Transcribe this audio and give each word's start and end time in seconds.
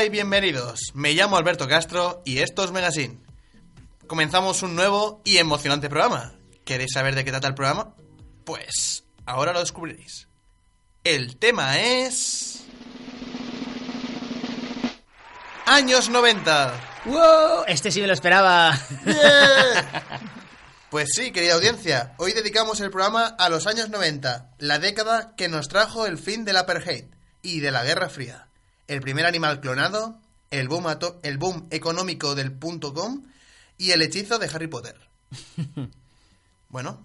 Hola 0.00 0.06
y 0.06 0.12
bienvenidos. 0.12 0.80
Me 0.94 1.12
llamo 1.12 1.36
Alberto 1.36 1.68
Castro 1.68 2.22
y 2.24 2.38
esto 2.38 2.64
es 2.64 2.72
Megasin. 2.72 3.22
Comenzamos 4.06 4.62
un 4.62 4.74
nuevo 4.74 5.20
y 5.26 5.36
emocionante 5.36 5.90
programa. 5.90 6.32
¿Queréis 6.64 6.92
saber 6.94 7.14
de 7.14 7.22
qué 7.22 7.30
trata 7.30 7.48
el 7.48 7.54
programa? 7.54 7.94
Pues 8.46 9.04
ahora 9.26 9.52
lo 9.52 9.60
descubriréis. 9.60 10.26
El 11.04 11.36
tema 11.36 11.78
es... 11.80 12.64
Años 15.66 16.08
90. 16.08 17.02
¡Wow! 17.04 17.64
Este 17.66 17.90
sí 17.90 18.00
me 18.00 18.06
lo 18.06 18.14
esperaba. 18.14 18.80
Pues 20.88 21.10
sí, 21.14 21.30
querida 21.30 21.54
audiencia, 21.54 22.14
hoy 22.16 22.32
dedicamos 22.32 22.80
el 22.80 22.90
programa 22.90 23.26
a 23.26 23.48
los 23.48 23.68
años 23.68 23.90
90, 23.90 24.50
la 24.58 24.80
década 24.80 25.34
que 25.36 25.48
nos 25.48 25.68
trajo 25.68 26.04
el 26.04 26.18
fin 26.18 26.44
del 26.44 26.56
apartheid 26.56 27.04
y 27.42 27.60
de 27.60 27.70
la 27.70 27.84
Guerra 27.84 28.08
Fría, 28.08 28.49
el 28.90 29.00
primer 29.00 29.24
animal 29.26 29.60
clonado, 29.60 30.18
el 30.50 30.68
boom, 30.68 30.86
ato- 30.86 31.18
el 31.22 31.38
boom 31.38 31.66
económico 31.70 32.34
del 32.34 32.52
punto 32.52 32.92
com 32.92 33.22
y 33.78 33.92
el 33.92 34.02
hechizo 34.02 34.38
de 34.38 34.46
Harry 34.52 34.66
Potter. 34.66 34.96
Bueno, 36.68 37.04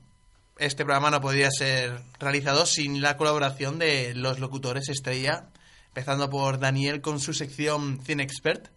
este 0.60 0.86
programa 0.86 1.10
no 1.10 1.22
podría 1.22 1.50
ser 1.50 2.00
realizado 2.20 2.68
sin 2.68 3.02
la 3.02 3.18
colaboración 3.18 3.80
de 3.80 4.14
los 4.14 4.40
locutores 4.40 4.90
estrella, 4.90 5.48
empezando 5.88 6.30
por 6.30 6.60
Daniel 6.60 7.02
con 7.02 7.20
su 7.20 7.34
sección 7.34 8.00
Cine 8.06 8.22
Expert. 8.22 8.68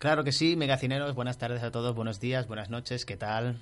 Claro 0.00 0.24
que 0.24 0.32
sí, 0.32 0.56
megacineros, 0.56 1.14
buenas 1.14 1.38
tardes 1.38 1.62
a 1.62 1.70
todos, 1.70 1.94
buenos 1.94 2.18
días, 2.18 2.48
buenas 2.48 2.70
noches, 2.70 3.04
¿qué 3.04 3.16
tal? 3.16 3.60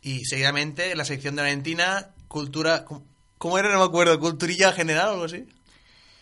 Y 0.00 0.24
seguidamente 0.26 0.94
la 0.94 1.04
sección 1.04 1.34
de 1.34 1.42
Valentina, 1.42 2.10
cultura... 2.28 2.84
¿Cómo- 2.84 3.02
¿Cómo 3.38 3.58
era? 3.58 3.72
No 3.72 3.80
me 3.80 3.84
acuerdo. 3.84 4.18
¿Culturilla 4.20 4.72
general 4.72 5.08
o 5.08 5.12
algo 5.14 5.24
así? 5.24 5.46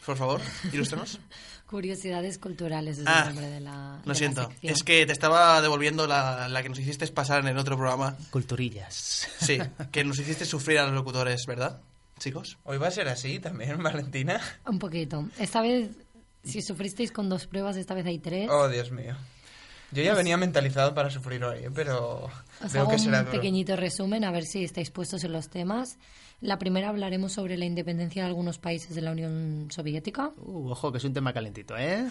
Por 0.07 0.17
favor, 0.17 0.41
ilústranos. 0.73 1.21
Curiosidades 1.73 2.37
culturales 2.37 2.99
es 2.99 3.07
Ah, 3.07 3.21
el 3.23 3.35
nombre 3.35 3.47
de 3.51 3.61
la. 3.61 4.03
Lo 4.05 4.15
siento. 4.15 4.51
Es 4.61 4.83
que 4.83 5.07
te 5.07 5.13
estaba 5.13 5.63
devolviendo 5.63 6.07
la, 6.07 6.47
la 6.51 6.63
que 6.63 6.69
nos 6.69 6.79
hiciste 6.79 7.07
pasar 7.09 7.41
en 7.41 7.49
el 7.49 7.57
otro 7.57 7.79
programa. 7.79 8.15
Culturillas. 8.29 9.27
Sí, 9.41 9.57
que 9.91 10.05
nos 10.05 10.19
hiciste 10.19 10.45
sufrir 10.45 10.81
a 10.81 10.85
los 10.85 10.95
locutores, 10.95 11.47
¿verdad, 11.47 11.81
chicos? 12.19 12.59
Hoy 12.65 12.77
va 12.77 12.89
a 12.89 12.91
ser 12.91 13.09
así 13.09 13.41
también, 13.41 13.83
Valentina. 13.83 14.39
Un 14.67 14.79
poquito. 14.79 15.27
Esta 15.39 15.63
vez, 15.63 15.89
si 16.45 16.61
sufristeis 16.61 17.11
con 17.11 17.31
dos 17.31 17.47
pruebas, 17.47 17.77
esta 17.77 17.95
vez 17.95 18.05
hay 18.05 18.19
tres. 18.19 18.51
Oh, 18.51 18.69
Dios 18.69 18.91
mío. 18.91 19.17
Yo 19.93 20.03
ya 20.03 20.15
venía 20.15 20.37
mentalizado 20.37 20.95
para 20.95 21.11
sufrir 21.11 21.45
hoy, 21.45 21.65
¿eh? 21.65 21.71
pero 21.75 22.31
Os 22.65 22.73
veo 22.73 22.83
hago 22.83 22.91
que 22.91 22.97
un 22.97 23.03
duro. 23.25 23.31
pequeñito 23.31 23.77
resumen, 23.77 24.25
a 24.25 24.31
ver 24.31 24.45
si 24.45 24.65
estáis 24.65 24.91
puestos 24.91 25.23
en 25.25 25.33
los 25.33 25.49
temas. 25.51 25.99
La 26.41 26.59
primera 26.59 26.89
hablaremos 26.89 27.33
sobre 27.33 27.57
la 27.59 27.67
independencia 27.67 28.23
de 28.23 28.29
algunos 28.29 28.59
países 28.59 28.95
de 28.95 29.03
la 29.03 29.13
Unión 29.13 29.69
Soviética. 29.71 30.31
Uh, 30.39 30.71
ojo, 30.71 30.91
que 30.91 30.99
es 30.99 31.05
un 31.05 31.13
tema 31.13 31.33
calentito, 31.33 31.77
¿eh? 31.77 32.09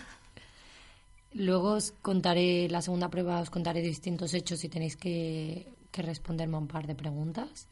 Luego 1.33 1.73
os 1.73 1.91
contaré, 2.01 2.67
la 2.69 2.81
segunda 2.81 3.09
prueba 3.09 3.39
os 3.39 3.49
contaré 3.49 3.81
distintos 3.81 4.33
hechos 4.33 4.63
y 4.63 4.69
tenéis 4.69 4.95
que, 4.97 5.73
que 5.91 6.01
responderme 6.01 6.55
a 6.57 6.59
un 6.59 6.67
par 6.67 6.87
de 6.87 6.95
preguntas. 6.95 7.67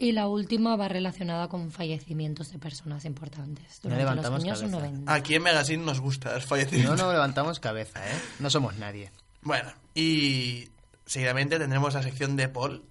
Y 0.00 0.12
la 0.12 0.28
última 0.28 0.76
va 0.76 0.86
relacionada 0.86 1.48
con 1.48 1.72
fallecimientos 1.72 2.52
de 2.52 2.58
personas 2.60 3.04
importantes 3.04 3.80
No 3.82 3.90
durante 3.90 4.04
los 4.04 4.14
levantamos 4.14 4.44
años 4.44 4.58
cabeza. 4.60 4.78
90. 4.78 5.12
Aquí 5.12 5.34
en 5.34 5.42
Magazine 5.42 5.84
nos 5.84 6.00
gusta 6.00 6.34
el 6.36 6.40
No 6.40 6.46
fallecimiento. 6.46 6.96
nos 6.96 7.12
levantamos 7.12 7.58
cabeza, 7.58 8.00
¿eh? 8.08 8.14
No 8.38 8.48
somos 8.48 8.76
nadie. 8.76 9.10
Bueno, 9.42 9.72
y 9.94 10.68
seguidamente 11.04 11.58
tendremos 11.58 11.94
la 11.94 12.02
sección 12.04 12.36
de 12.36 12.48
Paul. 12.48 12.84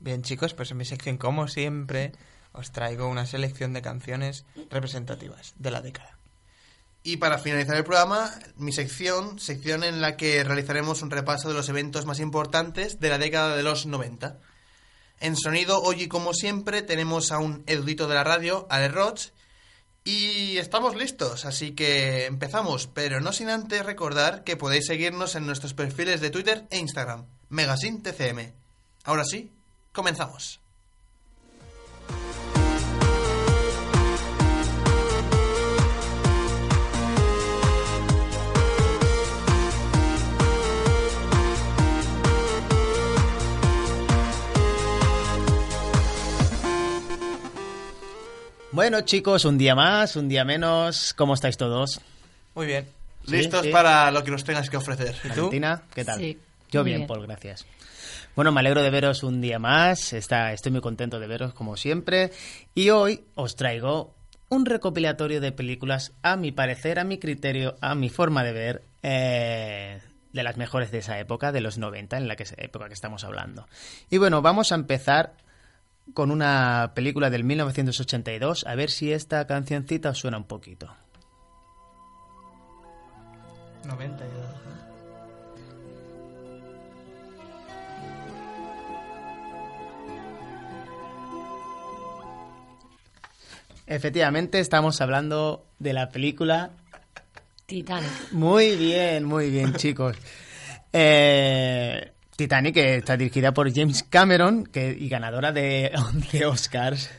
Bien, 0.00 0.22
chicos, 0.22 0.52
pues 0.54 0.70
en 0.72 0.78
mi 0.78 0.84
sección, 0.84 1.16
como 1.16 1.46
siempre, 1.46 2.12
os 2.52 2.72
traigo 2.72 3.06
una 3.06 3.26
selección 3.26 3.72
de 3.72 3.82
canciones 3.82 4.44
representativas 4.68 5.54
de 5.58 5.70
la 5.70 5.80
década. 5.80 6.16
Y 7.02 7.18
para 7.18 7.38
finalizar 7.38 7.76
el 7.76 7.84
programa, 7.84 8.30
mi 8.56 8.72
sección, 8.72 9.38
sección 9.38 9.84
en 9.84 10.00
la 10.00 10.16
que 10.16 10.42
realizaremos 10.44 11.02
un 11.02 11.10
repaso 11.10 11.48
de 11.48 11.54
los 11.54 11.68
eventos 11.68 12.04
más 12.04 12.18
importantes 12.20 12.98
de 12.98 13.08
la 13.10 13.18
década 13.18 13.56
de 13.56 13.62
los 13.62 13.86
90. 13.86 14.38
En 15.20 15.36
sonido, 15.36 15.82
hoy 15.82 16.04
y 16.04 16.08
como 16.08 16.32
siempre, 16.32 16.80
tenemos 16.80 17.30
a 17.30 17.38
un 17.38 17.62
erudito 17.66 18.08
de 18.08 18.14
la 18.14 18.24
radio, 18.24 18.66
Ale 18.70 18.88
Roch, 18.88 19.28
y 20.02 20.56
estamos 20.56 20.96
listos, 20.96 21.44
así 21.44 21.72
que 21.72 22.24
empezamos, 22.24 22.86
pero 22.86 23.20
no 23.20 23.32
sin 23.32 23.50
antes 23.50 23.84
recordar 23.84 24.44
que 24.44 24.56
podéis 24.56 24.86
seguirnos 24.86 25.34
en 25.34 25.44
nuestros 25.44 25.74
perfiles 25.74 26.22
de 26.22 26.30
Twitter 26.30 26.66
e 26.70 26.78
Instagram, 26.78 27.26
Megasin 27.50 28.02
TCM. 28.02 28.52
Ahora 29.04 29.24
sí, 29.24 29.50
comenzamos. 29.92 30.58
Bueno, 48.72 49.00
chicos, 49.00 49.44
un 49.44 49.58
día 49.58 49.74
más, 49.74 50.14
un 50.14 50.28
día 50.28 50.44
menos. 50.44 51.12
¿Cómo 51.14 51.34
estáis 51.34 51.56
todos? 51.56 52.00
Muy 52.54 52.66
bien. 52.66 52.86
Sí, 53.26 53.32
Listos 53.32 53.62
sí. 53.64 53.70
para 53.70 54.12
lo 54.12 54.22
que 54.22 54.30
nos 54.30 54.44
tengas 54.44 54.70
que 54.70 54.76
ofrecer. 54.76 55.16
¿Y 55.24 55.28
tú? 55.30 55.34
Valentina, 55.34 55.82
¿qué 55.92 56.04
tal? 56.04 56.18
Sí, 56.20 56.38
Yo 56.70 56.84
bien. 56.84 57.08
Paul, 57.08 57.26
gracias. 57.26 57.66
Bueno, 58.36 58.52
me 58.52 58.60
alegro 58.60 58.80
de 58.82 58.90
veros 58.90 59.24
un 59.24 59.40
día 59.40 59.58
más. 59.58 60.12
Está, 60.12 60.52
estoy 60.52 60.70
muy 60.70 60.80
contento 60.80 61.18
de 61.18 61.26
veros 61.26 61.52
como 61.52 61.76
siempre. 61.76 62.30
Y 62.72 62.90
hoy 62.90 63.24
os 63.34 63.56
traigo 63.56 64.14
un 64.48 64.64
recopilatorio 64.66 65.40
de 65.40 65.50
películas, 65.50 66.12
a 66.22 66.36
mi 66.36 66.52
parecer, 66.52 67.00
a 67.00 67.04
mi 67.04 67.18
criterio, 67.18 67.76
a 67.80 67.96
mi 67.96 68.08
forma 68.08 68.44
de 68.44 68.52
ver, 68.52 68.84
eh, 69.02 70.00
de 70.32 70.42
las 70.44 70.56
mejores 70.56 70.92
de 70.92 70.98
esa 70.98 71.18
época, 71.18 71.50
de 71.50 71.60
los 71.60 71.76
90, 71.76 72.16
en 72.18 72.28
la 72.28 72.36
que, 72.36 72.44
época 72.56 72.86
que 72.86 72.94
estamos 72.94 73.24
hablando. 73.24 73.66
Y 74.10 74.18
bueno, 74.18 74.42
vamos 74.42 74.70
a 74.70 74.76
empezar 74.76 75.34
con 76.14 76.30
una 76.30 76.92
película 76.94 77.30
del 77.30 77.44
1982, 77.44 78.66
a 78.66 78.74
ver 78.74 78.90
si 78.90 79.12
esta 79.12 79.46
cancioncita 79.46 80.10
os 80.10 80.18
suena 80.18 80.36
un 80.36 80.44
poquito. 80.44 80.94
90 83.84 84.24
ya. 84.24 84.60
Efectivamente, 93.86 94.60
estamos 94.60 95.00
hablando 95.00 95.66
de 95.80 95.92
la 95.92 96.10
película 96.10 96.70
Titanic. 97.66 98.10
Muy 98.32 98.76
bien, 98.76 99.24
muy 99.24 99.50
bien, 99.50 99.74
chicos. 99.74 100.16
Eh, 100.92 102.12
Titanic, 102.44 102.74
que 102.74 102.96
está 102.96 103.16
dirigida 103.16 103.52
por 103.52 103.72
James 103.74 104.02
Cameron 104.08 104.64
que, 104.64 104.96
y 104.98 105.08
ganadora 105.08 105.52
de 105.52 105.92
11 105.94 106.46
Oscars. 106.46 107.10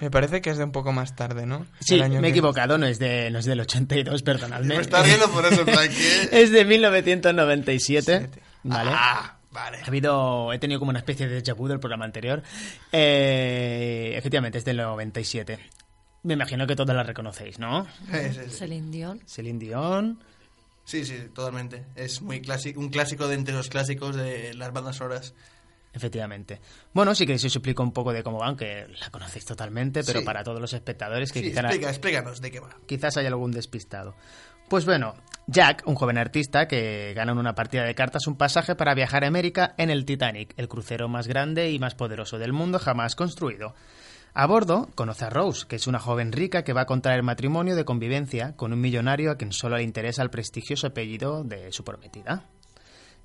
Me 0.00 0.10
parece 0.10 0.40
que 0.40 0.50
es 0.50 0.56
de 0.58 0.64
un 0.64 0.72
poco 0.72 0.92
más 0.92 1.14
tarde, 1.16 1.44
¿no? 1.44 1.66
Sí, 1.80 2.00
año 2.00 2.20
me 2.20 2.28
he 2.28 2.30
que- 2.30 2.38
equivocado, 2.38 2.78
no 2.78 2.86
es, 2.86 2.98
de, 2.98 3.30
no 3.30 3.40
es 3.40 3.44
del 3.44 3.60
82, 3.60 4.22
perdonadme. 4.22 4.76
Me 4.76 4.80
está 4.80 5.02
riendo 5.02 5.28
por 5.30 5.44
eso, 5.44 5.64
que- 5.64 5.72
Es 6.32 6.50
de 6.52 6.64
1997. 6.64 8.18
Siete. 8.18 8.42
Vale. 8.62 8.90
Ah, 8.94 9.36
vale. 9.50 9.78
Ha 9.82 9.86
habido, 9.88 10.52
he 10.52 10.58
tenido 10.58 10.78
como 10.78 10.90
una 10.90 11.00
especie 11.00 11.26
de 11.28 11.42
déjà 11.42 11.54
vu 11.54 11.66
del 11.68 11.80
programa 11.80 12.04
anterior. 12.04 12.42
Eh, 12.92 14.14
efectivamente, 14.16 14.58
es 14.58 14.64
del 14.64 14.76
97. 14.78 15.58
Me 16.22 16.34
imagino 16.34 16.66
que 16.66 16.74
todos 16.76 16.94
la 16.94 17.02
reconocéis, 17.02 17.58
¿no? 17.58 17.84
Sí, 18.10 18.18
sí, 18.32 18.40
sí. 18.48 18.50
Celine 18.56 18.90
Dion. 18.90 19.20
Celine 19.26 19.58
Dion. 19.58 20.18
Sí, 20.88 21.04
sí, 21.04 21.18
totalmente. 21.34 21.84
Es 21.96 22.22
muy 22.22 22.40
clásico, 22.40 22.80
un 22.80 22.88
clásico 22.88 23.28
de 23.28 23.34
entre 23.34 23.52
los 23.54 23.68
clásicos 23.68 24.16
de 24.16 24.54
las 24.54 24.72
bandas 24.72 24.96
sonoras. 24.96 25.34
Efectivamente. 25.92 26.60
Bueno, 26.94 27.14
sí 27.14 27.26
que 27.26 27.34
os 27.34 27.44
explico 27.44 27.82
un 27.82 27.92
poco 27.92 28.12
de 28.14 28.22
cómo 28.22 28.38
van, 28.38 28.56
que 28.56 28.86
la 28.98 29.10
conocéis 29.10 29.44
totalmente, 29.44 30.02
pero 30.02 30.20
Sí. 30.20 30.24
para 30.24 30.42
todos 30.42 30.60
los 30.62 30.72
espectadores 30.72 31.30
que 31.30 31.40
Sí, 31.40 31.48
quizá- 31.50 31.60
explica, 31.60 31.90
explícanos 31.90 32.40
de 32.40 32.50
qué 32.50 32.60
va. 32.60 32.70
quizás 32.86 33.18
haya 33.18 33.28
algún 33.28 33.50
despistado. 33.50 34.14
Pues 34.70 34.86
bueno, 34.86 35.14
Jack, 35.46 35.82
un 35.86 35.94
joven 35.94 36.16
artista 36.16 36.66
que 36.68 37.12
gana 37.14 37.32
en 37.32 37.38
una 37.38 37.54
partida 37.54 37.84
de 37.84 37.94
cartas 37.94 38.26
un 38.26 38.36
pasaje 38.36 38.74
para 38.74 38.94
viajar 38.94 39.24
a 39.24 39.28
América 39.28 39.74
en 39.76 39.90
el 39.90 40.06
Titanic, 40.06 40.54
el 40.56 40.68
crucero 40.68 41.08
más 41.08 41.26
grande 41.26 41.70
y 41.70 41.78
más 41.78 41.94
poderoso 41.94 42.38
del 42.38 42.54
mundo 42.54 42.78
jamás 42.78 43.14
construido. 43.14 43.74
A 44.34 44.46
bordo 44.46 44.88
conoce 44.94 45.24
a 45.24 45.30
Rose, 45.30 45.66
que 45.66 45.76
es 45.76 45.86
una 45.86 45.98
joven 45.98 46.32
rica 46.32 46.62
que 46.62 46.72
va 46.72 46.82
a 46.82 46.86
contraer 46.86 47.22
matrimonio 47.22 47.74
de 47.74 47.84
convivencia 47.84 48.54
con 48.56 48.72
un 48.72 48.80
millonario 48.80 49.30
a 49.30 49.36
quien 49.36 49.52
solo 49.52 49.76
le 49.76 49.82
interesa 49.82 50.22
el 50.22 50.30
prestigioso 50.30 50.86
apellido 50.86 51.44
de 51.44 51.72
su 51.72 51.84
prometida. 51.84 52.44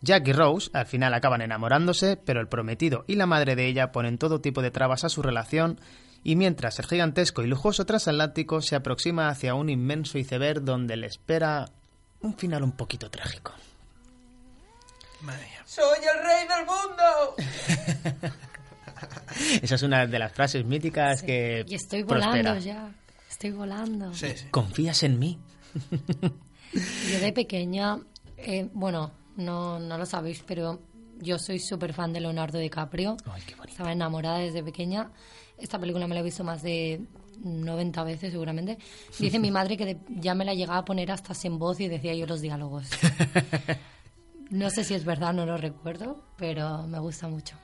Jack 0.02 0.28
y 0.28 0.34
Rose 0.34 0.70
al 0.74 0.86
final 0.86 1.14
acaban 1.14 1.42
enamorándose, 1.42 2.18
pero 2.18 2.42
el 2.42 2.48
prometido 2.48 3.06
y 3.08 3.16
la 3.16 3.26
madre 3.26 3.56
de 3.56 3.68
ella 3.68 3.92
ponen 3.92 4.18
todo 4.18 4.42
tipo 4.42 4.62
de 4.62 4.72
trabas 4.72 5.04
a 5.04 5.10
su 5.10 5.22
relación 5.22 5.80
y 6.24 6.36
mientras 6.36 6.80
el 6.80 6.88
gigantesco 6.88 7.42
y 7.44 7.48
lujoso 7.48 7.86
transatlántico 7.86 8.62
se 8.62 8.76
aproxima 8.76 9.30
hacia 9.30 9.56
un 9.56 9.70
inmenso 9.70 10.18
iceberg 10.18 10.62
donde 10.62 10.98
le 10.98 11.08
espera 11.08 11.66
un 12.22 12.36
final 12.36 12.64
un 12.64 12.72
poquito 12.72 13.10
trágico. 13.10 13.54
Madre 15.22 15.46
mía. 15.46 15.64
¡Soy 15.66 16.00
el 16.00 16.24
rey 16.26 16.48
del 16.48 16.66
mundo! 16.66 18.34
Esa 19.62 19.76
es 19.76 19.84
una 19.84 20.06
de 20.08 20.20
las 20.20 20.32
frases 20.32 20.66
míticas 20.66 21.20
Sí. 21.22 21.26
que 21.26 21.66
Y 21.68 21.76
estoy 21.76 22.04
volando 22.04 22.42
prospera. 22.52 22.60
ya. 22.60 22.92
Estoy 23.30 23.52
volando. 23.52 24.14
Sí, 24.14 24.28
sí. 24.36 24.46
¿Confías 24.52 25.04
en 25.04 25.20
mí? 25.20 25.40
Yo 27.12 27.20
de 27.20 27.32
pequeña, 27.34 28.00
eh, 28.38 28.70
bueno, 28.74 29.12
no, 29.38 29.80
no 29.80 29.98
lo 29.98 30.06
sabéis, 30.06 30.44
pero 30.46 30.82
yo 31.20 31.38
soy 31.38 31.60
súper 31.60 31.94
fan 31.94 32.12
de 32.14 32.20
Leonardo 32.20 32.58
DiCaprio. 32.58 33.16
Ay, 33.32 33.42
qué 33.46 33.54
bonito. 33.56 33.72
Estaba 33.74 33.92
enamorada 33.92 34.40
desde 34.40 34.64
pequeña. 34.64 35.12
Esta 35.58 35.80
película 35.80 36.08
me 36.08 36.16
la 36.16 36.22
he 36.22 36.24
visto 36.24 36.44
más 36.44 36.64
de 36.64 37.02
90 37.44 38.04
veces 38.04 38.32
seguramente. 38.32 38.78
Dice 39.20 39.38
mi 39.40 39.52
madre 39.52 39.78
que 39.78 39.86
de- 39.86 39.98
ya 40.10 40.34
me 40.34 40.46
la 40.46 40.54
llegaba 40.56 40.80
a 40.80 40.86
poner 40.86 41.12
hasta 41.12 41.34
sin 41.36 41.60
voz 41.60 41.80
y 41.80 41.88
decía 41.88 42.14
yo 42.16 42.26
los 42.26 42.42
diálogos. 42.42 42.88
No 44.50 44.70
sé 44.70 44.84
si 44.84 44.94
es 44.94 45.04
verdad, 45.04 45.34
no 45.34 45.48
lo 45.48 45.58
recuerdo, 45.58 46.24
pero 46.38 46.86
me 46.86 47.00
gusta 47.00 47.28
mucho. 47.28 47.56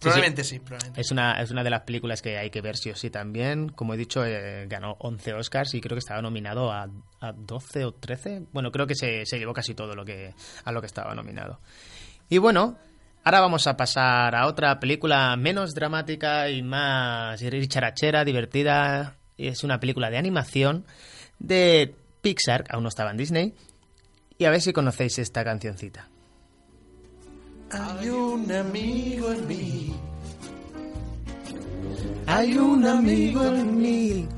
Probablemente 0.00 0.44
sí, 0.44 0.58
probablemente. 0.58 1.00
Es 1.00 1.10
una, 1.10 1.40
es 1.40 1.50
una 1.50 1.64
de 1.64 1.70
las 1.70 1.82
películas 1.82 2.22
que 2.22 2.38
hay 2.38 2.50
que 2.50 2.60
ver 2.60 2.76
sí 2.76 2.90
o 2.90 2.96
sí 2.96 3.10
también. 3.10 3.68
Como 3.68 3.94
he 3.94 3.96
dicho, 3.96 4.24
eh, 4.24 4.66
ganó 4.68 4.96
11 5.00 5.34
Oscars 5.34 5.74
y 5.74 5.80
creo 5.80 5.94
que 5.94 6.00
estaba 6.00 6.22
nominado 6.22 6.70
a, 6.72 6.88
a 7.20 7.32
12 7.32 7.84
o 7.84 7.92
13. 7.92 8.42
Bueno, 8.52 8.70
creo 8.70 8.86
que 8.86 8.94
se, 8.94 9.24
se 9.26 9.38
llevó 9.38 9.52
casi 9.52 9.74
todo 9.74 9.94
lo 9.94 10.04
que, 10.04 10.34
a 10.64 10.72
lo 10.72 10.80
que 10.80 10.86
estaba 10.86 11.14
nominado. 11.14 11.60
Y 12.28 12.38
bueno, 12.38 12.76
ahora 13.24 13.40
vamos 13.40 13.66
a 13.66 13.76
pasar 13.76 14.34
a 14.34 14.46
otra 14.46 14.80
película 14.80 15.36
menos 15.36 15.74
dramática 15.74 16.50
y 16.50 16.62
más 16.62 17.40
charachera, 17.68 18.24
divertida. 18.24 19.16
Es 19.38 19.64
una 19.64 19.78
película 19.78 20.10
de 20.10 20.18
animación 20.18 20.84
de 21.38 21.94
Pixar, 22.22 22.64
aún 22.70 22.82
no 22.82 22.88
estaba 22.88 23.10
en 23.10 23.16
Disney. 23.16 23.54
Y 24.38 24.44
a 24.44 24.50
ver 24.50 24.60
si 24.60 24.72
conocéis 24.72 25.18
esta 25.18 25.44
cancioncita. 25.44 26.08
Hay 27.78 28.08
un 28.08 28.52
amigo 28.52 29.32
en 29.32 29.48
mí. 29.48 29.94
Hay 32.26 32.58
un 32.58 32.86
amigo 32.86 33.44
en 33.44 33.78
mí. 33.78 34.28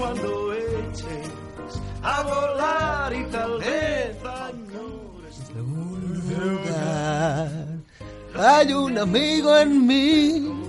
cuando 0.00 0.54
eches 0.54 1.30
a 2.02 2.22
volar 2.22 3.12
y 3.12 3.24
tal 3.24 3.58
vez 3.58 4.16
Hay 8.42 8.72
un 8.72 8.96
amigo 8.96 9.58
en 9.58 9.86
mí. 9.86 10.59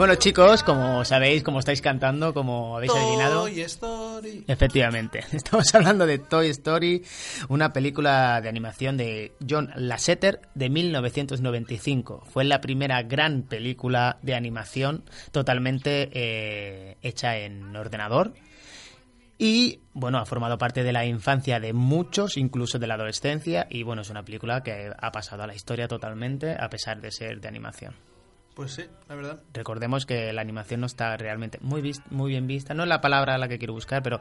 Bueno, 0.00 0.14
chicos, 0.14 0.62
como 0.62 1.04
sabéis, 1.04 1.42
como 1.42 1.58
estáis 1.58 1.82
cantando, 1.82 2.32
como 2.32 2.74
habéis 2.74 2.90
adivinado. 2.94 3.42
Toy 3.42 3.60
Story. 3.60 4.44
Efectivamente, 4.48 5.22
estamos 5.32 5.74
hablando 5.74 6.06
de 6.06 6.18
Toy 6.18 6.48
Story, 6.48 7.04
una 7.50 7.74
película 7.74 8.40
de 8.40 8.48
animación 8.48 8.96
de 8.96 9.34
John 9.46 9.70
Lasseter 9.76 10.40
de 10.54 10.70
1995. 10.70 12.24
Fue 12.24 12.44
la 12.44 12.62
primera 12.62 13.02
gran 13.02 13.42
película 13.42 14.16
de 14.22 14.34
animación 14.34 15.04
totalmente 15.32 16.08
eh, 16.14 16.96
hecha 17.02 17.36
en 17.36 17.76
ordenador. 17.76 18.32
Y 19.36 19.80
bueno, 19.92 20.16
ha 20.16 20.24
formado 20.24 20.56
parte 20.56 20.82
de 20.82 20.94
la 20.94 21.04
infancia 21.04 21.60
de 21.60 21.74
muchos, 21.74 22.38
incluso 22.38 22.78
de 22.78 22.86
la 22.86 22.94
adolescencia. 22.94 23.66
Y 23.68 23.82
bueno, 23.82 24.00
es 24.00 24.08
una 24.08 24.24
película 24.24 24.62
que 24.62 24.94
ha 24.98 25.12
pasado 25.12 25.42
a 25.42 25.46
la 25.46 25.54
historia 25.54 25.88
totalmente, 25.88 26.56
a 26.58 26.70
pesar 26.70 27.02
de 27.02 27.10
ser 27.10 27.38
de 27.38 27.48
animación. 27.48 28.09
Pues 28.54 28.72
sí, 28.72 28.82
la 29.08 29.14
verdad. 29.14 29.40
Recordemos 29.52 30.06
que 30.06 30.32
la 30.32 30.40
animación 30.40 30.80
no 30.80 30.86
está 30.86 31.16
realmente 31.16 31.58
muy, 31.62 31.92
muy 32.10 32.30
bien 32.30 32.46
vista. 32.46 32.74
No 32.74 32.82
es 32.82 32.88
la 32.88 33.00
palabra 33.00 33.34
a 33.34 33.38
la 33.38 33.48
que 33.48 33.58
quiero 33.58 33.72
buscar, 33.72 34.02
pero 34.02 34.20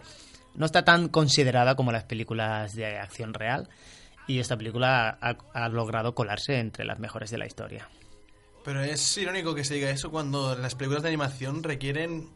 no 0.56 0.66
está 0.66 0.86
tan 0.86 1.10
considerada 1.10 1.76
como 1.76 1.92
las 1.92 2.04
películas 2.04 2.76
de 2.76 2.98
acción 2.98 3.34
real. 3.34 3.70
Y 4.28 4.40
esta 4.40 4.56
película 4.56 5.18
ha, 5.22 5.38
ha 5.54 5.70
logrado 5.70 6.14
colarse 6.14 6.60
entre 6.60 6.86
las 6.86 7.00
mejores 7.00 7.32
de 7.32 7.38
la 7.40 7.48
historia. 7.48 7.90
Pero 8.64 8.82
es 8.82 9.18
irónico 9.18 9.56
que 9.56 9.64
se 9.64 9.76
diga 9.76 9.90
eso 9.90 10.12
cuando 10.12 10.56
las 10.56 10.76
películas 10.76 11.02
de 11.02 11.10
animación 11.10 11.64
requieren 11.64 12.30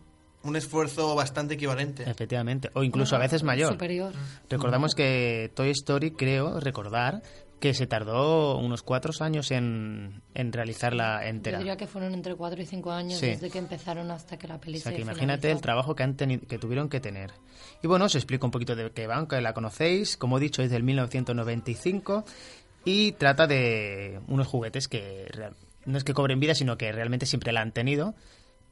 un 0.44 0.56
esfuerzo 0.56 1.16
bastante 1.16 1.54
equivalente. 1.54 2.04
Efectivamente. 2.10 2.70
O 2.74 2.84
incluso 2.84 3.16
a 3.16 3.20
veces 3.20 3.44
mayor. 3.44 3.72
Superior. 3.72 4.14
Recordamos 4.50 4.94
que 4.94 5.52
Toy 5.56 5.70
Story, 5.72 6.12
creo 6.12 6.60
recordar, 6.60 7.22
que 7.60 7.74
se 7.74 7.88
tardó 7.88 8.58
unos 8.58 8.84
cuatro 8.84 9.14
años 9.22 9.50
en, 9.52 10.22
en 10.34 10.52
realizarla 10.52 11.22
Yo 11.24 11.30
entera. 11.30 11.58
diría 11.60 11.78
que 11.78 11.88
fueron 11.88 12.14
entre 12.14 12.36
4 12.36 12.62
y 12.62 12.66
5 12.66 12.92
años 12.92 13.20
Sí. 13.20 13.28
desde 13.28 13.50
que 13.50 13.58
empezaron 13.58 14.12
hasta 14.12 14.38
que 14.38 14.48
la 14.50 14.60
peli 14.60 14.80
O 14.80 14.82
sea, 14.82 14.92
se 14.92 14.96
que 14.98 15.02
imagínate 15.02 15.50
el 15.50 15.62
trabajo 15.62 15.96
que, 15.96 16.04
han 16.04 16.16
tenido, 16.18 16.46
que 16.46 16.58
tuvieron 16.58 16.90
que 16.90 17.00
tener. 17.00 17.32
Y 17.82 17.88
bueno, 17.88 18.06
os 18.06 18.16
explico 18.16 18.46
un 18.46 18.52
poquito 18.52 18.76
de 18.76 18.92
qué 18.92 19.08
va, 19.08 19.16
aunque 19.16 19.40
la 19.40 19.54
conocéis. 19.54 20.18
Como 20.18 20.38
he 20.38 20.42
dicho, 20.42 20.62
es 20.62 20.72
del 20.72 20.84
1995 20.84 22.26
y 22.86 23.14
trata 23.14 23.48
de 23.48 24.20
unos 24.28 24.48
juguetes 24.48 24.88
que 24.90 25.28
no 25.86 25.98
es 25.98 26.04
que 26.04 26.14
cobren 26.14 26.40
vida, 26.40 26.56
sino 26.56 26.78
que 26.78 26.92
realmente 26.92 27.26
siempre 27.26 27.54
la 27.54 27.62
han 27.62 27.72
tenido. 27.72 28.14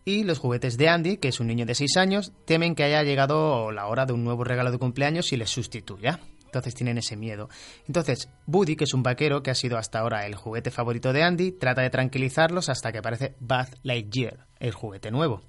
Y 0.03 0.23
los 0.23 0.39
juguetes 0.39 0.77
de 0.77 0.89
Andy, 0.89 1.17
que 1.17 1.27
es 1.27 1.39
un 1.39 1.47
niño 1.47 1.65
de 1.65 1.75
6 1.75 1.95
años, 1.97 2.33
temen 2.45 2.73
que 2.75 2.83
haya 2.83 3.03
llegado 3.03 3.71
la 3.71 3.87
hora 3.87 4.05
de 4.05 4.13
un 4.13 4.23
nuevo 4.23 4.43
regalo 4.43 4.71
de 4.71 4.79
cumpleaños 4.79 5.31
y 5.31 5.37
les 5.37 5.49
sustituya. 5.49 6.19
Entonces 6.51 6.75
tienen 6.75 6.97
ese 6.97 7.15
miedo. 7.15 7.47
Entonces, 7.87 8.27
Buddy, 8.45 8.75
que 8.75 8.83
es 8.83 8.93
un 8.93 9.03
vaquero 9.03 9.41
que 9.41 9.51
ha 9.51 9.55
sido 9.55 9.77
hasta 9.77 9.99
ahora 9.99 10.25
el 10.25 10.35
juguete 10.35 10.69
favorito 10.69 11.13
de 11.13 11.23
Andy, 11.23 11.53
trata 11.53 11.81
de 11.81 11.89
tranquilizarlos 11.89 12.67
hasta 12.67 12.91
que 12.91 12.97
aparece 12.97 13.35
Buzz 13.39 13.69
Lightyear, 13.83 14.47
el 14.59 14.73
juguete 14.73 15.11
nuevo. 15.11 15.43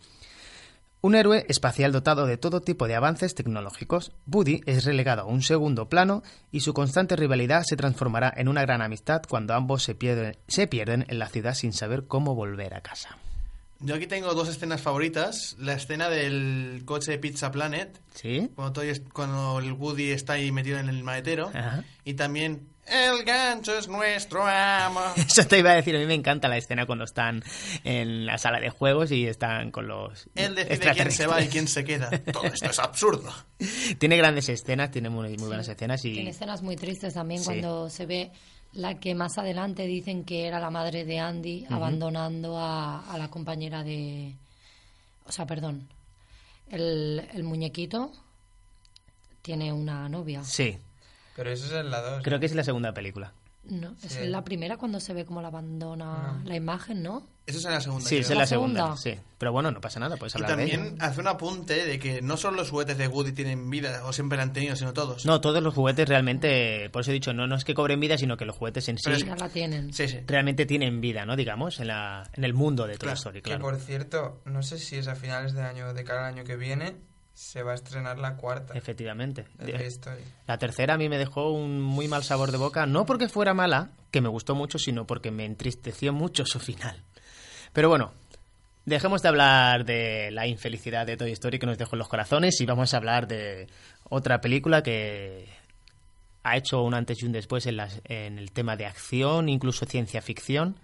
Un 1.00 1.16
héroe 1.16 1.44
espacial 1.48 1.90
dotado 1.90 2.26
de 2.26 2.36
todo 2.36 2.60
tipo 2.60 2.86
de 2.86 2.94
avances 2.94 3.34
tecnológicos, 3.34 4.12
Buddy 4.26 4.60
es 4.66 4.84
relegado 4.84 5.22
a 5.22 5.24
un 5.24 5.42
segundo 5.42 5.88
plano 5.88 6.22
y 6.52 6.60
su 6.60 6.72
constante 6.72 7.16
rivalidad 7.16 7.64
se 7.64 7.76
transformará 7.76 8.32
en 8.36 8.46
una 8.46 8.62
gran 8.62 8.80
amistad 8.80 9.22
cuando 9.28 9.54
ambos 9.54 9.82
se 9.82 9.96
pierden, 9.96 10.36
se 10.46 10.68
pierden 10.68 11.04
en 11.08 11.18
la 11.18 11.28
ciudad 11.28 11.54
sin 11.54 11.72
saber 11.72 12.06
cómo 12.06 12.36
volver 12.36 12.74
a 12.74 12.82
casa. 12.82 13.18
Yo 13.82 13.94
aquí 13.96 14.06
tengo 14.06 14.32
dos 14.34 14.48
escenas 14.48 14.80
favoritas. 14.80 15.56
La 15.58 15.74
escena 15.74 16.08
del 16.08 16.82
coche 16.84 17.12
de 17.12 17.18
Pizza 17.18 17.50
Planet, 17.50 18.00
¿Sí? 18.14 18.48
cuando, 18.54 18.82
es- 18.82 19.02
cuando 19.12 19.58
el 19.58 19.72
Woody 19.72 20.10
está 20.10 20.34
ahí 20.34 20.52
metido 20.52 20.78
en 20.78 20.88
el 20.88 21.02
maletero. 21.02 21.50
Ajá. 21.54 21.84
Y 22.04 22.14
también, 22.14 22.68
el 22.86 23.24
gancho 23.24 23.76
es 23.76 23.88
nuestro 23.88 24.46
amo. 24.46 25.00
Eso 25.16 25.44
te 25.46 25.58
iba 25.58 25.70
a 25.72 25.74
decir, 25.74 25.94
a 25.96 25.98
mí 25.98 26.06
me 26.06 26.14
encanta 26.14 26.48
la 26.48 26.56
escena 26.58 26.86
cuando 26.86 27.04
están 27.04 27.42
en 27.84 28.24
la 28.26 28.38
sala 28.38 28.60
de 28.60 28.70
juegos 28.70 29.10
y 29.12 29.26
están 29.26 29.70
con 29.70 29.86
los... 29.88 30.28
Él 30.34 30.54
decide 30.54 30.92
quién 30.94 31.10
se 31.10 31.26
va 31.26 31.40
y 31.42 31.48
quién 31.48 31.66
se 31.68 31.84
queda. 31.84 32.10
Todo 32.32 32.44
esto 32.44 32.66
es 32.70 32.78
absurdo. 32.78 33.32
Tiene 33.98 34.16
grandes 34.16 34.48
escenas, 34.48 34.90
tiene 34.90 35.10
muy, 35.10 35.36
muy 35.38 35.46
buenas 35.48 35.68
escenas 35.68 36.04
y... 36.04 36.12
Tiene 36.14 36.30
escenas 36.30 36.62
muy 36.62 36.76
tristes 36.76 37.14
también 37.14 37.40
Sí. 37.40 37.46
cuando 37.46 37.88
se 37.90 38.06
ve 38.06 38.32
la 38.72 38.98
que 38.98 39.14
más 39.14 39.36
adelante 39.38 39.86
dicen 39.86 40.24
que 40.24 40.46
era 40.46 40.58
la 40.60 40.70
madre 40.70 41.04
de 41.04 41.18
Andy 41.18 41.66
abandonando 41.68 42.58
a, 42.58 43.00
a 43.12 43.18
la 43.18 43.28
compañera 43.28 43.82
de... 43.82 44.34
O 45.26 45.32
sea, 45.32 45.46
perdón. 45.46 45.88
El, 46.70 47.28
el 47.34 47.44
muñequito 47.44 48.10
tiene 49.42 49.72
una 49.72 50.08
novia. 50.08 50.42
Sí, 50.44 50.78
Pero 51.36 51.50
eso 51.50 51.66
es 51.66 51.72
en 51.72 51.90
la 51.90 52.00
2. 52.00 52.22
creo 52.22 52.40
que 52.40 52.46
es 52.46 52.54
la 52.54 52.64
segunda 52.64 52.92
película. 52.94 53.32
No, 53.64 53.94
es 54.02 54.12
Sí. 54.12 54.26
la 54.26 54.42
primera 54.44 54.76
cuando 54.76 54.98
se 54.98 55.14
ve 55.14 55.24
cómo 55.24 55.40
la 55.40 55.48
abandona 55.48 56.42
la 56.44 56.56
imagen, 56.56 57.02
¿no? 57.02 57.28
Eso 57.46 57.58
es 57.58 57.64
en 57.64 57.72
la 57.72 57.80
segunda. 57.80 58.04
Sí, 58.04 58.08
creo. 58.16 58.20
es 58.20 58.30
en 58.30 58.34
¿La 58.36 58.40
la 58.42 58.46
segunda, 58.46 58.80
segunda? 58.96 58.96
sí. 59.00 59.14
Pero 59.38 59.52
bueno, 59.52 59.70
no 59.72 59.80
pasa 59.80 59.98
nada, 60.00 60.16
puedes 60.16 60.34
Y 60.34 60.38
hablar 60.38 60.50
de 60.56 60.56
también 60.68 60.80
ello. 60.94 60.96
hace 61.00 61.20
un 61.20 61.26
apunte 61.28 61.86
de 61.86 61.98
que 61.98 62.22
no 62.22 62.36
solo 62.36 62.56
los 62.58 62.70
juguetes 62.70 62.98
de 62.98 63.08
Woody 63.08 63.32
tienen 63.32 63.68
vida, 63.70 64.04
o 64.04 64.12
siempre 64.12 64.36
la 64.36 64.44
han 64.44 64.52
tenido, 64.52 64.76
sino 64.76 64.92
todos. 64.92 65.26
No, 65.26 65.40
todos 65.40 65.60
los 65.62 65.74
juguetes 65.74 66.08
realmente, 66.08 66.88
por 66.90 67.02
eso 67.02 67.10
he 67.10 67.14
dicho, 67.14 67.32
no, 67.32 67.46
no 67.48 67.56
es 67.56 67.64
que 67.64 67.74
cobren 67.74 67.98
vida, 68.00 68.16
sino 68.18 68.36
que 68.36 68.44
los 68.44 68.56
juguetes 68.56 68.88
en 68.88 68.98
sí 68.98 69.02
Pero 69.04 69.16
es 69.16 69.24
Ya 69.26 69.36
la 69.36 69.48
tienen. 69.48 69.92
Sí, 69.92 70.06
sí. 70.08 70.18
realmente 70.26 70.66
tienen 70.66 71.00
vida, 71.00 71.24
¿no? 71.26 71.34
Digamos, 71.36 71.80
en, 71.80 71.88
la, 71.88 72.28
en 72.34 72.44
el 72.44 72.54
mundo 72.54 72.86
de 72.86 72.92
Toy 72.94 73.06
Claro, 73.06 73.14
Story, 73.16 73.38
Que 73.42 73.50
claro. 73.50 73.62
por 73.62 73.76
cierto, 73.80 74.42
no 74.44 74.62
sé 74.62 74.78
si 74.78 74.96
es 74.96 75.08
a 75.08 75.16
finales 75.16 75.52
de 75.54 75.62
año, 75.62 75.92
de 75.94 76.04
cara 76.04 76.28
al 76.28 76.34
año 76.34 76.44
que 76.44 76.56
viene, 76.56 76.96
se 77.34 77.62
va 77.62 77.72
a 77.72 77.74
estrenar 77.74 78.18
la 78.18 78.36
cuarta 78.36 78.74
Efectivamente. 78.74 79.46
de. 79.58 79.90
La 80.46 80.58
tercera 80.58 80.94
a 80.94 80.98
mí 80.98 81.08
me 81.08 81.18
dejó 81.18 81.50
un 81.50 81.80
muy 81.80 82.08
mal 82.08 82.22
sabor 82.24 82.52
de 82.52 82.58
boca, 82.58 82.86
no 82.86 83.06
porque 83.06 83.28
fuera 83.28 83.54
mala, 83.54 83.90
que 84.10 84.20
me 84.20 84.28
gustó 84.28 84.54
mucho, 84.54 84.78
sino 84.78 85.06
porque 85.06 85.30
me 85.30 85.44
entristeció 85.44 86.12
mucho 86.12 86.44
su 86.44 86.58
final. 86.60 87.02
Pero 87.72 87.88
bueno, 87.88 88.12
dejemos 88.84 89.22
de 89.22 89.28
hablar 89.28 89.84
de 89.84 90.30
la 90.30 90.46
infelicidad 90.46 91.06
de 91.06 91.16
Toy 91.16 91.32
Story 91.32 91.58
que 91.58 91.66
nos 91.66 91.78
dejó 91.78 91.94
en 91.96 92.00
los 92.00 92.08
corazones 92.08 92.60
y 92.60 92.66
vamos 92.66 92.92
a 92.92 92.98
hablar 92.98 93.26
de 93.26 93.66
otra 94.10 94.40
película 94.40 94.82
que 94.82 95.48
ha 96.44 96.56
hecho 96.56 96.82
un 96.82 96.92
antes 96.92 97.22
y 97.22 97.26
un 97.26 97.32
después 97.32 97.66
en, 97.66 97.76
las- 97.78 98.00
en 98.04 98.38
el 98.38 98.50
tema 98.52 98.76
de 98.76 98.84
acción, 98.86 99.48
incluso 99.48 99.86
ciencia 99.86 100.20
ficción. 100.20 100.76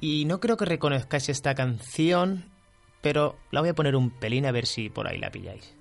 Y 0.00 0.24
no 0.24 0.40
creo 0.40 0.56
que 0.56 0.64
reconozcáis 0.64 1.28
esta 1.28 1.54
canción, 1.54 2.46
pero 3.04 3.36
la 3.50 3.60
voy 3.60 3.68
a 3.68 3.74
poner 3.74 3.96
un 3.96 4.08
pelín 4.08 4.46
a 4.46 4.50
ver 4.50 4.64
si 4.64 4.88
por 4.88 5.06
ahí 5.06 5.18
la 5.18 5.30
pilláis. 5.30 5.74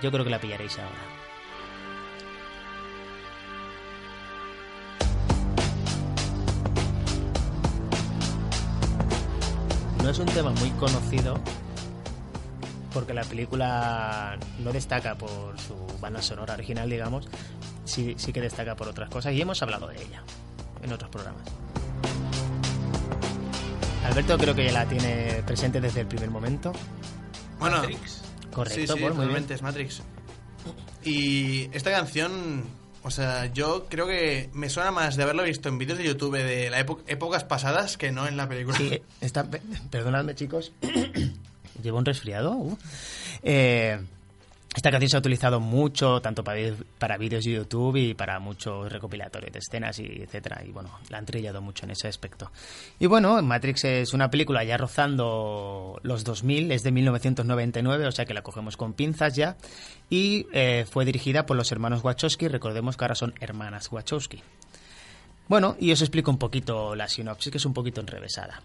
Yo 0.00 0.12
creo 0.12 0.22
que 0.22 0.30
la 0.30 0.40
pillaréis 0.40 0.78
ahora. 0.78 0.92
No 10.00 10.10
es 10.10 10.18
un 10.20 10.26
tema 10.26 10.50
muy 10.52 10.70
conocido 10.70 11.40
porque 12.92 13.14
la 13.14 13.24
película 13.24 14.38
no 14.60 14.72
destaca 14.72 15.16
por 15.16 15.58
su 15.60 15.74
banda 16.00 16.20
sonora 16.22 16.54
original, 16.54 16.88
digamos, 16.88 17.28
sí, 17.84 18.14
sí 18.18 18.32
que 18.32 18.40
destaca 18.40 18.76
por 18.76 18.88
otras 18.88 19.08
cosas 19.10 19.32
y 19.32 19.40
hemos 19.40 19.62
hablado 19.62 19.88
de 19.88 19.96
ella. 20.02 20.22
en 20.82 20.92
otros 20.92 21.10
programas. 21.10 21.42
Alberto 24.04 24.36
creo 24.36 24.54
que 24.54 24.64
ya 24.64 24.72
la 24.72 24.86
tiene 24.86 25.42
presente 25.46 25.80
desde 25.80 26.00
el 26.00 26.06
primer 26.06 26.30
momento. 26.30 26.72
Bueno, 27.60 27.78
Matrix. 27.78 28.22
Correcto, 28.52 28.80
sí, 28.80 28.86
sí, 28.86 29.00
Paul, 29.00 29.14
muy 29.14 29.26
bien. 29.28 29.46
es 29.48 29.62
Matrix. 29.62 30.02
Y 31.04 31.68
esta 31.72 31.90
canción, 31.92 32.64
o 33.04 33.10
sea, 33.10 33.46
yo 33.46 33.86
creo 33.88 34.06
que 34.06 34.50
me 34.52 34.68
suena 34.68 34.90
más 34.90 35.16
de 35.16 35.22
haberlo 35.22 35.44
visto 35.44 35.68
en 35.68 35.78
vídeos 35.78 35.98
de 35.98 36.04
YouTube 36.04 36.36
de 36.36 36.68
la 36.70 36.80
época, 36.80 37.02
épocas 37.06 37.44
pasadas 37.44 37.96
que 37.96 38.10
no 38.12 38.26
en 38.26 38.36
la 38.36 38.48
película. 38.48 38.76
Sí, 38.76 39.00
está, 39.20 39.44
pe- 39.48 39.62
perdonadme 39.90 40.34
chicos, 40.34 40.72
llevo 41.82 41.98
un 41.98 42.04
resfriado. 42.04 42.52
uh. 42.52 42.78
Eh, 43.42 43.98
esta 44.74 44.90
canción 44.90 45.10
se 45.10 45.16
ha 45.16 45.20
utilizado 45.20 45.60
mucho, 45.60 46.22
tanto 46.22 46.42
para, 46.42 47.18
vídeos 47.18 47.44
de 47.44 47.52
YouTube 47.52 47.96
y 47.96 48.14
para 48.14 48.38
muchos 48.40 48.90
recopilatorios 48.90 49.52
de 49.52 49.58
escenas 49.58 49.98
y 49.98 50.22
etcétera. 50.22 50.62
Y 50.66 50.70
bueno, 50.70 50.98
la 51.10 51.18
han 51.18 51.26
trillado 51.26 51.60
mucho 51.60 51.84
en 51.84 51.90
ese 51.90 52.08
aspecto. 52.08 52.50
Y 52.98 53.04
bueno, 53.04 53.42
Matrix 53.42 53.84
es 53.84 54.14
una 54.14 54.30
película 54.30 54.64
ya 54.64 54.78
rozando 54.78 56.00
los 56.02 56.24
2000, 56.24 56.72
es 56.72 56.82
de 56.82 56.90
1999, 56.90 58.06
o 58.06 58.12
sea 58.12 58.24
que 58.24 58.32
la 58.32 58.40
cogemos 58.40 58.78
con 58.78 58.94
pinzas 58.94 59.34
ya. 59.36 59.56
Y 60.08 60.46
eh, 60.54 60.86
fue 60.90 61.04
dirigida 61.04 61.44
por 61.44 61.58
los 61.58 61.70
hermanos 61.70 62.02
Wachowski, 62.02 62.48
recordemos 62.48 62.96
que 62.96 63.04
ahora 63.04 63.14
son 63.14 63.34
hermanas 63.40 63.92
Wachowski. 63.92 64.42
Bueno, 65.48 65.76
y 65.78 65.92
os 65.92 66.00
explico 66.00 66.30
un 66.30 66.38
poquito 66.38 66.94
la 66.94 67.08
sinopsis, 67.08 67.52
que 67.52 67.58
es 67.58 67.66
un 67.66 67.74
poquito 67.74 68.00
enrevesada. 68.00 68.62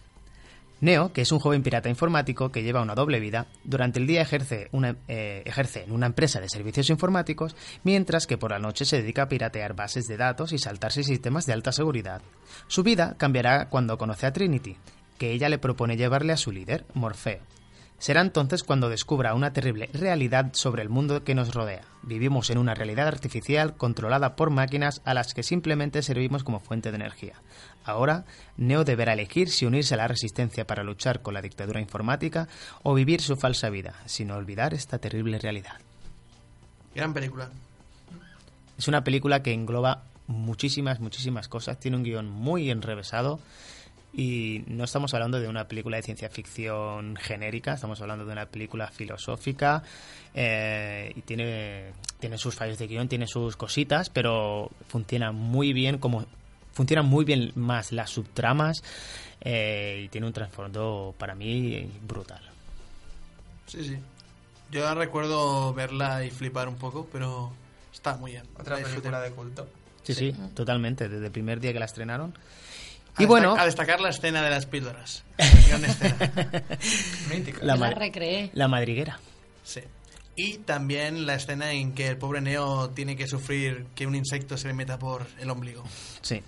Neo, 0.79 1.11
que 1.11 1.21
es 1.21 1.31
un 1.31 1.39
joven 1.39 1.63
pirata 1.63 1.89
informático 1.89 2.51
que 2.51 2.61
lleva 2.61 2.81
una 2.81 2.93
doble 2.93 3.19
vida, 3.19 3.47
durante 3.63 3.99
el 3.99 4.05
día 4.05 4.21
ejerce, 4.21 4.69
eh, 5.07 5.41
ejerce 5.45 5.83
en 5.83 5.91
una 5.91 6.05
empresa 6.05 6.39
de 6.39 6.49
servicios 6.49 6.89
informáticos, 6.89 7.55
mientras 7.83 8.27
que 8.27 8.37
por 8.37 8.51
la 8.51 8.59
noche 8.59 8.85
se 8.85 9.01
dedica 9.01 9.23
a 9.23 9.29
piratear 9.29 9.75
bases 9.75 10.07
de 10.07 10.17
datos 10.17 10.53
y 10.53 10.59
saltarse 10.59 11.03
sistemas 11.03 11.45
de 11.45 11.53
alta 11.53 11.71
seguridad. 11.71 12.21
Su 12.67 12.83
vida 12.83 13.15
cambiará 13.17 13.69
cuando 13.69 13.97
conoce 13.97 14.27
a 14.27 14.33
Trinity, 14.33 14.77
que 15.17 15.31
ella 15.31 15.49
le 15.49 15.57
propone 15.57 15.97
llevarle 15.97 16.33
a 16.33 16.37
su 16.37 16.51
líder, 16.51 16.85
Morfeo. 16.93 17.41
Será 17.99 18.21
entonces 18.21 18.63
cuando 18.63 18.89
descubra 18.89 19.33
una 19.33 19.53
terrible 19.53 19.89
realidad 19.91 20.51
sobre 20.53 20.83
el 20.83 20.89
mundo 20.89 21.23
que 21.23 21.33
nos 21.33 21.55
rodea. 21.55 21.81
Vivimos 22.03 22.51
en 22.51 22.59
una 22.59 22.75
realidad 22.75 23.07
artificial 23.07 23.75
controlada 23.75 24.35
por 24.35 24.51
máquinas 24.51 25.01
a 25.03 25.15
las 25.15 25.33
que 25.33 25.41
simplemente 25.41 26.03
servimos 26.03 26.43
como 26.43 26.59
fuente 26.59 26.91
de 26.91 26.97
energía. 26.97 27.41
Ahora, 27.87 28.25
Neo 28.57 28.83
deberá 28.83 29.13
elegir 29.13 29.49
si 29.49 29.65
unirse 29.65 29.93
a 29.93 29.97
la 29.97 30.07
resistencia 30.07 30.67
para 30.67 30.83
luchar 30.83 31.21
con 31.21 31.33
la 31.33 31.41
dictadura 31.41 31.79
informática 31.79 32.47
o 32.83 32.93
vivir 32.93 33.21
su 33.21 33.37
falsa 33.37 33.69
vida, 33.69 33.95
sin 34.05 34.29
olvidar 34.31 34.73
esta 34.73 34.99
terrible 34.99 35.39
realidad. 35.39 35.75
Gran 36.93 37.13
película. 37.13 37.49
Es 38.77 38.87
una 38.87 39.03
película 39.03 39.41
que 39.41 39.53
engloba 39.53 40.03
muchísimas, 40.27 40.99
muchísimas 40.99 41.47
cosas. 41.47 41.79
Tiene 41.79 41.97
un 41.97 42.03
guion 42.03 42.29
muy 42.29 42.69
enrevesado. 42.69 43.39
Y 44.13 44.63
no 44.67 44.83
estamos 44.83 45.13
hablando 45.13 45.39
de 45.39 45.47
una 45.47 45.67
película 45.67 45.97
de 45.97 46.03
ciencia 46.03 46.29
ficción 46.29 47.15
genérica, 47.17 47.73
estamos 47.73 48.01
hablando 48.01 48.25
de 48.25 48.31
una 48.31 48.47
película 48.47 48.87
filosófica. 48.87 49.83
eh, 50.33 51.13
y 51.15 51.21
tiene, 51.21 51.91
tiene 52.19 52.37
sus 52.37 52.55
fallos 52.55 52.79
de 52.79 52.87
guion, 52.87 53.07
tiene 53.07 53.27
sus 53.27 53.55
cositas, 53.55 54.09
pero 54.09 54.71
funciona 54.87 55.31
muy 55.31 55.71
bien 55.71 55.99
como. 55.99 56.25
Funcionan 56.77 57.07
muy 57.07 57.25
bien 57.25 57.51
más 57.55 57.91
las 57.91 58.11
subtramas. 58.11 58.83
eh, 59.41 60.03
y 60.05 60.09
tiene 60.09 60.27
un 60.27 60.33
trasfondo 60.33 61.15
para 61.17 61.33
mí 61.33 61.89
brutal. 62.03 62.41
Sí, 63.65 63.83
sí. 63.83 63.97
Yo 64.69 64.93
recuerdo 64.93 65.73
verla 65.73 66.23
y 66.23 66.29
flipar 66.29 66.67
un 66.67 66.75
poco, 66.75 67.07
pero 67.11 67.51
está 67.91 68.15
muy 68.17 68.31
bien. 68.33 68.43
Otra 68.59 68.73
La 68.75 68.79
disfruté. 68.79 69.01
película 69.01 69.21
de 69.21 69.31
culto. 69.31 69.67
Sí, 70.03 70.13
sí, 70.13 70.35
totalmente, 70.53 71.09
desde 71.09 71.25
el 71.25 71.31
primer 71.31 71.59
día 71.59 71.73
que 71.73 71.79
la 71.79 71.85
estrenaron. 71.85 72.33
A 73.15 73.23
Y 73.23 73.25
bueno, 73.25 73.55
A 73.57 73.65
destacar 73.65 73.99
la 73.99 74.09
escena 74.09 74.43
de 74.43 74.49
las 74.51 74.65
píldoras. 74.67 75.23
Mítica. 77.33 77.59
la, 77.63 77.75
la 77.75 77.89
recreé. 77.91 78.51
la 78.53 78.67
madriguera. 78.67 79.19
Sí. 79.63 79.81
Y 80.35 80.57
también 80.59 81.25
la 81.25 81.33
escena 81.35 81.71
en 81.71 81.93
que 81.93 82.07
el 82.09 82.17
pobre 82.17 82.41
Neo 82.41 82.91
tiene 82.91 83.15
que 83.15 83.25
sufrir 83.27 83.87
que 83.95 84.05
un 84.05 84.13
insecto 84.15 84.55
se 84.57 84.67
le 84.67 84.73
meta 84.75 84.99
por 84.99 85.25
el 85.39 85.49
ombligo. 85.49 85.83
Sí. 86.21 86.41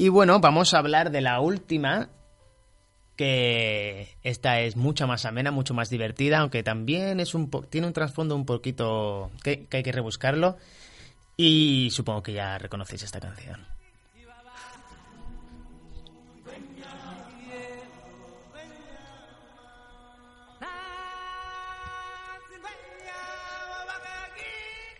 Y 0.00 0.08
bueno, 0.08 0.40
vamos 0.40 0.72
a 0.72 0.78
hablar 0.78 1.10
de 1.10 1.20
la 1.20 1.40
última, 1.40 2.08
que 3.16 4.16
esta 4.22 4.60
es 4.60 4.74
mucho 4.74 5.06
más 5.06 5.26
amena, 5.26 5.50
mucho 5.50 5.74
más 5.74 5.90
divertida, 5.90 6.38
aunque 6.38 6.62
también 6.62 7.20
es 7.20 7.34
un 7.34 7.50
po- 7.50 7.64
tiene 7.64 7.86
un 7.86 7.92
trasfondo 7.92 8.34
un 8.34 8.46
poquito 8.46 9.30
que, 9.44 9.66
que 9.66 9.76
hay 9.76 9.82
que 9.82 9.92
rebuscarlo. 9.92 10.56
Y 11.36 11.90
supongo 11.92 12.22
que 12.22 12.32
ya 12.32 12.56
reconocéis 12.56 13.02
esta 13.02 13.20
canción. 13.20 13.66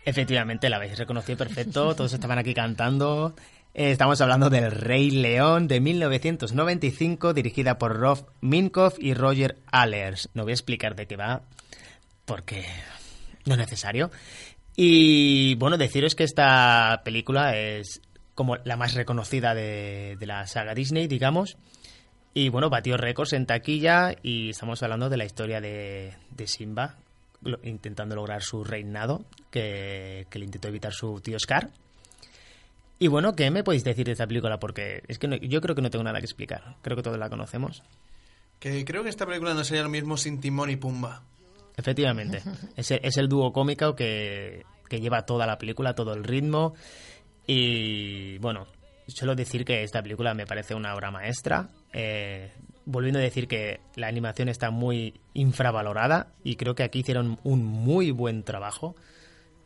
Efectivamente, 0.03 0.67
la 0.69 0.77
habéis 0.77 0.97
reconocido 0.97 1.37
perfecto, 1.37 1.93
todos 1.95 2.11
estaban 2.13 2.39
aquí 2.39 2.53
cantando. 2.53 3.35
Estamos 3.73 4.19
hablando 4.19 4.49
del 4.49 4.69
Rey 4.69 5.11
León 5.11 5.69
de 5.69 5.79
1995, 5.79 7.33
dirigida 7.33 7.77
por 7.77 7.95
Rob 7.95 8.27
Minkoff 8.41 8.97
y 8.99 9.13
Roger 9.13 9.59
Allers. 9.71 10.29
No 10.33 10.43
voy 10.43 10.51
a 10.51 10.55
explicar 10.55 10.93
de 10.97 11.07
qué 11.07 11.15
va, 11.15 11.43
porque 12.25 12.65
no 13.45 13.53
es 13.53 13.59
necesario. 13.59 14.11
Y 14.75 15.55
bueno, 15.55 15.77
deciros 15.77 16.15
que 16.15 16.25
esta 16.25 17.01
película 17.05 17.55
es 17.55 18.01
como 18.35 18.57
la 18.57 18.75
más 18.75 18.93
reconocida 18.93 19.55
de, 19.55 20.17
de 20.19 20.25
la 20.25 20.45
saga 20.47 20.73
Disney, 20.73 21.07
digamos. 21.07 21.55
Y 22.33 22.49
bueno, 22.49 22.69
batió 22.69 22.97
récords 22.97 23.31
en 23.31 23.45
taquilla 23.45 24.15
y 24.21 24.49
estamos 24.49 24.83
hablando 24.83 25.09
de 25.09 25.15
la 25.15 25.25
historia 25.25 25.61
de, 25.61 26.13
de 26.29 26.47
Simba 26.47 26.97
intentando 27.63 28.15
lograr 28.15 28.43
su 28.43 28.65
reinado 28.65 29.23
que, 29.49 30.27
que 30.29 30.39
le 30.39 30.45
intentó 30.45 30.67
evitar 30.67 30.91
su 30.91 31.21
tío 31.21 31.39
Scar. 31.39 31.69
Y 33.01 33.07
bueno, 33.07 33.33
¿qué 33.35 33.49
me 33.49 33.63
podéis 33.63 33.83
decir 33.83 34.05
de 34.05 34.11
esta 34.11 34.27
película? 34.27 34.59
Porque 34.59 35.01
es 35.07 35.17
que 35.17 35.27
no- 35.27 35.35
yo 35.37 35.59
creo 35.59 35.73
que 35.75 35.81
no 35.81 35.89
tengo 35.89 36.03
nada 36.03 36.19
que 36.19 36.25
explicar. 36.25 36.75
Creo 36.83 36.95
que 36.95 37.01
todos 37.01 37.17
la 37.17 37.29
conocemos. 37.29 37.81
Que 38.59 38.85
creo 38.85 39.01
que 39.01 39.09
esta 39.09 39.25
película 39.25 39.55
no 39.55 39.63
sería 39.63 39.81
lo 39.81 39.89
mismo 39.89 40.17
sin 40.17 40.39
Timón 40.39 40.69
y 40.69 40.75
Pumba. 40.75 41.23
Efectivamente. 41.75 42.43
Es 42.77 42.91
el, 42.91 42.99
es 43.01 43.17
el 43.17 43.27
dúo 43.27 43.51
cómico 43.51 43.95
que, 43.95 44.65
que 44.87 45.01
lleva 45.01 45.25
toda 45.25 45.47
la 45.47 45.57
película, 45.57 45.95
todo 45.95 46.13
el 46.13 46.23
ritmo. 46.23 46.75
Y 47.47 48.37
bueno, 48.37 48.67
suelo 49.07 49.33
decir 49.35 49.65
que 49.65 49.81
esta 49.81 50.03
película 50.03 50.35
me 50.35 50.45
parece 50.45 50.75
una 50.75 50.93
obra 50.93 51.09
maestra. 51.09 51.69
Eh, 51.93 52.51
volviendo 52.85 53.17
a 53.17 53.23
decir 53.23 53.47
que 53.47 53.79
la 53.95 54.07
animación 54.09 54.47
está 54.47 54.69
muy 54.69 55.19
infravalorada 55.33 56.27
y 56.43 56.55
creo 56.55 56.75
que 56.75 56.83
aquí 56.83 56.99
hicieron 56.99 57.39
un 57.43 57.65
muy 57.65 58.11
buen 58.11 58.43
trabajo. 58.43 58.95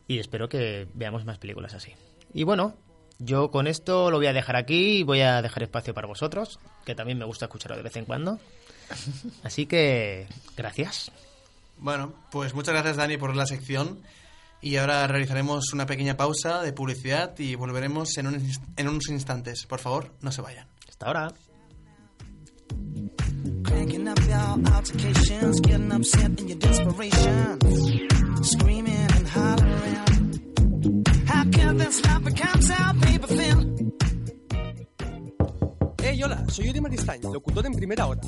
Y 0.07 0.19
espero 0.19 0.47
que 0.47 0.87
veamos 0.93 1.25
más 1.25 1.37
películas 1.37 1.73
así. 1.73 1.91
Y 2.33 2.43
bueno, 2.45 2.75
yo 3.19 3.51
con 3.51 3.67
esto 3.67 4.11
lo 4.11 4.17
voy 4.17 4.27
a 4.27 4.33
dejar 4.33 4.55
aquí 4.55 4.97
y 4.99 5.03
voy 5.03 5.21
a 5.21 5.41
dejar 5.41 5.63
espacio 5.63 5.93
para 5.93 6.07
vosotros, 6.07 6.59
que 6.85 6.95
también 6.95 7.17
me 7.17 7.25
gusta 7.25 7.45
escucharlo 7.45 7.77
de 7.77 7.83
vez 7.83 7.95
en 7.95 8.05
cuando. 8.05 8.39
Así 9.43 9.65
que, 9.65 10.27
gracias. 10.57 11.11
Bueno, 11.77 12.13
pues 12.31 12.53
muchas 12.53 12.73
gracias 12.73 12.95
Dani 12.97 13.17
por 13.17 13.35
la 13.35 13.45
sección. 13.45 13.99
Y 14.61 14.77
ahora 14.77 15.05
realizaremos 15.05 15.73
una 15.73 15.85
pequeña 15.85 16.17
pausa 16.17 16.61
de 16.63 16.73
publicidad 16.73 17.37
y 17.37 17.55
volveremos 17.55 18.17
en, 18.17 18.27
un 18.27 18.35
inst- 18.35 18.63
en 18.77 18.87
unos 18.87 19.09
instantes. 19.09 19.65
Por 19.67 19.79
favor, 19.79 20.11
no 20.21 20.31
se 20.31 20.41
vayan. 20.41 20.67
Hasta 20.89 21.05
ahora. 21.05 21.33
Cranking 23.63 24.07
up 24.07 24.19
your 24.21 24.73
altercations, 24.73 25.61
getting 25.61 25.91
upset 25.91 26.39
in 26.39 26.47
your 26.47 26.57
desperation, 26.57 27.59
screaming 28.43 28.95
and 28.95 29.27
hollering. 29.27 29.64
Hey, 36.01 36.21
hola, 36.23 36.45
soy 36.49 36.69
Uri 36.69 36.81
Maristany, 36.81 37.21
locutor 37.21 37.65
en 37.65 37.73
Primera 37.73 38.07
Hora. 38.07 38.21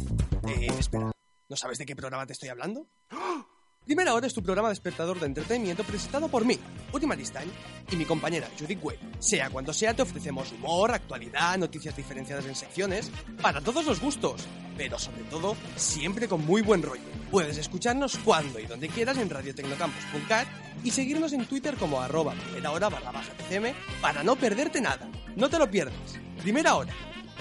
Eh, 0.47 0.67
espera, 0.77 1.11
¿no 1.49 1.55
sabes 1.55 1.77
de 1.77 1.85
qué 1.85 1.95
programa 1.95 2.25
te 2.25 2.33
estoy 2.33 2.49
hablando? 2.49 2.87
¡Ah! 3.09 3.45
Primera 3.87 4.13
Hora 4.13 4.27
es 4.27 4.33
tu 4.33 4.43
programa 4.43 4.67
despertador 4.67 5.17
de 5.17 5.27
entretenimiento 5.27 5.81
presentado 5.85 6.27
por 6.27 6.43
mí, 6.43 6.59
Uri 6.91 7.05
Maristany, 7.05 7.49
y 7.89 7.95
mi 7.95 8.03
compañera 8.03 8.49
Judith 8.59 8.83
Webb. 8.83 8.99
Sea 9.19 9.49
cuando 9.49 9.71
sea, 9.71 9.93
te 9.93 10.01
ofrecemos 10.01 10.51
humor, 10.51 10.91
actualidad, 10.91 11.57
noticias 11.57 11.95
diferenciadas 11.95 12.45
en 12.47 12.55
secciones, 12.55 13.09
para 13.41 13.61
todos 13.61 13.85
los 13.85 14.01
gustos, 14.01 14.45
pero 14.75 14.99
sobre 14.99 15.23
todo, 15.23 15.55
siempre 15.77 16.27
con 16.27 16.45
muy 16.45 16.61
buen 16.61 16.81
rollo. 16.81 17.01
Puedes 17.31 17.57
escucharnos 17.57 18.17
cuando 18.25 18.59
y 18.59 18.65
donde 18.65 18.89
quieras 18.89 19.19
en 19.19 19.29
radiotecnocampus.cat 19.29 20.49
y 20.83 20.91
seguirnos 20.91 21.31
en 21.31 21.45
Twitter 21.45 21.77
como 21.77 22.01
arroba 22.01 22.33
primera 22.33 22.71
hora 22.71 22.89
barra 22.89 23.13
baja 23.13 23.31
TCM 23.37 23.73
para 24.01 24.21
no 24.21 24.35
perderte 24.35 24.81
nada. 24.81 25.09
No 25.37 25.49
te 25.49 25.57
lo 25.57 25.71
pierdas. 25.71 25.95
Primera 26.41 26.75
Hora, 26.75 26.91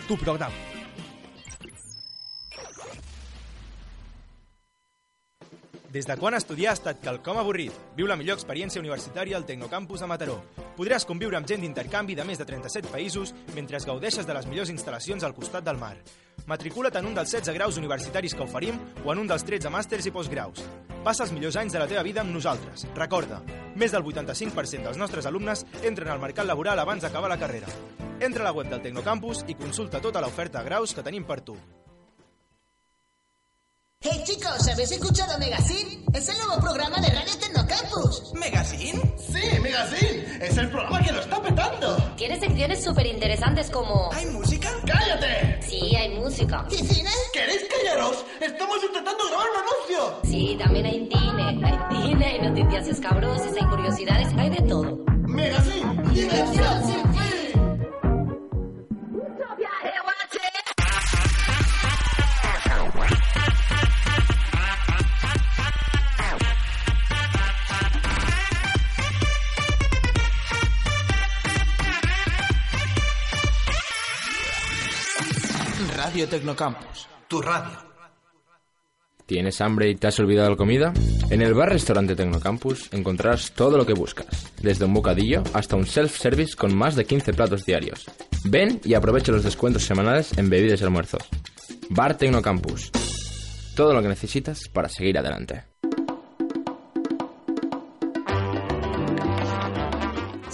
tu 0.07 0.17
programa. 0.17 0.55
Des 5.97 6.05
de 6.05 6.15
quan 6.21 6.35
estudiar 6.37 6.75
ha 6.75 6.77
estat 6.77 6.99
quelcom 7.01 7.39
avorrit? 7.41 7.73
Viu 7.97 8.05
la 8.05 8.19
millor 8.21 8.37
experiència 8.37 8.83
universitària 8.83 9.39
al 9.39 9.47
Tecnocampus 9.49 10.03
de 10.03 10.09
Mataró. 10.11 10.35
Podràs 10.77 11.07
conviure 11.09 11.39
amb 11.39 11.49
gent 11.49 11.63
d'intercanvi 11.65 12.13
de 12.19 12.27
més 12.29 12.37
de 12.37 12.45
37 12.45 12.91
països 12.93 13.33
mentre 13.55 13.81
gaudeixes 13.81 14.29
de 14.29 14.35
les 14.37 14.45
millors 14.51 14.69
instal·lacions 14.75 15.25
al 15.25 15.33
costat 15.33 15.65
del 15.65 15.81
mar. 15.81 15.95
Matricula't 16.53 16.99
en 17.01 17.09
un 17.09 17.17
dels 17.17 17.33
16 17.33 17.57
graus 17.57 17.79
universitaris 17.81 18.37
que 18.37 18.45
oferim 18.45 18.77
o 19.07 19.15
en 19.15 19.23
un 19.25 19.31
dels 19.31 19.47
13 19.49 19.73
màsters 19.73 20.11
i 20.11 20.13
postgraus. 20.13 20.61
Passa 21.07 21.25
els 21.25 21.33
millors 21.33 21.57
anys 21.57 21.73
de 21.73 21.81
la 21.81 21.89
teva 21.89 22.05
vida 22.05 22.21
amb 22.21 22.37
nosaltres. 22.37 22.85
Recorda, 23.01 23.41
més 23.73 23.97
del 23.97 24.05
85% 24.05 24.91
dels 24.91 25.01
nostres 25.01 25.25
alumnes 25.25 25.65
entren 25.81 26.13
al 26.13 26.21
mercat 26.21 26.45
laboral 26.45 26.85
abans 26.85 27.09
d'acabar 27.09 27.33
la 27.33 27.41
carrera. 27.41 27.73
Entra 28.21 28.45
a 28.45 28.51
la 28.51 28.53
web 28.53 28.69
del 28.69 28.85
Tecnocampus 28.85 29.47
i 29.49 29.57
consulta 29.57 30.05
tota 30.05 30.21
l'oferta 30.21 30.61
de 30.61 30.69
graus 30.69 30.93
que 30.93 31.09
tenim 31.09 31.25
per 31.25 31.41
tu. 31.41 31.57
Hey 34.09 34.23
chicos, 34.25 34.69
¿habéis 34.69 34.93
escuchado 34.93 35.37
Megacin? 35.37 36.05
Es 36.15 36.29
el 36.29 36.39
nuevo 36.39 36.61
programa 36.61 37.01
de 37.01 37.09
Radio 37.09 37.33
Tecnocampus. 37.41 38.33
¿Megacin? 38.35 39.03
Sí, 39.19 39.59
Megacin. 39.61 40.25
Es 40.41 40.57
el 40.57 40.71
programa 40.71 41.03
que 41.03 41.11
lo 41.11 41.21
está 41.23 41.43
petando. 41.43 41.97
Tiene 42.17 42.39
secciones 42.39 42.85
súper 42.85 43.05
interesantes 43.07 43.69
como... 43.69 44.09
¿Hay 44.13 44.27
música? 44.27 44.71
¡Cállate! 44.87 45.61
Sí, 45.61 45.97
hay 45.97 46.11
música. 46.11 46.65
¿Y 46.71 46.77
cine? 46.77 47.11
¿Queréis 47.33 47.63
callaros? 47.69 48.25
Estamos 48.41 48.77
intentando 48.85 49.27
grabar 49.27 49.47
un 49.51 49.99
anuncio. 49.99 50.21
Sí, 50.23 50.57
también 50.57 50.87
hay 50.87 51.09
cine. 51.11 51.67
Hay 51.67 52.03
cine, 52.03 52.27
hay 52.27 52.49
noticias 52.49 52.87
escabrosas, 52.87 53.53
hay 53.61 53.67
curiosidades, 53.67 54.29
hay 54.39 54.51
de 54.51 54.63
todo. 54.69 55.05
Megacin. 55.27 56.15
Diversión 56.15 56.87
sin 56.87 57.13
fin. 57.13 57.36
Radio 76.17 76.31
Tecnocampus. 76.31 77.09
Tu 77.29 77.43
radio. 77.43 77.77
¿Tienes 79.27 79.61
hambre 79.61 79.91
y 79.91 79.97
te 79.97 80.07
has 80.07 80.19
olvidado 80.19 80.49
la 80.49 80.57
comida? 80.57 80.95
En 81.29 81.43
el 81.43 81.53
bar-restaurante 81.53 82.17
Tecnocampus 82.17 82.91
encontrarás 82.95 83.53
todo 83.53 83.77
lo 83.77 83.85
que 83.85 83.93
buscas, 83.93 84.51
desde 84.63 84.87
un 84.87 84.95
bocadillo 84.95 85.43
hasta 85.53 85.77
un 85.77 85.85
self-service 85.85 86.57
con 86.57 86.75
más 86.75 86.97
de 86.97 87.05
15 87.05 87.35
platos 87.35 87.67
diarios. 87.67 88.07
Ven 88.47 88.81
y 88.83 88.95
aprovecha 88.95 89.31
los 89.31 89.45
descuentos 89.45 89.83
semanales 89.83 90.33
en 90.39 90.49
bebidas 90.49 90.81
y 90.81 90.85
almuerzos. 90.85 91.23
Bar 91.91 92.17
Tecnocampus. 92.17 92.91
Todo 93.75 93.93
lo 93.93 94.01
que 94.01 94.09
necesitas 94.09 94.71
para 94.73 94.89
seguir 94.89 95.19
adelante. 95.19 95.65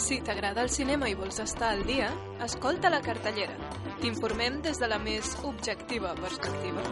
Si 0.02 0.16
t'agrada 0.20 0.64
el 0.66 0.70
cinema 0.74 1.06
i 1.06 1.14
vols 1.14 1.36
estar 1.44 1.68
al 1.72 1.84
dia, 1.86 2.08
escolta 2.42 2.90
la 2.90 2.98
cartellera. 3.06 3.54
T'informem 4.00 4.58
des 4.66 4.82
de 4.82 4.88
la 4.90 4.98
més 4.98 5.36
objectiva 5.46 6.10
perspectiva. 6.18 6.82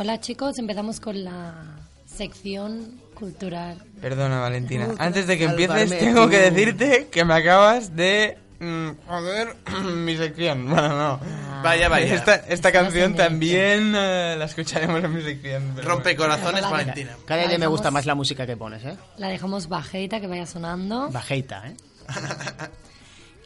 Hola 0.00 0.20
chicos, 0.20 0.58
empezamos 0.60 1.00
con 1.00 1.24
la 1.24 1.54
sección 2.06 3.00
cultural. 3.14 3.82
Perdona, 4.00 4.38
Valentina. 4.38 4.94
Antes 4.96 5.26
de 5.26 5.36
que 5.36 5.44
empieces, 5.44 5.90
tengo 5.98 6.28
que 6.28 6.38
decirte 6.38 7.08
que 7.10 7.24
me 7.24 7.34
acabas 7.34 7.96
de... 7.96 8.38
mm, 8.60 8.90
joder, 9.08 9.56
mi 9.96 10.16
sección. 10.16 10.70
Bueno, 10.70 10.88
no. 10.96 11.20
Vaya, 11.64 11.88
vaya. 11.88 12.14
Esta, 12.14 12.36
esta 12.36 12.70
canción 12.70 13.16
también 13.16 13.92
eh, 13.96 14.36
la 14.38 14.44
escucharemos 14.44 15.02
en 15.02 15.12
mi 15.12 15.22
sección. 15.22 15.72
pero 15.74 15.88
Rompe 15.88 16.14
corazones, 16.14 16.62
Vale. 16.62 16.76
Valentina. 16.76 17.16
Cada 17.26 17.48
día 17.48 17.58
me 17.58 17.66
gusta 17.66 17.90
más 17.90 18.06
la 18.06 18.14
música 18.14 18.46
que 18.46 18.56
pones, 18.56 18.84
¿eh? 18.84 18.96
La 19.16 19.26
dejamos 19.28 19.68
bajita, 19.68 20.20
que 20.20 20.28
vaya 20.28 20.46
sonando. 20.46 21.10
Bajeita, 21.10 21.66
¿eh? 21.66 21.76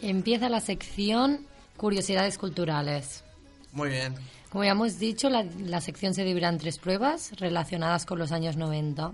Empieza 0.02 0.50
la 0.50 0.60
sección 0.60 1.46
Curiosidades 1.78 2.36
culturales. 2.36 3.24
Muy 3.72 3.88
bien. 3.88 4.14
Como 4.52 4.64
ya 4.64 4.72
hemos 4.72 4.98
dicho, 4.98 5.30
la, 5.30 5.46
la 5.60 5.80
sección 5.80 6.12
se 6.12 6.24
dividirá 6.24 6.50
en 6.50 6.58
tres 6.58 6.76
pruebas 6.76 7.32
relacionadas 7.38 8.04
con 8.04 8.18
los 8.18 8.32
años 8.32 8.58
90. 8.58 9.12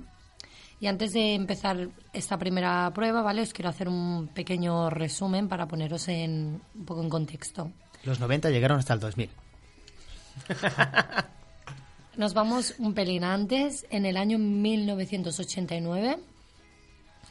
Y 0.81 0.89
antes 0.89 1.13
de 1.13 1.37
empezar 1.37 1.91
esta 2.13 2.37
primera 2.39 2.91
prueba, 2.93 3.23
¿vale? 3.23 3.43
Os 3.43 3.53
quiero 3.53 3.69
hacer 3.69 3.89
un 3.89 4.31
pequeño 4.35 4.91
resumen 4.91 5.49
para 5.49 5.69
poneros 5.69 6.09
en, 6.09 6.61
un 6.75 6.85
poco 6.85 7.05
en 7.05 7.09
contexto. 7.09 7.71
Los 8.03 8.19
90 8.19 8.51
llegaron 8.51 8.81
hasta 8.81 8.95
el 8.95 8.99
2000. 8.99 9.31
Nos 12.17 12.35
vamos 12.35 12.75
un 12.79 12.95
pelín 12.95 13.23
antes. 13.23 13.87
En 13.91 14.07
el 14.07 14.17
año 14.17 14.41
1989 14.41 16.19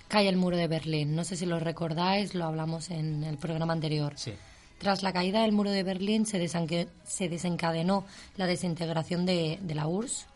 cae 0.08 0.30
el 0.30 0.38
muro 0.38 0.56
de 0.56 0.70
Berlín. 0.70 1.14
No 1.14 1.26
sé 1.26 1.36
si 1.36 1.46
lo 1.46 1.60
recordáis, 1.60 2.36
lo 2.36 2.46
hablamos 2.46 2.90
en 2.90 3.26
el 3.26 3.38
programa 3.38 3.74
anterior. 3.74 4.14
Sí. 4.16 4.32
Tras 4.80 5.02
la 5.04 5.12
caída 5.14 5.42
del 5.42 5.52
muro 5.54 5.72
de 5.72 5.84
Berlín 5.84 6.26
se, 6.26 6.48
se 6.48 7.30
desencadenó 7.30 8.06
la 8.36 8.46
desintegración 8.46 9.26
de, 9.26 9.58
de 9.62 9.76
la 9.76 9.88
URSS, 9.88 10.28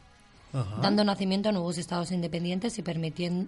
dando 0.82 1.04
nacimiento 1.04 1.49
a 1.49 1.51
nuevos 1.51 1.77
estados 1.77 2.12
independientes 2.12 2.77
y, 2.77 2.82
permitien- 2.84 3.47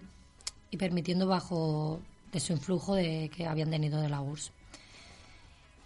y 0.72 0.78
permitiendo 0.78 1.28
bajo 1.28 2.00
de 2.32 2.40
su 2.40 2.54
influjo 2.54 2.96
de, 2.96 3.30
que 3.36 3.46
habían 3.48 3.70
tenido 3.72 4.00
de 4.02 4.10
la 4.10 4.22
URSS. 4.22 4.52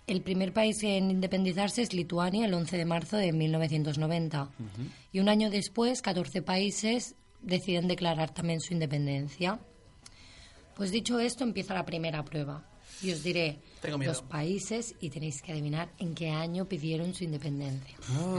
El 0.08 0.22
primer 0.22 0.54
país 0.54 0.82
en 0.84 1.12
independizarse 1.12 1.82
es 1.82 1.94
Lituania 1.94 2.46
el 2.46 2.54
11 2.54 2.78
de 2.78 2.86
marzo 2.86 3.18
de 3.18 3.34
1990. 3.34 4.50
Y 5.12 5.20
un 5.20 5.28
año 5.28 5.50
después, 5.50 6.02
14 6.02 6.42
países 6.42 7.16
deciden 7.42 7.88
declarar 7.90 8.30
también 8.34 8.62
su 8.62 8.72
independencia. 8.74 9.60
Pues 10.76 10.92
dicho 10.92 11.20
esto, 11.20 11.44
empieza 11.44 11.74
la 11.74 11.86
primera 11.86 12.24
prueba. 12.24 12.64
Y 13.02 13.12
os 13.14 13.22
diré 13.24 13.60
Tengo 13.82 13.98
miedo. 14.00 14.12
los 14.14 14.22
países 14.24 14.96
y 15.00 15.10
tenéis 15.12 15.42
que 15.44 15.52
adivinar 15.52 15.90
en 16.00 16.16
qué 16.16 16.32
año 16.32 16.66
pidieron 16.66 17.14
su 17.14 17.24
independencia. 17.26 17.96
Oh, 18.20 18.36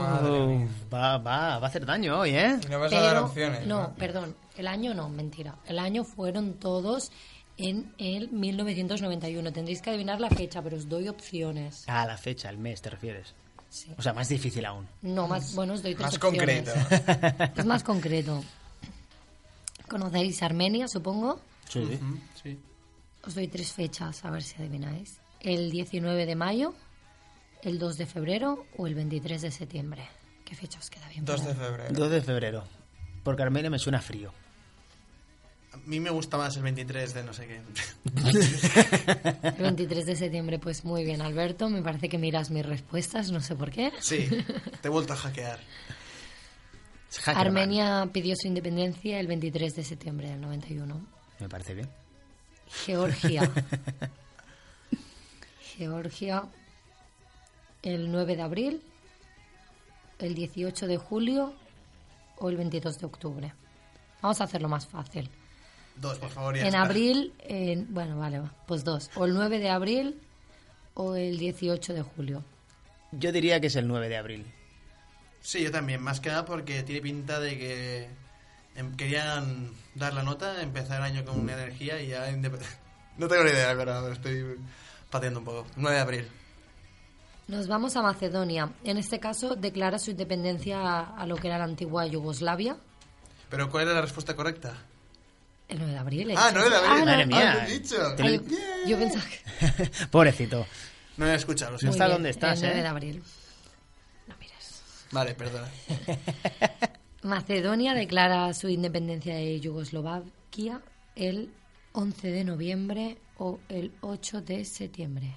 va, 0.92 1.18
va, 1.18 1.58
va 1.58 1.64
a 1.64 1.66
hacer 1.66 1.86
daño 1.86 2.18
hoy, 2.18 2.30
¿eh? 2.30 2.58
Y 2.64 2.68
no 2.68 2.80
vas 2.80 2.92
a 2.92 3.00
dar 3.00 3.12
Pero- 3.14 3.26
opciones. 3.26 3.66
no, 3.66 3.94
perdón, 3.96 4.34
el 4.56 4.66
año 4.66 4.94
no, 4.94 5.08
mentira. 5.08 5.54
El 5.66 5.78
año 5.78 6.02
fueron 6.02 6.54
todos 6.54 7.12
en 7.56 7.92
el 7.98 8.30
1991. 8.30 9.52
Tendréis 9.52 9.80
que 9.80 9.90
adivinar 9.90 10.20
la 10.20 10.30
fecha, 10.30 10.60
pero 10.62 10.76
os 10.76 10.88
doy 10.88 11.08
opciones. 11.08 11.84
Ah, 11.86 12.04
la 12.06 12.16
fecha, 12.16 12.50
el 12.50 12.58
mes, 12.58 12.82
¿te 12.82 12.90
refieres? 12.90 13.34
Sí. 13.70 13.92
O 13.98 14.02
sea, 14.02 14.12
más 14.14 14.28
difícil 14.28 14.64
aún. 14.64 14.88
No, 15.02 15.28
más, 15.28 15.54
bueno, 15.54 15.74
os 15.74 15.82
doy 15.82 15.94
tres 15.94 16.06
Más 16.06 16.14
opciones. 16.16 16.68
concreto. 16.68 17.52
Es 17.60 17.64
más 17.66 17.84
concreto. 17.84 18.42
¿Conocéis 19.88 20.42
Armenia, 20.42 20.88
supongo? 20.88 21.40
Sí. 21.68 21.86
Sí. 22.42 22.58
Os 23.24 23.34
doy 23.34 23.48
tres 23.48 23.72
fechas, 23.72 24.24
a 24.24 24.30
ver 24.30 24.42
si 24.42 24.56
adivináis. 24.56 25.20
El 25.40 25.70
19 25.70 26.26
de 26.26 26.34
mayo, 26.34 26.74
el 27.62 27.78
2 27.78 27.96
de 27.96 28.06
febrero 28.06 28.66
o 28.76 28.86
el 28.86 28.94
23 28.94 29.42
de 29.42 29.50
septiembre. 29.50 30.08
¿Qué 30.44 30.54
fecha 30.54 30.78
os 30.78 30.88
queda 30.90 31.08
bien? 31.08 31.24
2 31.24 31.46
de 31.46 31.54
febrero. 31.54 31.94
2 31.94 32.10
de 32.10 32.22
febrero. 32.22 32.64
Porque 33.22 33.42
Armenia 33.42 33.70
me 33.70 33.78
suena 33.78 34.00
frío. 34.00 34.32
A 35.72 35.76
mí 35.84 36.00
me 36.00 36.10
gusta 36.10 36.38
más 36.38 36.56
el 36.56 36.62
23 36.62 37.14
de 37.14 37.22
no 37.22 37.34
sé 37.34 37.46
qué. 37.46 37.60
El 39.42 39.62
23 39.62 40.06
de 40.06 40.16
septiembre, 40.16 40.58
pues 40.58 40.84
muy 40.84 41.04
bien, 41.04 41.20
Alberto. 41.20 41.68
Me 41.68 41.82
parece 41.82 42.08
que 42.08 42.16
miras 42.16 42.50
mis 42.50 42.64
respuestas, 42.64 43.30
no 43.30 43.40
sé 43.40 43.54
por 43.54 43.70
qué. 43.70 43.92
Sí, 44.00 44.28
te 44.80 44.88
he 44.88 44.90
vuelto 44.90 45.12
a 45.12 45.16
hackear. 45.16 45.60
Hackerman. 47.20 47.46
Armenia 47.46 48.08
pidió 48.12 48.34
su 48.36 48.48
independencia 48.48 49.20
el 49.20 49.26
23 49.26 49.76
de 49.76 49.84
septiembre 49.84 50.30
del 50.30 50.40
91. 50.40 51.06
Me 51.40 51.48
parece 51.48 51.74
bien. 51.74 51.88
Georgia. 52.84 53.50
Georgia 55.76 56.44
el 57.82 58.10
9 58.10 58.36
de 58.36 58.42
abril, 58.42 58.82
el 60.18 60.34
18 60.34 60.86
de 60.86 60.96
julio 60.98 61.54
o 62.38 62.48
el 62.50 62.56
22 62.56 62.98
de 62.98 63.06
octubre. 63.06 63.52
Vamos 64.20 64.40
a 64.40 64.44
hacerlo 64.44 64.68
más 64.68 64.86
fácil. 64.86 65.30
Dos, 65.96 66.18
por 66.18 66.30
favor. 66.30 66.54
ya 66.56 66.62
En 66.62 66.66
está. 66.68 66.82
abril, 66.82 67.32
en- 67.40 67.92
bueno, 67.92 68.18
vale, 68.18 68.40
va, 68.40 68.52
pues 68.66 68.84
dos. 68.84 69.10
O 69.16 69.24
el 69.26 69.34
9 69.34 69.58
de 69.58 69.70
abril 69.70 70.20
o 70.94 71.14
el 71.14 71.38
18 71.38 71.94
de 71.94 72.02
julio. 72.02 72.44
Yo 73.12 73.30
diría 73.32 73.60
que 73.60 73.68
es 73.68 73.76
el 73.76 73.86
9 73.88 74.08
de 74.08 74.16
abril. 74.16 74.46
Sí, 75.40 75.62
yo 75.62 75.70
también. 75.70 76.02
Más 76.02 76.20
que 76.20 76.28
nada 76.30 76.44
porque 76.44 76.82
tiene 76.82 77.00
pinta 77.00 77.38
de 77.40 77.56
que 77.58 78.08
querían 78.96 79.70
dar 79.94 80.14
la 80.14 80.22
nota, 80.22 80.62
empezar 80.62 80.98
el 80.98 81.04
año 81.04 81.24
con 81.24 81.40
una 81.40 81.54
energía 81.54 82.00
y 82.00 82.08
ya... 82.08 82.30
No 83.18 83.26
tengo 83.26 83.42
ni 83.42 83.50
idea, 83.50 83.74
pero 83.76 84.12
estoy 84.12 84.56
pateando 85.10 85.40
un 85.40 85.44
poco. 85.44 85.66
9 85.76 85.96
de 85.96 86.02
abril. 86.02 86.28
Nos 87.48 87.66
vamos 87.66 87.96
a 87.96 88.02
Macedonia. 88.02 88.70
En 88.84 88.96
este 88.96 89.18
caso, 89.18 89.56
declara 89.56 89.98
su 89.98 90.12
independencia 90.12 90.78
a, 90.80 91.16
a 91.16 91.26
lo 91.26 91.34
que 91.36 91.48
era 91.48 91.58
la 91.58 91.64
antigua 91.64 92.06
Yugoslavia. 92.06 92.76
Pero 93.50 93.70
¿cuál 93.70 93.84
era 93.84 93.94
la 93.94 94.02
respuesta 94.02 94.36
correcta? 94.36 94.74
El 95.68 95.78
9 95.78 95.92
de 95.92 95.98
abril. 95.98 96.30
¿eh? 96.30 96.34
Ah, 96.36 96.50
9 96.52 96.70
de 96.70 96.76
abril. 96.76 96.90
Ah, 96.92 96.98
no. 96.98 97.04
Madre 97.06 97.26
mía. 97.26 97.52
Ah, 97.52 97.54
lo 97.54 97.60
he 97.62 97.78
dicho. 97.78 97.96
Ay, 98.18 98.40
yo 98.86 98.98
pensaba 98.98 99.24
que... 99.24 100.06
Pobrecito. 100.10 100.66
No 101.16 101.26
he 101.26 101.34
escuchado, 101.34 101.72
lo 101.72 101.74
No 101.74 101.78
siento. 101.80 101.96
está 101.96 102.06
bien, 102.16 102.26
estás, 102.26 102.62
el 102.62 102.68
9 102.68 102.78
¿eh? 102.78 102.82
de 102.82 102.88
abril. 102.88 103.22
Vale, 105.10 105.34
perdona. 105.34 105.68
Macedonia 107.22 107.94
declara 107.94 108.52
su 108.54 108.68
independencia 108.68 109.34
de 109.34 109.58
Yugoslovaquia 109.60 110.80
el 111.16 111.50
11 111.92 112.28
de 112.30 112.44
noviembre 112.44 113.18
o 113.38 113.58
el 113.68 113.92
8 114.02 114.42
de 114.42 114.64
septiembre. 114.64 115.34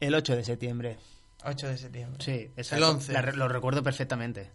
El 0.00 0.14
8 0.14 0.36
de 0.36 0.44
septiembre. 0.44 0.96
8 1.44 1.68
de 1.68 1.78
septiembre. 1.78 2.24
Sí, 2.24 2.50
esa- 2.56 2.76
El 2.76 2.82
11. 2.84 3.12
la 3.12 3.22
lo 3.22 3.48
recuerdo 3.48 3.82
perfectamente. 3.82 4.50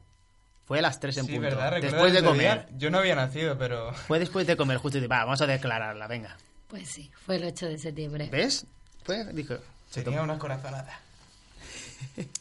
Fue 0.66 0.80
a 0.80 0.82
las 0.82 1.00
3 1.00 1.18
en 1.18 1.26
Sí, 1.26 1.32
punto. 1.34 1.42
¿verdad? 1.50 1.72
Recuerdo 1.74 1.92
Después 1.98 2.14
de 2.14 2.24
comer. 2.24 2.68
día. 2.68 2.78
Yo 2.78 2.90
no 2.92 3.00
había 3.00 3.16
nacido, 3.16 3.58
pero... 3.58 3.94
Fue 4.08 4.20
después 4.20 4.46
de 4.48 4.56
comer, 4.58 4.78
justo 4.78 4.98
y 4.98 5.08
va, 5.08 5.24
vamos 5.26 5.42
a 5.42 5.48
declararla, 5.48 6.08
venga. 6.08 6.38
Pues 6.68 6.88
sí, 6.90 7.12
fue 7.26 7.38
el 7.38 7.46
8 7.46 7.68
de 7.68 7.78
septiembre. 7.80 8.30
¿Ves? 8.32 8.66
Fue, 9.04 9.26
dijo. 9.34 9.56
se 9.90 10.04
Tenía 10.04 10.22
una 10.22 10.38
corazonada. 10.38 11.00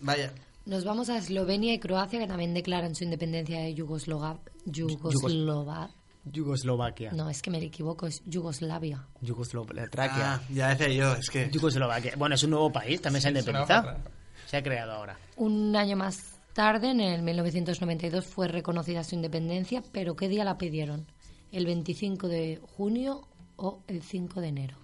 Vaya. 0.00 0.30
Nos 0.68 0.84
vamos 0.84 1.08
a 1.08 1.16
Eslovenia 1.16 1.72
y 1.72 1.78
Croacia, 1.78 2.18
que 2.18 2.26
también 2.26 2.52
declaran 2.52 2.94
su 2.94 3.02
independencia 3.02 3.60
de 3.60 3.72
Yugoslova... 3.72 4.38
Yugoslova... 4.66 5.88
Yugoslovaquia. 6.30 7.10
No, 7.12 7.30
es 7.30 7.40
que 7.40 7.50
me 7.50 7.56
equivoco, 7.56 8.06
es 8.06 8.22
Yugoslavia. 8.26 9.02
Yugoslovaquia. 9.22 10.34
Ah, 10.34 10.42
ya 10.50 10.68
decía 10.68 10.88
yo, 10.88 11.14
es 11.14 11.30
que... 11.30 11.48
Yugoslovaquia. 11.50 12.16
Bueno, 12.18 12.34
es 12.34 12.42
un 12.42 12.50
nuevo 12.50 12.70
país, 12.70 13.00
también 13.00 13.22
se 13.22 13.28
ha 13.28 13.30
independizado. 13.30 13.96
Se 14.44 14.58
ha 14.58 14.62
creado 14.62 14.92
ahora. 14.92 15.18
Un 15.36 15.74
año 15.74 15.96
más 15.96 16.38
tarde, 16.52 16.90
en 16.90 17.00
el 17.00 17.22
1992, 17.22 18.26
fue 18.26 18.46
reconocida 18.46 19.02
su 19.04 19.14
independencia, 19.14 19.82
pero 19.90 20.16
¿qué 20.16 20.28
día 20.28 20.44
la 20.44 20.58
pidieron? 20.58 21.06
¿El 21.50 21.64
25 21.64 22.28
de 22.28 22.60
junio 22.76 23.26
o 23.56 23.82
el 23.86 24.02
5 24.02 24.42
de 24.42 24.48
enero? 24.48 24.76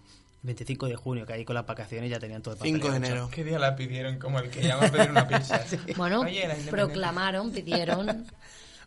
25 0.44 0.87
de 0.87 0.96
junio, 0.96 1.26
que 1.26 1.33
ahí 1.33 1.44
con 1.44 1.54
las 1.54 1.66
vacaciones 1.66 2.11
ya 2.11 2.18
tenían 2.20 2.42
todo 2.42 2.54
el 2.54 2.61
5 2.61 2.90
de 2.90 2.96
enero. 2.98 3.28
¿Qué 3.33 3.42
día 3.42 3.59
la 3.59 3.74
pidieron? 3.74 4.18
Como 4.18 4.38
el 4.38 4.50
que 4.50 4.62
llama 4.62 4.87
a 4.87 4.90
pedir 4.92 5.11
una 5.11 5.26
pizza. 5.28 5.64
Bueno, 5.96 6.20
Oye, 6.20 6.46
proclamaron, 6.70 7.50
pidieron... 7.50 8.26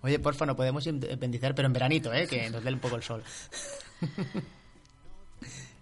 Oye, 0.02 0.20
porfa, 0.20 0.46
no 0.46 0.56
podemos 0.56 0.86
independizar, 0.86 1.56
pero 1.56 1.66
en 1.66 1.74
veranito, 1.74 2.14
¿eh? 2.14 2.28
Que 2.28 2.50
nos 2.52 2.64
dé 2.64 2.72
un 2.72 2.80
poco 2.80 2.96
el 2.96 3.04
sol. 3.04 3.24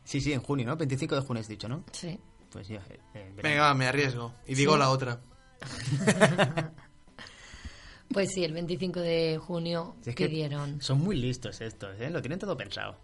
sí, 0.05 0.21
sí, 0.21 0.31
en 0.31 0.39
junio, 0.41 0.65
¿no? 0.65 0.77
25 0.77 1.15
de 1.15 1.21
junio 1.21 1.41
has 1.41 1.47
dicho, 1.49 1.67
¿no? 1.67 1.83
Sí. 1.91 2.17
Pues 2.49 2.69
ya, 2.69 2.81
eh. 3.13 3.33
Venga, 3.43 3.63
va, 3.63 3.73
me 3.73 3.85
arriesgo. 3.87 4.33
Y 4.47 4.55
digo 4.55 4.73
Sí. 4.73 4.79
la 4.79 4.89
otra. 4.89 5.19
Pues 8.13 8.31
sí, 8.31 8.43
el 8.45 8.53
25 8.53 8.99
de 9.01 9.37
junio 9.41 9.95
Si 10.01 10.11
es 10.11 10.15
que 10.15 10.27
pidieron. 10.29 10.79
Son 10.79 10.99
muy 11.01 11.17
listos 11.17 11.59
estos, 11.59 11.99
¿eh? 11.99 12.09
Lo 12.09 12.21
tienen 12.21 12.39
todo 12.39 12.55
pensado. 12.55 12.97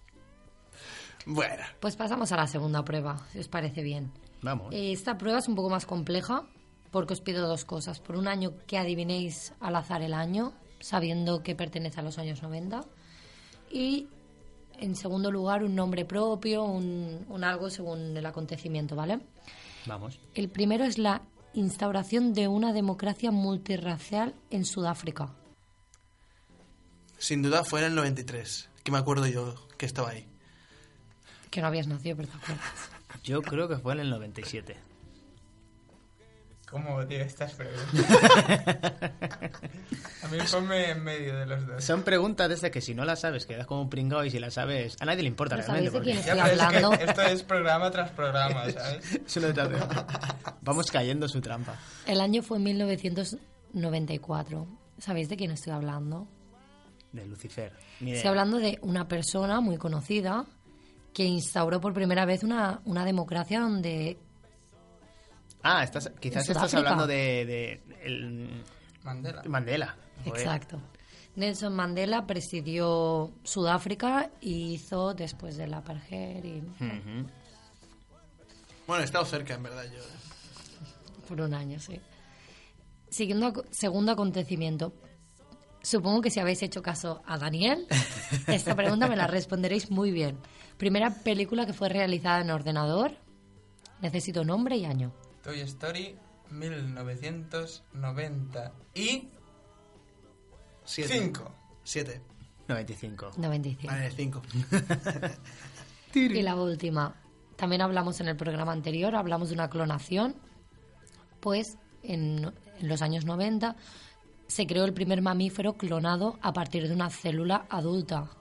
Bueno. 1.25 1.63
Pues 1.79 1.95
pasamos 1.95 2.31
a 2.31 2.37
la 2.37 2.47
segunda 2.47 2.83
prueba, 2.83 3.25
si 3.31 3.39
os 3.39 3.47
parece 3.47 3.81
bien. 3.83 4.11
Vamos. 4.41 4.73
Eh, 4.73 4.91
Esta 4.91 5.17
prueba 5.17 5.39
es 5.39 5.47
un 5.47 5.55
poco 5.55 5.69
más 5.69 5.85
compleja 5.85 6.43
porque 6.91 7.13
os 7.13 7.21
pido 7.21 7.47
dos 7.47 7.65
cosas. 7.65 7.99
Por 7.99 8.15
un 8.15 8.27
año 8.27 8.53
que 8.67 8.77
adivinéis 8.77 9.53
al 9.59 9.75
azar 9.75 10.01
el 10.01 10.13
año, 10.13 10.53
sabiendo 10.79 11.43
que 11.43 11.55
pertenece 11.55 11.99
a 11.99 12.03
los 12.03 12.17
años 12.17 12.41
90. 12.41 12.83
Y 13.71 14.07
en 14.79 14.95
segundo 14.95 15.31
lugar, 15.31 15.63
un 15.63 15.75
nombre 15.75 16.05
propio, 16.05 16.63
un, 16.63 17.25
un 17.29 17.43
algo 17.43 17.69
según 17.69 18.17
el 18.17 18.25
acontecimiento, 18.25 18.95
¿vale? 18.95 19.19
Vamos. 19.85 20.19
El 20.33 20.49
primero 20.49 20.83
es 20.83 20.97
la 20.97 21.21
instauración 21.53 22.33
de 22.33 22.47
una 22.47 22.73
democracia 22.73 23.31
multirracial 23.31 24.33
en 24.49 24.65
Sudáfrica. 24.65 25.33
Sin 27.17 27.41
duda 27.43 27.63
fue 27.63 27.81
en 27.81 27.87
el 27.87 27.95
93, 27.95 28.69
que 28.83 28.91
me 28.91 28.97
acuerdo 28.97 29.27
yo 29.27 29.53
que 29.77 29.85
estaba 29.85 30.09
ahí. 30.09 30.27
Que 31.51 31.61
no 31.61 31.67
habías 31.67 31.85
nacido, 31.87 32.17
pero 32.17 32.29
te 32.29 32.37
acuerdas. 32.37 32.89
Yo 33.23 33.41
creo 33.43 33.67
que 33.67 33.77
fue 33.77 33.93
en 33.93 33.99
el 33.99 34.09
97. 34.09 34.75
¿Cómo 36.69 37.05
tío 37.05 37.19
estas 37.19 37.53
preguntas? 37.53 37.85
a 40.23 40.27
mí 40.29 40.37
ponme 40.49 40.91
en 40.91 41.03
medio 41.03 41.37
de 41.37 41.45
los 41.45 41.67
dos. 41.67 41.83
Son 41.83 42.03
preguntas 42.03 42.47
desde 42.47 42.71
que 42.71 42.79
si 42.79 42.95
no 42.95 43.03
las 43.03 43.19
sabes 43.19 43.45
quedas 43.45 43.67
como 43.67 43.81
un 43.81 43.89
pringao 43.89 44.23
y 44.23 44.31
si 44.31 44.39
las 44.39 44.53
sabes 44.53 44.95
a 45.01 45.05
nadie 45.05 45.23
le 45.23 45.27
importa 45.27 45.57
¿No 45.57 45.63
realmente. 45.63 45.89
de 45.89 45.97
porque- 45.97 46.13
Ya, 46.13 46.19
estoy 46.21 46.39
pero 46.39 46.47
es 46.47 46.57
que 46.57 46.63
hablando? 46.63 46.93
esto 46.93 47.21
es 47.23 47.43
programa 47.43 47.91
tras 47.91 48.11
programa, 48.11 48.71
¿sabes? 48.71 49.19
Es 49.27 49.35
una 49.37 49.51
trampa. 49.53 50.05
Vamos 50.61 50.89
cayendo 50.89 51.25
en 51.25 51.29
su 51.29 51.41
trampa. 51.41 51.75
El 52.07 52.21
año 52.21 52.41
fue 52.41 52.57
1994. 52.59 54.65
¿Sabéis 54.97 55.27
de 55.27 55.35
quién 55.35 55.51
estoy 55.51 55.73
hablando? 55.73 56.25
De 57.11 57.25
Lucifer. 57.25 57.73
Ni 57.99 58.13
Estoy 58.13 58.29
hablando 58.29 58.59
de 58.59 58.79
una 58.81 59.09
persona 59.09 59.59
muy 59.59 59.75
conocida 59.75 60.45
que 61.13 61.23
instauró 61.25 61.79
por 61.81 61.93
primera 61.93 62.25
vez 62.25 62.43
una, 62.43 62.81
una 62.85 63.03
democracia 63.05 63.59
donde 63.61 64.17
Ah, 65.63 65.83
estás, 65.83 66.09
quizás 66.19 66.49
estás 66.49 66.73
hablando 66.73 67.05
de, 67.05 67.45
de 67.45 67.83
el- 68.03 68.63
Mandela. 69.03 69.43
Mandela. 69.47 69.95
Joder. 70.25 70.41
Exacto. 70.41 70.79
Nelson 71.35 71.73
Mandela 71.75 72.25
presidió 72.27 73.31
Sudáfrica 73.43 74.31
y 74.41 74.73
hizo 74.73 75.13
después 75.13 75.57
del 75.57 75.73
apartheid 75.73 76.43
y. 76.43 76.63
Bueno, 78.87 79.01
he 79.03 79.05
estado 79.05 79.25
cerca, 79.25 79.53
en 79.53 79.63
verdad, 79.63 79.83
yo. 79.85 80.01
por 81.27 81.39
un 81.41 81.53
año, 81.53 81.79
sí. 81.79 81.99
Siguiendo 83.09 83.47
ac- 83.53 83.65
segundo 83.71 84.11
acontecimiento. 84.11 84.93
Supongo 85.83 86.21
que 86.21 86.29
si 86.29 86.39
habéis 86.39 86.61
hecho 86.63 86.81
caso 86.81 87.21
a 87.25 87.37
Daniel, 87.37 87.87
esta 88.47 88.75
pregunta 88.75 89.07
me 89.07 89.15
la 89.15 89.27
responderéis 89.27 89.89
muy 89.89 90.11
bien. 90.11 90.37
Primera 90.81 91.11
película 91.11 91.67
que 91.67 91.73
fue 91.73 91.89
realizada 91.89 92.41
en 92.41 92.49
ordenador. 92.49 93.11
Necesito 94.01 94.43
nombre 94.43 94.77
y 94.77 94.85
año. 94.85 95.11
Toy 95.43 95.59
Story 95.59 96.15
1990 96.49 98.71
y... 98.95 99.27
Siete. 100.83 101.19
5. 101.19 101.51
7. 101.83 102.21
95. 102.67 103.31
95. 103.37 103.93
Vale, 103.93 104.09
5. 104.09 104.41
Y 106.15 106.41
la 106.41 106.55
última. 106.55 107.13
También 107.57 107.83
hablamos 107.83 108.19
en 108.19 108.29
el 108.29 108.35
programa 108.35 108.71
anterior, 108.71 109.15
hablamos 109.15 109.49
de 109.49 109.53
una 109.53 109.69
clonación. 109.69 110.33
Pues 111.41 111.77
en, 112.01 112.51
en 112.79 112.87
los 112.87 113.03
años 113.03 113.25
90 113.25 113.75
se 114.47 114.65
creó 114.65 114.85
el 114.85 114.93
primer 114.93 115.21
mamífero 115.21 115.73
clonado 115.73 116.39
a 116.41 116.53
partir 116.53 116.87
de 116.87 116.95
una 116.95 117.11
célula 117.11 117.67
adulta. 117.69 118.31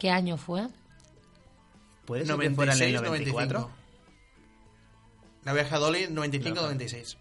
¿Qué 0.00 0.10
año 0.10 0.36
fue? 0.36 0.66
¿Puede 2.12 2.26
ser 2.26 2.38
que 2.38 2.50
fuera 2.50 2.72
en 2.74 2.82
el 2.82 2.92
96, 2.94 3.02
94? 3.02 3.58
95. 3.60 3.82
La 5.44 5.52
oveja 5.52 5.78
Dolly, 5.78 6.06
95-96. 6.06 7.16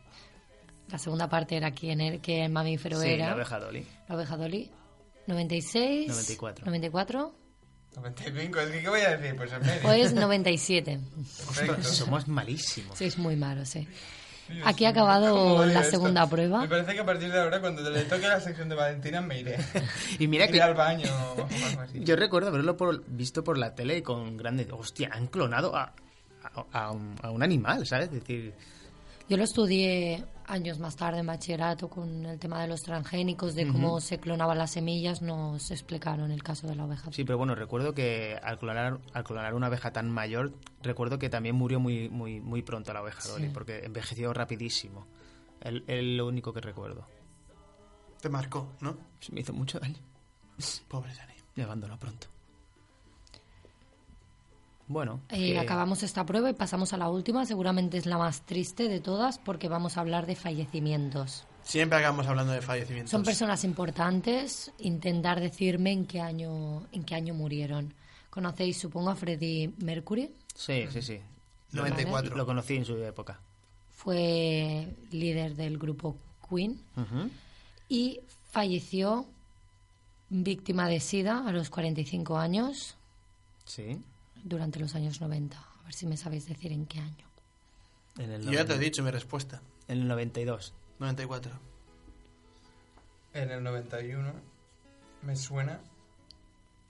La 0.89 0.97
segunda 0.97 1.29
parte 1.29 1.55
era 1.57 1.71
quién 1.71 2.01
era, 2.01 2.21
qué 2.21 2.47
mamífero 2.49 2.99
Sí, 2.99 3.09
era. 3.09 3.27
la 3.29 3.35
oveja 3.35 3.59
Dolly. 3.59 3.87
La 4.09 4.15
oveja 4.15 4.37
Dolly. 4.37 4.69
96. 5.27 6.07
94. 6.09 6.65
94. 6.65 7.35
95, 7.95 8.59
es 8.59 8.71
que 8.71 8.81
¿qué 8.81 8.89
voy 8.89 9.01
a 9.01 9.17
decir? 9.17 9.35
Pues 9.35 9.51
en 9.53 9.61
medio. 9.61 9.81
Pues 9.81 10.13
97. 10.13 10.99
Perfecto. 11.45 11.83
Somos 11.83 12.27
malísimos. 12.27 12.97
Sí, 12.97 13.05
es 13.05 13.17
muy 13.17 13.35
malo, 13.35 13.65
sí. 13.65 13.87
Aquí 14.65 14.85
ha 14.85 14.91
mío, 14.91 15.01
¿cómo 15.01 15.11
acabado 15.11 15.65
la 15.65 15.79
esto? 15.81 15.91
segunda 15.91 16.27
prueba. 16.29 16.61
Me 16.61 16.67
parece 16.67 16.93
que 16.93 16.99
a 16.99 17.05
partir 17.05 17.31
de 17.31 17.39
ahora, 17.39 17.59
cuando 17.61 17.89
le 17.89 18.01
toque 18.03 18.27
la 18.27 18.39
sección 18.39 18.69
de 18.69 18.75
Valentina, 18.75 19.21
me 19.21 19.39
iré. 19.39 19.57
Y 20.19 20.27
mira 20.27 20.45
iré 20.45 20.53
que 20.53 20.61
al 20.61 20.73
baño 20.73 21.09
o 21.37 21.47
algo 21.67 21.81
así. 21.81 22.03
yo 22.03 22.15
recuerdo 22.15 22.49
haberlo 22.49 22.77
por- 22.77 23.03
visto 23.07 23.43
por 23.43 23.57
la 23.57 23.73
tele 23.75 24.03
con 24.03 24.37
grandes... 24.37 24.67
Hostia, 24.71 25.09
han 25.13 25.27
clonado 25.27 25.75
a, 25.75 25.93
a, 26.43 26.65
a 26.85 26.91
un, 26.91 27.15
a 27.21 27.31
un 27.31 27.43
animal, 27.43 27.85
¿sabes? 27.87 28.05
Es 28.07 28.11
decir, 28.13 28.53
Yo 29.31 29.37
lo 29.37 29.45
estudié 29.45 30.25
años 30.45 30.77
más 30.79 30.97
tarde 30.97 31.19
en 31.19 31.25
bachillerato 31.25 31.87
con 31.89 32.25
el 32.25 32.37
tema 32.37 32.61
de 32.61 32.67
los 32.67 32.81
transgénicos, 32.83 33.55
de 33.55 33.65
cómo 33.65 34.01
se 34.01 34.19
clonaban 34.19 34.57
las 34.57 34.71
semillas, 34.71 35.21
nos 35.21 35.71
explicaron 35.71 36.31
el 36.31 36.43
caso 36.43 36.67
de 36.67 36.75
la 36.75 36.83
oveja. 36.83 37.09
sí, 37.13 37.23
pero 37.23 37.37
bueno, 37.37 37.55
recuerdo 37.55 37.93
que 37.93 38.37
al 38.43 38.59
clonar, 38.59 38.99
al 39.13 39.23
clonar 39.23 39.53
una 39.53 39.69
oveja 39.69 39.93
tan 39.93 40.11
mayor, 40.11 40.51
recuerdo 40.83 41.17
que 41.17 41.29
también 41.29 41.55
murió 41.55 41.79
muy, 41.79 42.09
muy, 42.09 42.41
muy 42.41 42.61
pronto 42.61 42.91
la 42.91 43.01
oveja 43.03 43.25
Dolly, 43.29 43.45
Sí. 43.47 43.51
porque 43.53 43.85
envejeció 43.85 44.33
rapidísimo. 44.33 45.07
Es 45.61 46.03
lo 46.03 46.27
único 46.27 46.51
que 46.51 46.59
recuerdo. 46.59 47.07
Te 48.19 48.27
marcó, 48.27 48.73
¿no? 48.81 48.97
Se 49.21 49.31
me 49.31 49.39
hizo 49.39 49.53
mucho 49.53 49.79
daño. 49.79 49.95
Pobre 50.89 51.15
Dani. 51.15 51.35
Me 51.55 51.63
abandonó 51.63 51.97
pronto. 51.97 52.27
Bueno, 54.91 55.21
Eh, 55.29 55.53
que- 55.53 55.59
acabamos 55.59 56.03
esta 56.03 56.25
prueba 56.25 56.49
y 56.49 56.53
pasamos 56.53 56.91
a 56.93 56.97
la 56.97 57.09
última, 57.09 57.45
seguramente 57.45 57.97
es 57.97 58.05
la 58.05 58.17
más 58.17 58.41
triste 58.41 58.87
de 58.89 58.99
todas 58.99 59.37
porque 59.39 59.69
vamos 59.69 59.97
a 59.97 60.01
hablar 60.01 60.25
de 60.25 60.35
fallecimientos. 60.35 61.45
Siempre 61.63 61.97
acabamos 61.99 62.27
hablando 62.27 62.51
de 62.53 62.61
fallecimientos. 62.61 63.11
Son 63.11 63.23
personas 63.23 63.63
importantes, 63.63 64.71
intentar 64.79 65.39
decirme 65.39 65.91
en 65.91 66.05
qué 66.05 66.19
año, 66.19 66.87
en 66.91 67.03
qué 67.03 67.15
año 67.15 67.33
murieron. 67.33 67.93
¿Conocéis, 68.29 68.77
supongo, 68.77 69.09
a 69.11 69.15
Freddie 69.15 69.71
Mercury? 69.77 70.33
Sí, 70.55 70.85
sí, 70.91 71.01
sí. 71.01 71.19
94. 71.71 72.35
Lo 72.35 72.45
conocí 72.45 72.75
en 72.75 72.85
su 72.85 72.95
época. 72.97 73.39
Fue 73.91 74.87
líder 75.11 75.55
del 75.55 75.77
grupo 75.77 76.17
Queen 76.49 76.81
y 77.87 78.19
falleció 78.49 79.25
víctima 80.29 80.87
de 80.87 80.99
SIDA 80.99 81.45
a 81.47 81.51
los 81.51 81.69
45 81.69 82.37
años 82.37 82.95
Sí. 83.65 84.01
Durante 84.43 84.79
los 84.79 84.95
años 84.95 85.21
90. 85.21 85.57
A 85.57 85.83
ver 85.83 85.93
si 85.93 86.05
me 86.07 86.17
sabéis 86.17 86.47
decir 86.47 86.71
en 86.71 86.85
qué 86.85 86.99
año. 86.99 87.27
En 88.17 88.31
el 88.31 88.43
Yo 88.43 88.51
ya 88.51 88.65
te 88.65 88.73
he 88.73 88.75
90 88.75 88.77
dicho 88.79 89.03
mi 89.03 89.11
respuesta. 89.11 89.61
En 89.87 89.99
el 90.01 90.07
92. 90.07 90.73
94. 90.99 91.51
En 93.33 93.51
el 93.51 93.63
91 93.63 94.33
me 95.23 95.35
suena. 95.35 95.79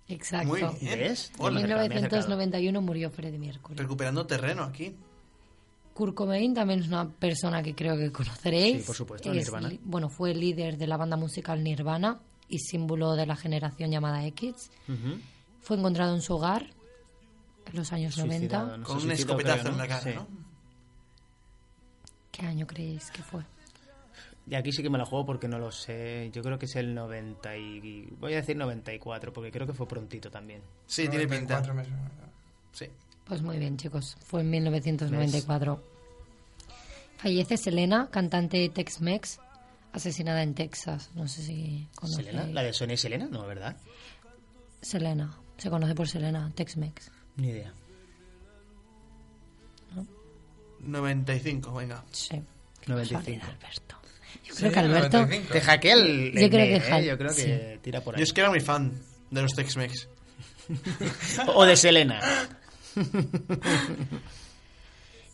Exacto. 0.08 0.48
Muy 0.48 0.62
bien. 0.80 1.00
¿Ves? 1.00 1.32
En 1.38 1.46
Hola. 1.46 1.60
1991 1.62 2.82
murió 2.82 3.10
Freddie 3.12 3.40
Mercury. 3.40 3.76
Recuperando 3.76 4.26
terreno 4.26 4.64
aquí. 4.64 4.96
Kurt 5.94 6.16
Cobain 6.16 6.54
también 6.54 6.80
es 6.80 6.88
una 6.88 7.08
persona 7.10 7.62
que 7.62 7.76
creo 7.76 7.98
que 7.98 8.12
conoceréis. 8.12 8.78
Sí, 8.78 8.84
por 8.88 8.96
supuesto, 8.96 9.32
Es 9.32 9.38
Nirvana. 9.38 9.72
bueno, 9.84 10.10
fue 10.10 10.34
líder 10.34 10.78
de 10.78 10.88
la 10.88 10.98
banda 10.98 11.18
musical 11.18 11.64
Nirvana 11.64 12.20
y 12.48 12.60
símbolo 12.60 13.14
de 13.16 13.26
la 13.26 13.36
generación 13.36 13.92
llamada 13.92 14.26
X. 14.28 14.72
Fue 15.62 15.78
encontrado 15.78 16.16
en 16.16 16.22
su 16.22 16.34
hogar 16.34 16.74
en 17.66 17.76
los 17.76 17.92
años 17.94 18.16
Suicidado, 18.16 18.66
90. 18.68 18.78
¿no? 18.78 18.84
Con 18.86 18.98
un 19.04 19.12
escopetazo 19.12 19.60
creo, 19.60 19.72
en 19.72 19.78
¿no? 19.78 19.84
la 19.84 19.88
cara, 19.88 20.02
Sí. 20.02 20.10
¿no? 20.16 20.28
¿Qué 22.32 22.46
año 22.46 22.66
creéis 22.66 23.12
que 23.12 23.22
fue? 23.24 23.44
Y 24.48 24.56
aquí 24.56 24.72
sí 24.72 24.82
que 24.82 24.90
me 24.90 24.98
la 24.98 25.06
juego 25.06 25.26
porque 25.26 25.48
no 25.48 25.60
lo 25.60 25.72
sé. 25.72 26.30
Yo 26.34 26.42
creo 26.42 26.58
que 26.58 26.66
es 26.66 26.76
el 26.76 26.94
90 26.96 27.58
y... 27.58 28.08
Voy 28.20 28.34
a 28.34 28.38
decir 28.38 28.58
94 28.58 29.32
porque 29.32 29.52
creo 29.52 29.68
que 29.68 29.74
fue 29.74 29.88
prontito 29.88 30.32
también. 30.32 30.62
Sí, 30.88 31.08
tiene 31.08 31.28
pinta. 31.28 31.62
94 31.62 31.74
me 31.76 31.84
suena. 31.84 32.12
Sí. 32.74 32.86
Pues 33.26 33.42
muy 33.42 33.58
bien, 33.60 33.78
chicos. 33.78 34.18
Fue 34.26 34.42
en 34.42 34.50
1994. 34.50 35.84
Fallece 37.18 37.58
Selena, 37.58 38.10
cantante 38.10 38.58
de 38.58 38.70
Tex-Mex, 38.70 39.40
asesinada 39.94 40.42
en 40.42 40.56
Texas. 40.56 41.12
No 41.14 41.28
sé 41.28 41.44
si 41.44 41.88
conocéis. 41.96 42.28
¿Selena? 42.28 42.48
¿La 42.48 42.64
de 42.64 42.74
Sonia 42.74 42.96
y 42.96 42.98
Selena? 42.98 43.28
No, 43.30 43.46
¿verdad? 43.46 43.78
Selena. 44.82 45.38
Se 45.58 45.70
conoce 45.70 45.94
por 45.94 46.08
Selena, 46.08 46.52
Tex-Mex. 46.56 47.12
Ni 47.38 47.50
idea. 47.50 47.74
95, 50.80 51.74
venga. 51.74 52.04
Sí. 52.12 52.42
95. 52.88 53.46
Alberto. 53.46 53.96
Yo 54.46 54.54
Sí, 54.56 54.60
creo 54.62 54.72
que 54.72 54.80
Alberto... 54.80 55.18
95. 55.20 55.54
Te 55.54 55.62
hackea 55.62 55.94
el... 55.94 56.32
Yo 56.34 56.40
el 56.42 56.50
creo 56.50 56.66
mail, 56.66 56.82
que 56.82 56.98
¿eh? 57.00 57.06
Yo 57.06 57.18
creo 57.18 57.36
que 57.36 57.80
tira 57.84 58.02
por 58.02 58.16
ahí. 58.16 58.20
Yo 58.20 58.24
es 58.24 58.34
que 58.34 58.42
era 58.42 58.50
muy 58.50 58.60
fan 58.62 58.92
de 59.30 59.42
los 59.42 59.54
Tex-Mex. 59.54 60.08
O 61.56 61.66
de 61.66 61.76
Selena. 61.76 62.20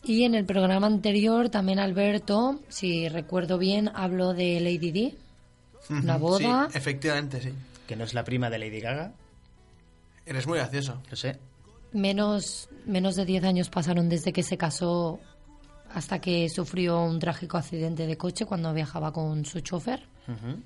Y 0.04 0.24
en 0.24 0.36
el 0.36 0.46
programa 0.46 0.88
anterior 0.88 1.50
también 1.50 1.80
Alberto, 1.80 2.60
si 2.70 3.08
recuerdo 3.10 3.58
bien, 3.58 3.90
habló 3.94 4.34
de 4.34 4.60
Lady 4.60 4.92
Di. 4.92 5.18
Una 5.90 6.16
Ujú, 6.18 6.26
boda. 6.28 6.68
Sí, 6.72 6.78
efectivamente, 6.78 7.42
sí. 7.42 7.54
Que 7.88 7.96
no 7.96 8.04
es 8.04 8.14
la 8.14 8.24
prima 8.24 8.50
de 8.50 8.58
Lady 8.60 8.80
Gaga. 8.80 9.14
Eres 10.26 10.48
muy 10.48 10.58
gracioso. 10.58 11.02
Lo 11.10 11.16
sé. 11.16 11.38
Menos, 11.98 12.70
menos 12.86 13.16
de 13.16 13.26
10 13.26 13.44
años 13.44 13.70
pasaron 13.72 14.08
desde 14.08 14.32
que 14.32 14.44
se 14.44 14.56
casó 14.56 15.20
hasta 15.92 16.22
que 16.22 16.48
sufrió 16.48 17.02
un 17.02 17.18
trágico 17.18 17.58
accidente 17.58 18.06
de 18.06 18.16
coche 18.18 18.46
cuando 18.46 18.72
viajaba 18.72 19.12
con 19.12 19.44
su 19.46 19.62
chofer. 19.62 20.06
Ujú. 20.28 20.62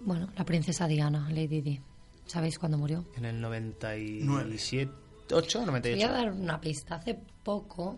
Bueno, 0.00 0.28
la 0.36 0.44
princesa 0.44 0.86
Diana, 0.86 1.28
Lady 1.30 1.60
Di. 1.60 1.80
¿Sabéis 2.26 2.56
cuándo 2.58 2.78
murió? 2.78 3.04
En 3.16 3.24
el 3.24 3.40
97... 3.40 4.92
8 5.32 5.66
98. 5.66 5.96
Voy 5.96 6.02
a 6.04 6.12
dar 6.24 6.32
una 6.32 6.60
pista. 6.60 6.96
Hace 6.96 7.18
poco, 7.42 7.96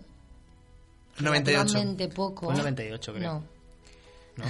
98. 1.20 1.58
relativamente 1.58 2.08
poco. 2.08 2.46
Fue 2.46 2.54
el 2.54 2.60
98, 2.60 3.12
creo. 3.14 3.32
No. 3.32 3.44
¿No? 4.36 4.44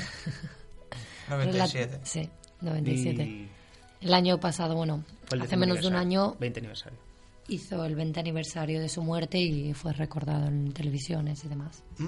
97. 1.30 1.96
Rela- 1.96 2.00
Sí, 2.04 2.28
97. 2.60 3.24
Y 3.24 3.48
El 4.02 4.14
año 4.14 4.38
pasado, 4.38 4.76
bueno, 4.76 5.02
fue 5.26 5.36
el 5.36 5.42
hace 5.42 5.56
menos 5.56 5.80
de 5.80 5.88
un 5.88 5.94
año 5.96 6.36
20 6.40 6.60
aniversario. 6.60 6.98
hizo 7.48 7.84
el 7.84 7.94
20 7.94 8.20
aniversario 8.20 8.80
de 8.80 8.88
su 8.88 9.02
muerte 9.02 9.38
y 9.38 9.74
fue 9.74 9.92
recordado 9.92 10.46
en 10.46 10.72
televisiones 10.72 11.44
y 11.44 11.48
demás. 11.48 11.82
Mm. 11.98 12.06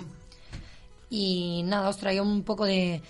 Y 1.10 1.62
nada, 1.64 1.88
os 1.88 1.98
traigo 1.98 2.24
un 2.24 2.42
poco 2.42 2.64
de 2.64 3.00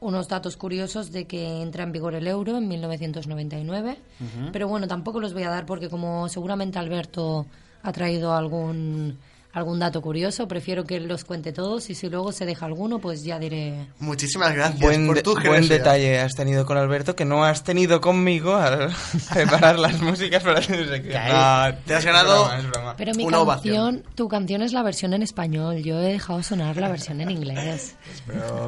unos 0.00 0.28
datos 0.28 0.56
curiosos 0.56 1.10
de 1.12 1.26
que 1.26 1.62
entra 1.62 1.84
en 1.84 1.92
vigor 1.92 2.14
el 2.14 2.26
euro 2.26 2.58
en 2.58 2.68
1999. 2.68 3.98
Ujú. 4.20 4.52
Pero 4.52 4.68
bueno, 4.68 4.86
tampoco 4.86 5.20
los 5.20 5.32
voy 5.32 5.44
a 5.44 5.50
dar 5.50 5.66
porque 5.66 5.88
como 5.88 6.28
seguramente 6.28 6.78
Alberto 6.78 7.46
ha 7.82 7.92
traído 7.92 8.34
algún 8.34 9.18
algún 9.56 9.78
dato 9.78 10.02
curioso, 10.02 10.46
prefiero 10.46 10.84
que 10.84 11.00
los 11.00 11.24
cuente 11.24 11.50
todos 11.52 11.88
y 11.88 11.94
si 11.94 12.10
luego 12.10 12.30
se 12.30 12.44
deja 12.44 12.66
alguno, 12.66 12.98
pues 12.98 13.24
ya 13.24 13.38
diré... 13.38 13.86
Muchísimas 14.00 14.54
gracias 14.54 14.80
Buen, 14.80 15.06
por 15.06 15.16
de- 15.16 15.22
tu 15.22 15.34
buen 15.34 15.66
detalle 15.66 16.20
has 16.20 16.34
tenido 16.34 16.66
con 16.66 16.76
Alberto 16.76 17.16
que 17.16 17.24
no 17.24 17.42
has 17.42 17.64
tenido 17.64 18.00
conmigo 18.02 18.54
al 18.56 18.90
preparar 19.32 19.78
las 19.78 20.00
músicas 20.02 20.42
para 20.42 20.60
tu 20.60 20.74
sección. 20.74 21.14
Ah, 21.16 21.72
te 21.86 21.94
has 21.94 22.00
es 22.00 22.04
ganado 22.04 22.44
broma, 22.44 22.58
es 22.58 22.66
broma. 22.70 22.94
Pero 22.98 23.12
mi 23.14 23.24
Una 23.24 23.44
canción, 23.46 24.02
tu 24.14 24.28
canción 24.28 24.60
es 24.60 24.74
la 24.74 24.82
versión 24.82 25.14
en 25.14 25.22
español, 25.22 25.76
yo 25.82 25.98
he 26.00 26.12
dejado 26.12 26.42
sonar 26.42 26.76
la 26.76 26.88
versión 26.88 27.22
en 27.22 27.30
inglés. 27.30 27.96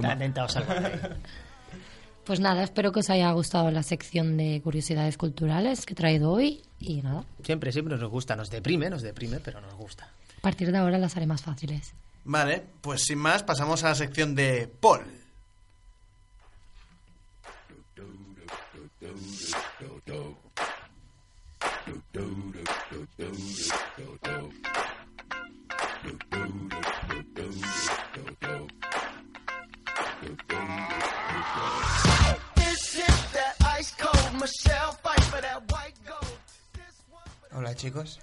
Te 0.00 0.08
intentado 0.12 0.48
salvar. 0.48 1.16
Pues 2.24 2.40
nada, 2.40 2.62
espero 2.62 2.92
que 2.92 3.00
os 3.00 3.10
haya 3.10 3.30
gustado 3.32 3.70
la 3.70 3.82
sección 3.82 4.36
de 4.36 4.60
curiosidades 4.62 5.16
culturales 5.16 5.86
que 5.86 5.94
he 5.94 5.96
traído 5.96 6.30
hoy 6.30 6.62
y 6.78 7.00
nada, 7.02 7.24
Siempre, 7.42 7.72
siempre 7.72 7.96
nos 7.96 8.10
gusta. 8.10 8.36
Nos 8.36 8.50
deprime, 8.50 8.90
nos 8.90 9.02
deprime, 9.02 9.38
pero 9.40 9.60
nos 9.60 9.74
gusta. 9.74 10.08
A 10.38 10.40
partir 10.40 10.70
de 10.70 10.78
ahora 10.78 10.98
las 10.98 11.16
haré 11.16 11.26
más 11.26 11.42
fáciles. 11.42 11.92
Vale, 12.24 12.64
pues 12.80 13.02
sin 13.02 13.18
más, 13.18 13.42
pasamos 13.42 13.82
a 13.82 13.88
la 13.88 13.94
sección 13.94 14.34
de 14.34 14.68
Paul. 14.80 15.04
Hola 37.52 37.74
chicos, 37.74 38.20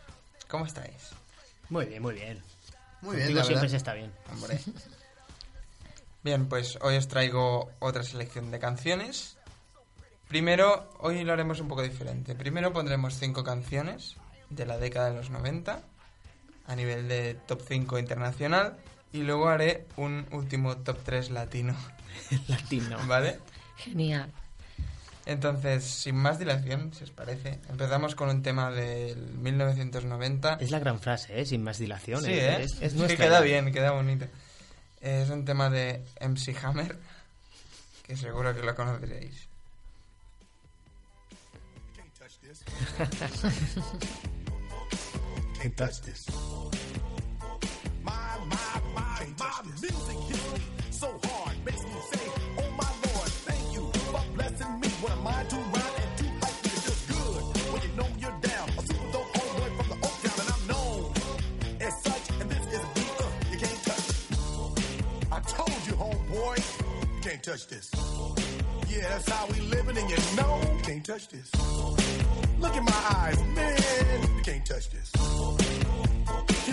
¿cómo 0.47 0.65
estáis? 0.65 1.24
Muy 1.69 1.86
bien, 1.86 2.01
muy 2.01 2.13
bien. 2.13 2.41
Muy 3.01 3.17
bien, 3.17 3.36
la 3.36 3.43
siempre 3.43 3.56
verdad. 3.56 3.69
se 3.69 3.78
está 3.78 3.93
bien. 3.93 4.12
Hombre. 4.32 4.60
Bien, 6.23 6.47
pues 6.47 6.80
hoy 6.82 6.95
os 6.95 7.08
traigo 7.08 7.69
otra 7.78 8.01
selección 8.01 8.49
de 8.49 8.58
canciones. 8.58 9.38
Primero, 10.28 10.89
hoy 10.97 11.23
lo 11.23 11.34
haremos 11.34 11.60
un 11.60 11.67
poco 11.67 11.84
diferente. 11.84 12.34
Primero 12.34 12.73
pondremos 12.73 13.19
cinco 13.19 13.43
canciones 13.43 14.15
de 14.49 14.65
la 14.65 14.80
década 14.80 15.12
de 15.12 15.17
los 15.17 15.30
90 15.30 15.84
a 16.65 16.75
nivel 16.75 17.08
de 17.08 17.36
top 17.47 17.62
5 17.67 17.99
internacional 17.99 18.75
y 19.13 19.19
luego 19.21 19.49
haré 19.49 19.86
un 19.97 20.25
último 20.32 20.78
top 20.78 20.97
3 21.04 21.30
latino. 21.30 21.75
Latino. 22.47 22.97
¿Vale? 23.06 23.39
Genial. 23.78 24.32
Entonces, 25.25 25.83
sin 25.83 26.15
más 26.15 26.38
dilación, 26.38 26.93
si 26.93 27.03
os 27.03 27.11
parece, 27.11 27.59
empezamos 27.69 28.13
con 28.13 28.29
un 28.29 28.43
tema 28.43 28.69
del 28.69 29.17
1990. 29.17 30.57
Es 30.61 30.69
la 30.69 30.79
gran 30.79 30.99
frase, 30.99 31.41
¿eh? 31.41 31.45
Sin 31.45 31.63
más 31.63 31.79
dilación. 31.79 32.23
Sí, 32.23 32.31
¿eh? 32.31 32.57
¿eh? 32.57 32.63
Es, 32.63 32.73
es 32.79 32.93
que 32.93 32.99
nuestra 32.99 33.25
queda 33.25 33.41
bien, 33.41 33.71
queda 33.71 33.91
bonito. 33.91 34.27
Es 35.01 35.29
un 35.29 35.43
tema 35.43 35.69
de 35.69 36.03
MC 36.21 36.55
Hammer, 36.63 36.97
que 38.03 38.15
seguro 38.15 38.55
que 38.55 38.61
lo 38.61 38.75
conoceréis. 38.75 39.47
Can't 45.59 45.75
touch 45.75 46.01
this. 46.01 46.25
My, 48.03 48.38
my, 48.45 48.55
my, 48.93 49.25
my 49.39 49.61
music 49.63 50.05
touch 67.45 67.67
this. 67.67 67.91
Yeah, 68.89 69.08
that's 69.08 69.29
how 69.29 69.45
we 69.45 69.60
living, 69.69 69.95
and 69.95 70.10
you 70.10 70.17
know 70.36 70.60
you 70.75 70.81
can't 70.81 71.05
touch 71.05 71.27
this. 71.27 71.51
Look 72.60 72.75
in 72.75 72.84
my 72.84 73.01
eyes, 73.21 73.38
man, 73.53 74.36
you 74.36 74.41
can't 74.41 74.65
touch 74.65 74.89
this. 74.89 75.12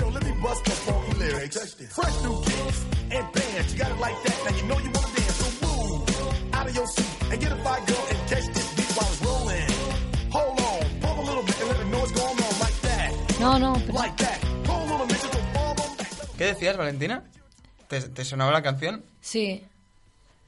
Yo, 0.01 0.09
let 0.09 0.25
me 0.25 0.33
bust 0.43 0.65
the 0.65 0.71
funky 0.71 1.13
lyrics. 1.19 1.75
Fresh 1.93 2.23
new 2.23 2.41
kicks 2.43 2.87
and 3.11 3.33
bands. 3.35 3.73
You 3.75 3.79
got 3.81 3.91
it 3.91 4.01
like 4.01 4.23
that. 4.25 4.37
Now 4.45 4.57
you 4.57 4.63
know 4.65 4.79
you 4.79 4.91
wanna 4.95 5.15
dance. 5.15 5.37
So 5.37 5.67
move 5.67 6.55
out 6.55 6.67
of 6.67 6.75
your 6.75 6.87
seat 6.87 7.33
and 7.33 7.41
get 7.43 7.53
a 7.53 7.57
fire 7.57 7.85
girl 7.85 8.07
and 8.09 8.19
catch 8.31 8.47
this 8.47 8.75
beat 8.75 8.93
while 8.97 9.11
it's 9.13 9.23
rolling. 9.27 9.71
Hold 10.33 10.61
on, 10.61 11.01
pump 11.03 11.19
a 11.19 11.23
little 11.23 11.43
bit 11.43 11.61
and 11.61 11.69
let 11.69 11.77
her 11.77 11.85
know 11.85 11.99
what's 11.99 12.13
going 12.13 12.39
on 12.47 12.55
like 12.65 12.81
that. 12.81 13.41
No, 13.41 13.59
no, 13.59 13.73
pero 13.75 13.93
Like 13.93 14.17
that. 14.17 14.39
Hold 14.67 14.91
on 14.91 15.01
a 15.03 16.39
¿Qué 16.39 16.45
decías, 16.47 16.77
Valentina? 16.79 17.25
¿Te, 17.89 18.01
te 18.01 18.25
sonaba 18.25 18.53
la 18.53 18.63
canción? 18.63 19.05
Sí. 19.21 19.67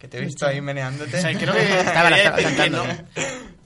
Que 0.04 0.08
te 0.08 0.18
he 0.18 0.20
visto 0.20 0.46
ahí 0.46 0.60
meneándote. 0.60 1.16
O 1.16 1.20
sea, 1.20 1.32
creo 1.38 1.54
que 1.54 1.80
Estaba 1.80 2.10
la- 2.10 2.68
no. 2.68 2.84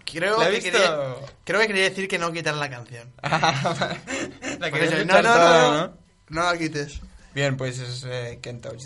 Creo 0.05 0.41
La 0.41 0.51
que, 0.51 0.61
quería, 0.61 0.97
creo 1.45 1.61
que 1.61 1.67
quería 1.67 1.83
decir 1.83 2.07
que 2.07 2.17
no 2.17 2.33
quitar 2.33 2.55
la 2.55 2.71
canción. 2.71 3.13
la 3.23 4.69
eso, 4.69 4.77
escuchar 4.77 5.07
no, 5.07 5.15
no, 5.17 5.23
toda, 5.23 5.63
no, 5.63 5.87
¿no? 5.89 5.99
no 6.29 6.43
la 6.45 6.57
quites. 6.57 7.01
Bien, 7.35 7.57
pues 7.57 7.81
es 7.81 8.05
eh, 8.09 8.39
Ken 8.41 8.61
Touch. 8.61 8.85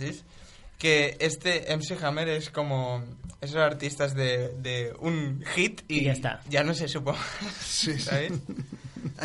Que 0.78 1.16
este 1.20 1.66
MC 1.76 2.02
Hammer 2.02 2.28
es 2.30 2.48
como 2.48 3.04
esos 3.42 3.56
artistas 3.58 4.14
de, 4.14 4.48
de 4.56 4.94
un 4.98 5.44
hit 5.54 5.82
y, 5.88 5.98
Y 6.00 6.04
ya 6.04 6.12
está. 6.12 6.40
Ya 6.48 6.64
no 6.64 6.72
se 6.74 6.88
supo. 6.88 7.14
Sí. 7.60 7.92
Hay 8.10 8.30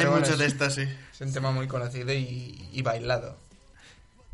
bueno, 0.06 0.12
muchos 0.20 0.38
de 0.38 0.46
es- 0.48 0.52
estas, 0.54 0.76
sí. 0.76 0.84
Es 1.14 1.22
un 1.22 1.32
tema 1.34 1.52
muy 1.52 1.68
conocido 1.68 2.12
y, 2.14 2.68
y 2.74 2.82
bailado. 2.82 3.40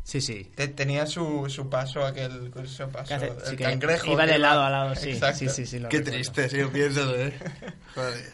Sí, 0.04 0.20
sí. 0.20 0.44
Te- 0.54 0.68
tenía 0.68 1.06
su, 1.06 1.48
su 1.48 1.68
paso, 1.70 2.04
aquel 2.04 2.50
curso 2.50 2.88
paso, 2.90 3.14
hace- 3.14 3.28
el 3.28 3.40
sí 3.46 3.56
cangrejo. 3.56 4.12
iba 4.12 4.26
de 4.26 4.38
lado 4.38 4.62
a 4.62 4.70
lado, 4.70 4.94
sí. 4.94 5.10
Exacto. 5.10 5.38
Sí, 5.40 5.48
sí, 5.48 5.66
sí. 5.66 5.78
lo 5.80 5.88
Qué 5.88 5.98
recuerdo. 5.98 6.16
triste, 6.18 6.48
sí, 6.50 6.70
piénsalo, 6.70 7.16
eh. 7.18 7.32
Joder. 7.94 8.32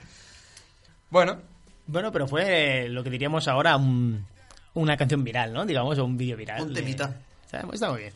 Bueno, 1.11 1.41
Bueno, 1.87 2.13
pero 2.13 2.29
fue 2.29 2.89
lo 2.89 3.03
que 3.03 3.11
diríamos 3.11 3.49
ahora 3.49 3.77
un- 3.77 4.27
una 4.75 4.97
canción 4.97 5.25
viral, 5.25 5.53
¿no? 5.53 5.65
Digamos, 5.67 5.99
o 5.99 6.05
un 6.05 6.17
vídeo 6.17 6.37
viral. 6.37 6.61
Un 6.63 6.69
de- 6.75 6.81
temita. 6.83 7.17
O 7.47 7.51
sea, 7.51 7.63
pues 7.63 7.75
está 7.75 7.91
muy 7.91 8.01
bien. 8.03 8.13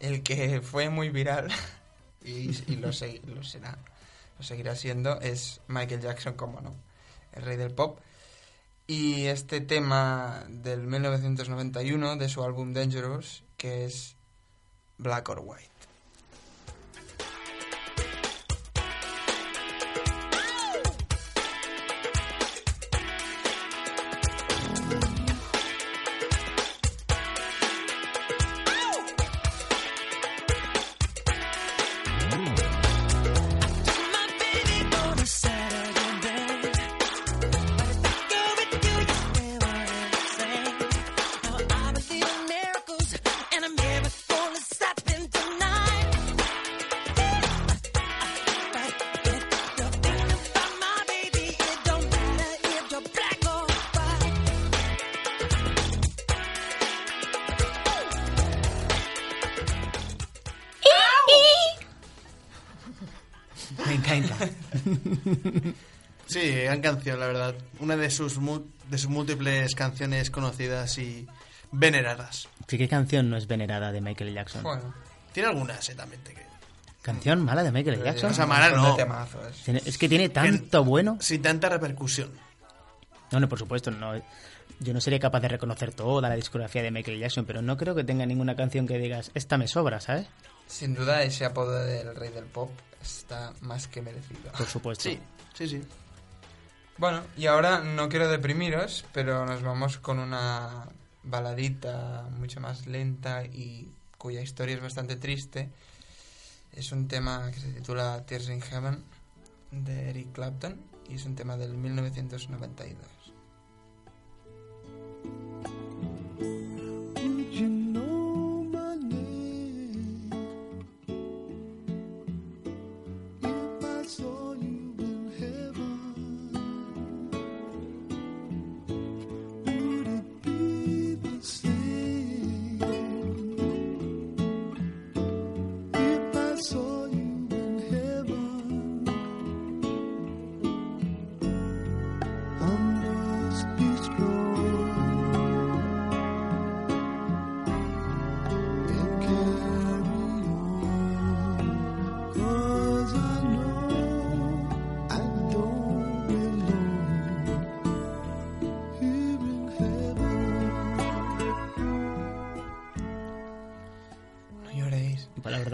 el 0.00 0.22
que 0.22 0.60
fue 0.62 0.88
muy 0.90 1.10
viral 1.10 1.48
y, 2.24 2.50
y 2.72 2.76
lo, 2.76 2.92
se- 2.92 3.20
lo 3.26 3.42
será, 3.44 3.76
lo 4.38 4.44
seguirá 4.44 4.74
siendo, 4.74 5.20
es 5.20 5.60
Michael 5.68 6.00
Jackson, 6.00 6.34
como 6.34 6.60
no, 6.60 6.74
el 7.34 7.42
rey 7.42 7.56
del 7.56 7.70
pop. 7.72 7.98
Y 8.86 9.26
este 9.26 9.60
tema 9.60 10.44
del 10.48 10.86
1991 10.86 12.16
de 12.16 12.28
su 12.28 12.42
álbum 12.42 12.72
Dangerous, 12.72 13.44
que 13.56 13.84
es 13.84 14.16
Black 14.98 15.28
or 15.28 15.40
White. 15.44 15.71
Sí, 66.26 66.50
gran 66.62 66.80
canción, 66.80 67.18
la 67.20 67.26
verdad. 67.26 67.54
Una 67.80 67.96
de 67.96 68.10
sus, 68.10 68.38
mu- 68.38 68.62
de 68.88 68.98
sus 68.98 69.10
múltiples 69.10 69.74
canciones 69.74 70.30
conocidas 70.30 70.96
y 70.98 71.26
veneradas. 71.72 72.48
Sí, 72.68 72.78
¿qué 72.78 72.88
canción 72.88 73.28
no 73.28 73.36
es 73.36 73.46
venerada 73.46 73.92
de 73.92 74.00
Michael 74.00 74.32
Jackson? 74.32 74.62
Bueno, 74.62 74.94
Tiene 75.32 75.48
algunas, 75.48 75.88
eh, 75.88 75.94
también. 75.94 76.22
te- 76.22 76.34
que- 76.34 76.42
¿Canción 77.02 77.44
mala 77.44 77.62
de 77.64 77.72
Michael 77.72 78.02
Jackson? 78.02 78.30
O 78.30 78.34
sea, 78.34 78.46
mala 78.46 78.70
no. 78.70 78.96
Tiene- 79.64 79.82
Es 79.84 79.98
que 79.98 80.08
tiene 80.08 80.28
tanto 80.28 80.84
bueno. 80.84 81.18
Sin 81.20 81.42
tanta 81.42 81.68
repercusión. 81.68 82.30
No, 83.32 83.40
no, 83.40 83.48
por 83.48 83.58
supuesto, 83.58 83.90
no. 83.90 84.14
Yo 84.78 84.92
no 84.94 85.00
sería 85.00 85.18
capaz 85.18 85.40
de 85.40 85.48
reconocer 85.48 85.92
toda 85.92 86.28
la 86.28 86.36
discografía 86.36 86.82
de 86.82 86.90
Michael 86.90 87.18
Jackson, 87.18 87.44
pero 87.44 87.60
no 87.62 87.76
creo 87.76 87.94
que 87.94 88.04
tenga 88.04 88.24
ninguna 88.26 88.54
canción 88.56 88.86
que 88.86 88.98
digas, 88.98 89.30
esta 89.34 89.56
me 89.58 89.66
sobra, 89.68 90.00
¿sabes? 90.00 90.26
Sin 90.66 90.94
duda 90.94 91.22
ese 91.22 91.44
apodo 91.44 91.84
del 91.84 92.14
rey 92.14 92.30
del 92.30 92.44
pop 92.44 92.70
está 93.02 93.52
más 93.60 93.88
que 93.88 94.02
merecido. 94.02 94.52
Por 94.56 94.66
supuesto. 94.66 95.04
Sí, 95.04 95.18
sí, 95.54 95.68
sí. 95.68 95.82
Bueno, 96.98 97.22
y 97.36 97.46
ahora 97.46 97.80
no 97.80 98.08
quiero 98.08 98.28
deprimiros, 98.28 99.04
pero 99.12 99.44
nos 99.46 99.62
vamos 99.62 99.98
con 99.98 100.18
una 100.18 100.88
baladita 101.24 102.28
mucho 102.38 102.60
más 102.60 102.86
lenta 102.86 103.44
y 103.44 103.90
cuya 104.18 104.40
historia 104.40 104.74
es 104.76 104.82
bastante 104.82 105.16
triste. 105.16 105.70
Es 106.72 106.92
un 106.92 107.08
tema 107.08 107.50
que 107.50 107.60
se 107.60 107.72
titula 107.72 108.24
Tears 108.24 108.48
in 108.48 108.60
Heaven 108.60 109.02
de 109.70 110.10
Eric 110.10 110.32
Clapton 110.32 110.80
y 111.08 111.14
es 111.14 111.24
un 111.24 111.34
tema 111.34 111.56
del 111.56 111.74
1992. 111.74 113.22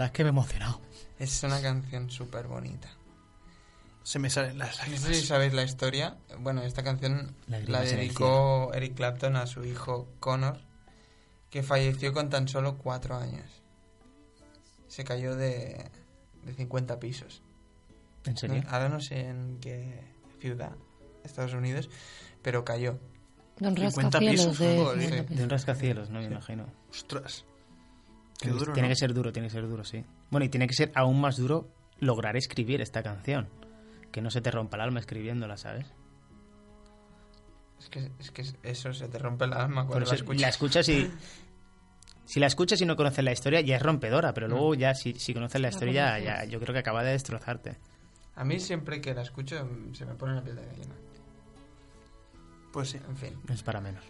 Es 0.09 0.13
que 0.13 0.23
me 0.23 0.29
he 0.29 0.31
emocionado. 0.31 0.79
Es 1.17 1.43
una 1.43 1.61
canción 1.61 2.09
súper 2.09 2.47
bonita. 2.47 2.89
Se 4.03 4.17
me 4.19 4.29
salen 4.29 4.57
las 4.57 4.71
No 4.77 4.77
lágrimas. 4.83 5.01
sé 5.01 5.13
si 5.15 5.27
sabéis 5.27 5.53
la 5.53 5.63
historia. 5.63 6.17
Bueno, 6.39 6.63
esta 6.63 6.83
canción 6.83 7.35
Lágrimas 7.47 7.85
la 7.91 7.97
dedicó 7.97 8.71
Eric 8.73 8.95
Clapton 8.95 9.35
a 9.35 9.45
su 9.45 9.65
hijo 9.65 10.07
Connor, 10.19 10.61
que 11.49 11.61
falleció 11.63 12.13
con 12.13 12.29
tan 12.29 12.47
solo 12.47 12.77
cuatro 12.77 13.17
años. 13.17 13.45
Se 14.87 15.03
cayó 15.03 15.35
de, 15.35 15.91
de 16.43 16.53
50 16.53 16.99
pisos. 16.99 17.41
¿En 18.25 18.35
serio? 18.37 18.63
No- 18.63 18.69
ahora 18.69 18.89
no 18.89 18.99
sé 18.99 19.27
en 19.27 19.59
qué 19.61 20.01
ciudad, 20.39 20.71
Estados 21.23 21.53
Unidos, 21.53 21.89
pero 22.41 22.63
cayó. 22.65 22.99
De 23.57 23.67
un 23.67 23.75
50 23.75 24.19
rascacielos 24.19 24.45
pisos, 24.47 24.59
de 24.59 24.77
joder. 24.77 24.99
50 25.01 25.15
De 25.15 25.23
pisos. 25.23 25.43
un 25.43 25.49
rascacielos, 25.49 26.09
¿no? 26.09 26.19
Me 26.19 26.25
imagino. 26.25 26.65
Ostras. 26.89 27.45
Qué 28.39 28.45
Tiene- 28.47 28.59
duro, 28.59 28.73
tiene 28.73 28.87
¿no? 28.87 28.91
que 28.93 28.95
ser 28.95 29.13
duro, 29.13 29.31
tiene 29.33 29.47
que 29.49 29.53
ser 29.53 29.67
duro, 29.67 29.83
sí. 29.83 30.03
Bueno, 30.31 30.45
y 30.45 30.49
tiene 30.49 30.65
que 30.67 30.73
ser 30.73 30.91
aún 30.95 31.19
más 31.19 31.35
duro 31.37 31.67
lograr 31.99 32.37
escribir 32.37 32.79
esta 32.81 33.03
canción. 33.03 33.49
Que 34.11 34.21
no 34.21 34.31
se 34.31 34.41
te 34.41 34.49
rompa 34.49 34.77
el 34.77 34.81
alma 34.81 34.99
escribiéndola, 34.99 35.57
¿sabes? 35.57 35.85
Es 37.79 37.89
que, 37.89 38.11
es 38.19 38.31
que 38.31 38.43
eso 38.63 38.93
se 38.93 39.07
te 39.07 39.19
rompe 39.19 39.45
el 39.45 39.53
alma 39.53 39.85
cuando 39.85 40.03
eso 40.03 40.13
la 40.13 40.17
escuchas. 40.19 40.41
la 40.41 40.49
escuchas 40.49 40.89
y... 40.89 41.11
Si 42.25 42.39
la 42.39 42.45
escuchas 42.45 42.79
y 42.79 42.85
no 42.85 42.95
conoces 42.95 43.25
la 43.25 43.31
historia, 43.31 43.59
ya 43.61 43.75
es 43.77 43.81
rompedora, 43.81 44.35
pero 44.35 44.45
Mm. 44.47 44.51
luego 44.51 44.75
ya 44.75 44.93
si, 44.93 45.13
si 45.15 45.33
conoces 45.33 45.59
la 45.59 45.69
historia, 45.69 46.19
ya, 46.19 46.45
yo 46.45 46.59
creo 46.59 46.73
que 46.73 46.79
acaba 46.81 47.03
de 47.03 47.13
destrozarte. 47.13 47.77
A 48.35 48.43
mí 48.45 48.59
siempre 48.59 49.01
que 49.01 49.15
la 49.15 49.23
escucho 49.23 49.65
mm, 49.65 49.95
se 49.95 50.05
me 50.05 50.13
pone 50.13 50.35
la 50.35 50.43
piel 50.43 50.57
de 50.57 50.63
gallina. 50.67 50.93
Pues 52.71 52.89
sí. 52.91 52.99
En 53.09 53.17
fin. 53.17 53.33
No 53.47 53.53
es 53.55 53.63
para 53.63 53.81
menos. 53.81 54.03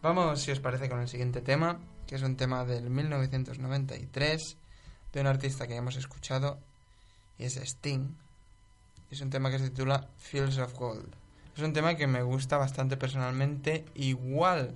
Vamos, 0.00 0.40
si 0.42 0.52
os 0.52 0.60
parece, 0.60 0.88
con 0.88 1.00
el 1.00 1.08
siguiente 1.08 1.40
tema, 1.40 1.80
que 2.06 2.16
es 2.16 2.22
un 2.22 2.36
tema 2.36 2.64
del 2.64 2.90
1993 2.90 4.56
de 5.12 5.20
un 5.20 5.26
artista 5.26 5.66
que 5.66 5.76
hemos 5.76 5.96
escuchado 5.96 6.58
y 7.38 7.44
es 7.44 7.56
Sting. 7.56 8.16
Es 9.10 9.20
un 9.20 9.30
tema 9.30 9.50
que 9.50 9.58
se 9.58 9.70
titula 9.70 10.08
Fields 10.16 10.58
of 10.58 10.74
Gold. 10.74 11.14
Es 11.56 11.62
un 11.62 11.72
tema 11.72 11.94
que 11.94 12.06
me 12.06 12.22
gusta 12.22 12.58
bastante 12.58 12.96
personalmente. 12.96 13.84
Igual, 13.94 14.74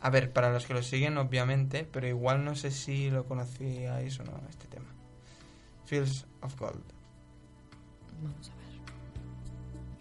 a 0.00 0.08
ver, 0.08 0.32
para 0.32 0.50
los 0.50 0.66
que 0.66 0.72
lo 0.72 0.82
siguen, 0.82 1.18
obviamente, 1.18 1.84
pero 1.84 2.06
igual 2.06 2.44
no 2.44 2.54
sé 2.54 2.70
si 2.70 3.10
lo 3.10 3.26
conocíais 3.26 4.18
o 4.20 4.24
no, 4.24 4.40
este 4.48 4.66
tema. 4.66 4.88
Fields 5.84 6.26
of 6.40 6.58
Gold. 6.58 6.82
Vamos 8.22 8.50
a 8.50 8.54
ver. 8.56 8.66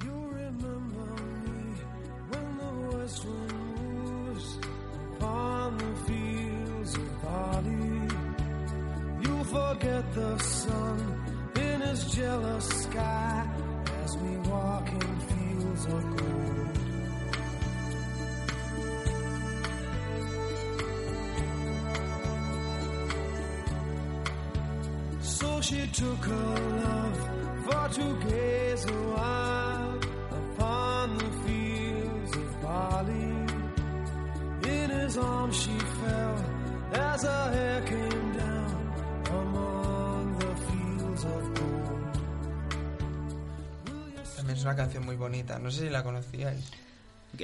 You 0.05 0.29
remember 0.31 1.05
me 1.43 1.75
when 2.31 2.57
the 2.57 2.97
west 2.97 3.25
wind 3.25 3.53
moves 3.77 4.57
upon 5.17 5.77
the 5.77 6.24
Bali. 7.25 8.07
You'll 9.21 9.43
forget 9.45 10.03
the 10.13 10.37
sun 10.37 10.97
in 11.55 11.81
his 11.81 12.01
jealous 12.15 12.67
sky 12.83 13.47
as 14.03 14.17
we 14.17 14.37
walk 14.49 14.87
in 14.89 15.19
fields 15.29 15.85
of 15.85 16.03
gold. 16.17 16.55
So 25.21 25.61
she 25.61 25.87
took 25.87 26.21
her 26.25 26.55
love 26.85 27.19
for 27.65 27.85
to 27.97 28.05
gaze 28.29 28.85
a 28.85 29.01
while 29.15 29.99
upon 30.39 31.17
the 31.17 31.31
fields 31.43 32.35
of 32.35 32.61
Bali. 32.61 33.31
In 34.75 34.89
his 34.89 35.17
arms 35.17 35.55
she 35.63 35.77
fell. 35.79 36.44
As 37.15 37.23
her 37.23 37.51
hair 37.55 37.81
came 37.85 38.27
down 38.33 38.71
among 39.41 40.37
the 40.39 40.51
fields 40.65 41.23
of 41.23 41.43
gold. 41.59 42.13
También 44.35 44.57
es 44.57 44.63
una 44.63 44.75
canción 44.75 45.05
muy 45.05 45.15
bonita. 45.15 45.57
No 45.59 45.71
sé 45.71 45.85
si 45.85 45.89
la 45.89 46.03
conocíais. 46.03 46.71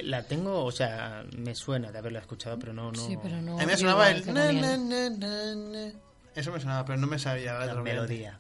La 0.03 0.23
tengo, 0.23 0.65
o 0.65 0.71
sea, 0.71 1.23
me 1.37 1.55
suena 1.55 1.91
de 1.91 1.99
haberla 1.99 2.19
escuchado, 2.19 2.57
pero 2.59 2.73
no... 2.73 2.91
no... 2.91 2.99
Sí, 3.07 3.17
pero 3.21 3.41
no. 3.41 3.57
A 3.57 3.61
mí 3.61 3.65
me 3.65 3.77
sonaba 3.77 4.09
el... 4.09 4.23
que 4.23 4.31
na, 4.31 4.45
Daniel. 4.45 4.89
na, 4.89 5.09
na, 5.09 5.55
na, 5.55 5.55
na. 5.55 5.93
Eso 6.35 6.51
me 6.51 6.59
sonaba, 6.59 6.85
pero 6.85 6.97
no 6.97 7.07
me 7.07 7.19
sabía 7.19 7.53
la 7.65 7.75
melodía. 7.75 8.39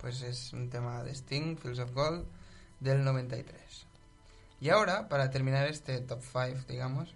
Pues 0.00 0.22
es 0.22 0.52
un 0.52 0.70
tema 0.70 1.02
de 1.02 1.12
Sting, 1.12 1.56
Fields 1.56 1.80
of 1.80 1.92
Gold, 1.92 2.26
del 2.80 3.04
93. 3.04 3.86
Y 4.60 4.70
ahora, 4.70 5.08
para 5.08 5.30
terminar 5.30 5.66
este 5.68 6.00
top 6.00 6.20
5, 6.22 6.64
digamos, 6.68 7.14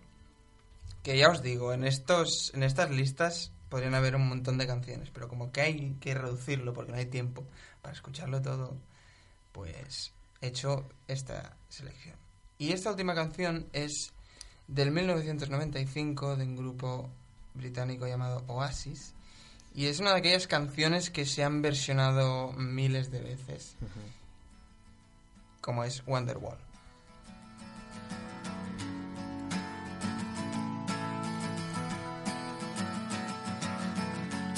que 1.03 1.16
ya 1.16 1.28
os 1.28 1.42
digo, 1.42 1.72
en, 1.72 1.84
estos, 1.84 2.53
en 2.55 2.62
estas 2.62 2.90
listas 2.90 3.53
podrían 3.68 3.94
haber 3.94 4.16
un 4.16 4.28
montón 4.28 4.59
de 4.59 4.66
canciones, 4.66 5.11
pero 5.11 5.28
como 5.28 5.53
que 5.53 5.61
hay 5.61 5.96
que 6.01 6.14
reducirlo 6.14 6.74
porque 6.74 6.92
no 6.92 6.98
hay 6.98 7.07
tiempo 7.07 7.44
para 7.80 7.94
escucharlo 7.94 8.42
todo, 8.42 8.76
pues 9.53 10.12
he 10.40 10.48
hecho 10.48 10.88
esta 11.09 11.57
selección. 11.68 12.16
Y 12.59 12.72
esta 12.72 12.90
última 12.90 13.14
canción 13.14 13.66
es 13.72 14.12
del 14.68 14.90
1995 14.90 16.36
de 16.36 16.44
un 16.44 16.57
grupo 16.57 17.11
británico 17.55 18.07
llamado 18.07 18.44
Oasis. 18.46 19.14
Y 19.74 19.86
es 19.86 20.01
una 20.01 20.12
de 20.12 20.18
aquellas 20.18 20.46
canciones 20.46 21.11
que 21.11 21.26
se 21.26 21.44
han 21.44 21.62
versionado 21.62 22.53
miles 22.53 23.11
de 23.11 23.20
veces, 23.20 23.76
como 25.61 25.84
es 25.84 26.05
Wonderwall. 26.07 26.59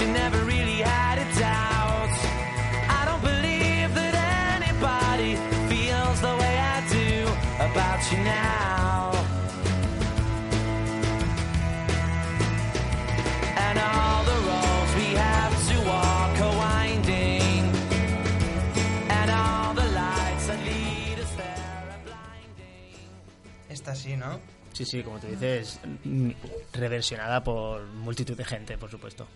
You 0.00 0.06
never 0.06 0.38
really 0.44 0.80
had 0.82 1.18
a 1.18 1.24
doubt. 1.38 2.14
I 2.98 3.04
don't 3.08 3.22
believe 3.22 3.94
that 3.94 4.14
anybody 4.62 5.34
feels 5.68 6.20
the 6.20 6.34
way 6.40 6.54
I 6.58 6.78
do 6.88 7.10
about 7.68 8.00
you 8.12 8.18
now. 8.18 9.12
And 13.66 13.78
all 13.78 14.22
the 14.30 14.38
roads 14.48 14.92
we 15.02 15.08
have 15.26 15.54
to 15.70 15.76
walk 15.92 16.40
are 16.46 16.56
winding, 16.64 17.62
and 19.18 19.30
all 19.30 19.74
the 19.74 19.88
lights 20.00 20.46
that 20.46 20.60
lead 20.64 21.18
us 21.18 21.32
there 21.32 21.88
are 21.90 22.00
blinding. 22.04 22.94
Esta 23.68 23.94
sí, 23.94 24.16
¿no? 24.16 24.38
Sí, 24.72 24.84
sí, 24.84 25.02
como 25.02 25.18
tú 25.18 25.26
dices, 25.26 25.80
mm, 26.04 26.30
reversionada 26.72 27.42
por 27.42 27.82
multitud 27.86 28.36
de 28.36 28.44
gente, 28.44 28.78
por 28.78 28.90
supuesto. 28.90 29.26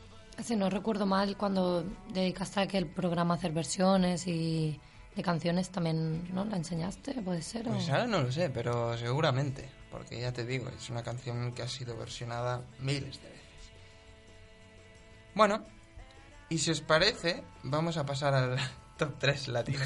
Si 0.44 0.56
no 0.56 0.68
recuerdo 0.70 1.06
mal, 1.06 1.36
cuando 1.36 1.84
dedicaste 2.12 2.60
a 2.60 2.62
aquel 2.64 2.86
programa 2.86 3.34
a 3.34 3.36
hacer 3.36 3.52
versiones 3.52 4.26
y 4.26 4.80
de 5.14 5.22
canciones, 5.22 5.70
también 5.70 6.32
¿no? 6.34 6.44
la 6.44 6.56
enseñaste, 6.56 7.14
puede 7.22 7.42
ser. 7.42 7.68
o- 7.68 7.72
Pues 7.72 7.88
ahora 7.90 8.06
no 8.06 8.22
lo 8.22 8.32
sé, 8.32 8.50
pero 8.50 8.96
seguramente, 8.98 9.68
porque 9.90 10.20
ya 10.20 10.32
te 10.32 10.44
digo, 10.44 10.68
es 10.70 10.90
una 10.90 11.02
canción 11.02 11.52
que 11.52 11.62
ha 11.62 11.68
sido 11.68 11.96
versionada 11.96 12.62
miles 12.80 13.20
de 13.22 13.28
veces. 13.28 13.42
Bueno, 15.34 15.64
y 16.48 16.58
si 16.58 16.70
os 16.70 16.80
parece, 16.80 17.44
vamos 17.62 17.96
a 17.96 18.04
pasar 18.06 18.34
al 18.34 18.56
top 18.98 19.18
3 19.18 19.48
latino. 19.48 19.80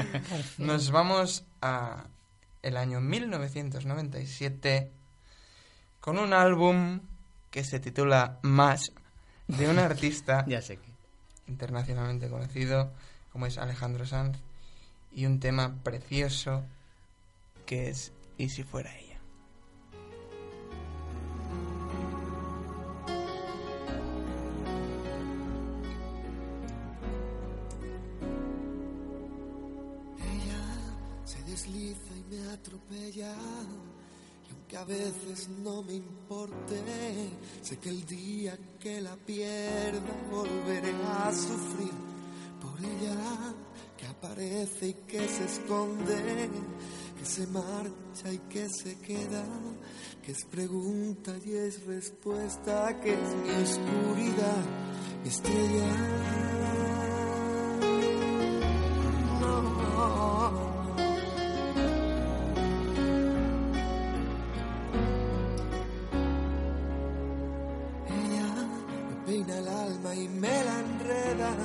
Nos 0.58 0.90
vamos 0.90 1.44
a 1.62 2.04
el 2.62 2.76
año 2.76 3.00
1997 3.00 4.90
con 6.00 6.18
un 6.18 6.32
álbum 6.32 7.00
que 7.50 7.64
se 7.64 7.78
titula 7.80 8.38
Más 8.42 8.92
de 9.48 9.68
un 9.68 9.78
artista 9.78 10.44
Ya 10.48 10.62
sé 10.62 10.78
que. 10.78 10.90
internacionalmente 11.46 12.28
conocido 12.28 12.92
como 13.30 13.46
es 13.46 13.58
Alejandro 13.58 14.06
Sanz 14.06 14.38
y 15.12 15.26
un 15.26 15.40
tema 15.40 15.82
precioso 15.82 16.64
que 17.66 17.88
es 17.88 18.12
Y 18.36 18.48
si 18.48 18.62
fuera 18.62 18.96
ella. 18.96 19.20
Ella 30.18 31.24
se 31.24 31.42
desliza 31.44 32.14
y 32.16 32.34
me 32.34 32.52
atropella. 32.52 33.34
Aunque 34.64 34.76
a 34.78 34.84
veces 34.84 35.50
no 35.62 35.82
me 35.82 35.92
importe, 35.92 36.80
sé 37.60 37.76
que 37.76 37.90
el 37.90 38.06
día 38.06 38.56
que 38.80 38.98
la 39.02 39.14
pierda 39.14 40.00
volveré 40.30 40.94
a 41.06 41.30
sufrir 41.34 41.92
por 42.62 42.80
ella 42.80 43.54
que 43.94 44.06
aparece 44.06 44.88
y 44.88 44.94
que 45.06 45.28
se 45.28 45.44
esconde, 45.44 46.48
que 47.18 47.26
se 47.26 47.46
marcha 47.48 48.32
y 48.32 48.38
que 48.48 48.66
se 48.70 48.98
queda, 49.00 49.44
que 50.22 50.32
es 50.32 50.46
pregunta 50.46 51.34
y 51.44 51.52
es 51.52 51.84
respuesta, 51.84 52.98
que 53.02 53.12
es 53.12 53.36
mi 53.36 53.50
oscuridad, 53.50 54.64
mi 55.22 55.28
estrella. 55.28 57.23
Y 70.16 70.28
me 70.28 70.64
la 70.64 70.80
enreda. 70.80 71.56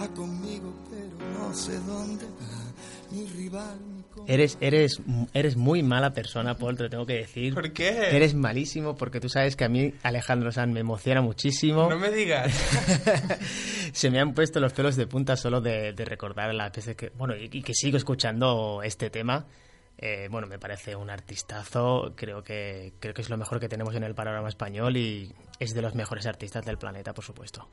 Va 0.00 0.08
conmigo, 0.14 0.72
pero 0.90 1.32
no 1.38 1.54
sé 1.54 1.78
dónde 1.80 2.24
va. 2.24 2.72
Mi 3.10 3.26
rival, 3.26 3.78
Eres, 4.26 4.56
eres, 4.60 5.00
eres 5.34 5.56
muy 5.56 5.82
mala 5.82 6.12
persona, 6.12 6.56
Paul, 6.56 6.76
te 6.76 6.84
lo 6.84 6.90
tengo 6.90 7.06
que 7.06 7.14
decir. 7.14 7.54
¿Por 7.54 7.72
qué? 7.72 8.14
Eres 8.16 8.34
malísimo 8.34 8.94
porque 8.94 9.20
tú 9.20 9.28
sabes 9.28 9.56
que 9.56 9.64
a 9.64 9.68
mí 9.68 9.92
Alejandro 10.02 10.52
Sanz 10.52 10.72
me 10.72 10.80
emociona 10.80 11.20
muchísimo. 11.20 11.88
No 11.88 11.98
me 11.98 12.10
digas. 12.10 12.52
Se 13.92 14.10
me 14.10 14.20
han 14.20 14.32
puesto 14.34 14.60
los 14.60 14.72
pelos 14.72 14.96
de 14.96 15.06
punta 15.06 15.36
solo 15.36 15.60
de, 15.60 15.92
de 15.92 16.04
recordar 16.04 16.54
las 16.54 16.72
veces 16.72 16.94
que... 16.96 17.10
Bueno, 17.10 17.34
y, 17.36 17.48
y 17.52 17.62
que 17.62 17.74
sigo 17.74 17.96
escuchando 17.96 18.80
este 18.82 19.10
tema. 19.10 19.46
Eh, 19.98 20.28
bueno, 20.30 20.46
me 20.46 20.58
parece 20.58 20.96
un 20.96 21.10
artistazo. 21.10 22.12
Creo 22.16 22.42
que, 22.42 22.92
creo 22.98 23.14
que 23.14 23.22
es 23.22 23.30
lo 23.30 23.36
mejor 23.36 23.60
que 23.60 23.68
tenemos 23.68 23.94
en 23.94 24.02
el 24.04 24.14
panorama 24.14 24.48
español 24.48 24.96
y 24.96 25.32
es 25.60 25.74
de 25.74 25.82
los 25.82 25.94
mejores 25.94 26.26
artistas 26.26 26.64
del 26.64 26.78
planeta, 26.78 27.14
por 27.14 27.24
supuesto. 27.24 27.68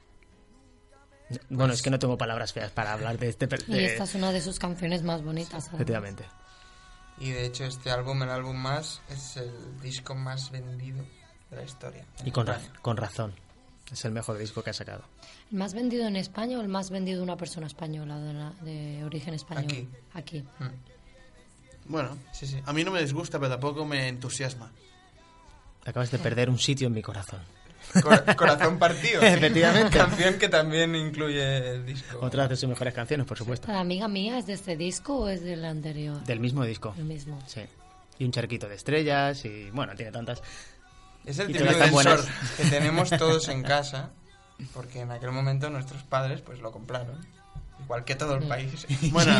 Bueno, 1.49 1.73
es 1.73 1.81
que 1.81 1.89
no 1.91 1.99
tengo 1.99 2.17
palabras 2.17 2.53
feas 2.53 2.71
para 2.71 2.93
hablar 2.93 3.17
de 3.19 3.29
este... 3.29 3.47
per- 3.47 3.63
Y 3.67 3.73
de- 3.73 3.85
esta 3.85 4.03
es 4.03 4.15
una 4.15 4.31
de 4.31 4.41
sus 4.41 4.57
canciones 4.57 5.03
más 5.03 5.23
bonitas. 5.23 5.53
además. 5.53 5.73
Efectivamente. 5.73 6.25
Y 7.19 7.31
de 7.31 7.45
hecho 7.45 7.65
este 7.65 7.91
álbum, 7.91 8.23
el 8.23 8.29
álbum 8.29 8.55
más, 8.57 9.01
es 9.09 9.37
el 9.37 9.79
disco 9.81 10.15
más 10.15 10.49
vendido 10.51 11.03
de 11.51 11.55
la 11.57 11.63
historia. 11.63 12.05
Y 12.25 12.31
con, 12.31 12.47
ra- 12.47 12.55
España. 12.57 12.79
con 12.81 12.97
razón. 12.97 13.33
Es 13.91 14.05
el 14.05 14.11
mejor 14.11 14.37
disco 14.37 14.63
que 14.63 14.69
ha 14.69 14.73
sacado. 14.73 15.03
¿El 15.51 15.57
más 15.57 15.73
vendido 15.73 16.07
en 16.07 16.15
España 16.15 16.57
o 16.57 16.61
el 16.61 16.67
más 16.67 16.89
vendido 16.91 17.17
de 17.17 17.23
una 17.23 17.37
persona 17.37 17.67
española, 17.67 18.17
de, 18.19 18.29
una- 18.29 18.53
de 18.61 19.03
origen 19.03 19.33
español? 19.33 19.65
Aquí. 19.65 19.89
Aquí. 20.13 20.45
Bueno, 21.89 22.17
a 22.65 22.71
mí 22.73 22.83
no 22.85 22.91
me 22.91 23.01
disgusta, 23.01 23.37
pero 23.39 23.51
tampoco 23.51 23.83
me 23.85 24.07
entusiasma. 24.07 24.71
Acabas 25.85 26.11
de 26.11 26.19
perder 26.19 26.49
un 26.49 26.57
sitio 26.59 26.87
en 26.87 26.93
mi 26.93 27.01
corazón. 27.01 27.39
Cor- 28.03 28.35
Corazón 28.35 28.77
partido. 28.77 29.21
Efectivamente. 29.23 29.97
Canción 29.97 30.35
que 30.37 30.47
también 30.49 30.95
incluye 30.95 31.71
el 31.75 31.85
disco. 31.85 32.19
Otras 32.21 32.47
de 32.49 32.55
sus 32.55 32.69
mejores 32.69 32.93
canciones, 32.93 33.25
por 33.25 33.37
supuesto. 33.37 33.71
¿La 33.71 33.79
amiga 33.79 34.07
mía 34.07 34.37
es 34.37 34.45
de 34.45 34.53
este 34.53 34.77
disco 34.77 35.15
o 35.17 35.27
es 35.29 35.41
del 35.41 35.65
anterior? 35.65 36.23
Del 36.25 36.39
mismo 36.39 36.63
disco. 36.63 36.93
El 36.97 37.05
mismo. 37.05 37.39
Sí. 37.47 37.61
Y 38.19 38.25
un 38.25 38.31
charquito 38.31 38.67
de 38.69 38.75
estrellas 38.75 39.43
y 39.45 39.71
bueno, 39.71 39.95
tiene 39.95 40.11
tantas. 40.11 40.43
Es 41.25 41.39
el 41.39 41.47
típico 41.47 41.73
sensor 41.73 42.23
que 42.57 42.63
tenemos 42.65 43.09
todos 43.09 43.47
en 43.49 43.63
casa, 43.63 44.11
porque 44.73 44.99
en 45.01 45.11
aquel 45.11 45.31
momento 45.31 45.69
nuestros 45.69 46.03
padres 46.03 46.41
pues 46.41 46.59
lo 46.59 46.71
compraron. 46.71 47.25
Igual 47.83 48.03
que 48.03 48.13
todo 48.15 48.35
el 48.35 48.43
país. 48.43 48.85
Bueno, 49.11 49.33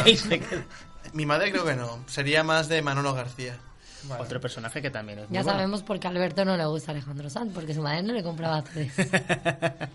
Mi 1.14 1.26
madre 1.26 1.52
creo 1.52 1.66
que 1.66 1.76
no. 1.76 2.04
Sería 2.08 2.44
más 2.44 2.68
de 2.68 2.82
Manolo 2.82 3.14
García. 3.14 3.58
Vale. 4.04 4.24
Otro 4.24 4.40
personaje 4.40 4.82
que 4.82 4.90
también 4.90 5.20
es 5.20 5.30
muy 5.30 5.36
Ya 5.36 5.44
bueno. 5.44 5.58
sabemos 5.58 5.84
por 5.84 6.00
qué 6.00 6.08
a 6.08 6.10
Alberto 6.12 6.46
no 6.46 6.56
le 6.56 6.66
gusta 6.66 6.92
Alejandro 6.92 7.30
Sanz, 7.30 7.52
porque 7.54 7.74
su 7.74 7.82
madre 7.82 8.02
no 8.04 8.14
le 8.14 8.24
compraba 8.24 8.62
CDs. 8.62 8.94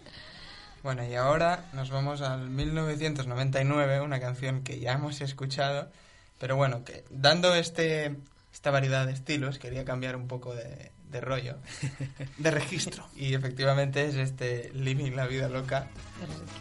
Bueno, 0.83 1.03
y 1.07 1.15
ahora 1.15 1.65
nos 1.73 1.89
vamos 1.89 2.21
al 2.21 2.51
1999, 2.51 4.03
una 4.03 4.21
canción 4.21 4.63
que 4.63 4.81
ya 4.81 4.93
hemos 4.93 5.23
escuchado, 5.23 5.91
pero 6.39 6.57
bueno, 6.57 6.85
que 6.85 7.05
dando 7.09 7.55
este 7.55 8.17
esta 8.53 8.71
variedad 8.71 9.07
de 9.07 9.13
estilos, 9.15 9.59
quería 9.59 9.87
cambiar 9.87 10.15
un 10.15 10.29
poco 10.29 10.55
de, 10.55 10.93
de 11.11 11.21
rollo. 11.23 11.57
De 12.37 12.51
registro. 12.51 13.09
Y 13.17 13.33
efectivamente 13.33 14.05
es 14.05 14.15
este 14.17 14.71
Living 14.75 15.13
la 15.13 15.27
Vida 15.27 15.49
Loca 15.49 15.89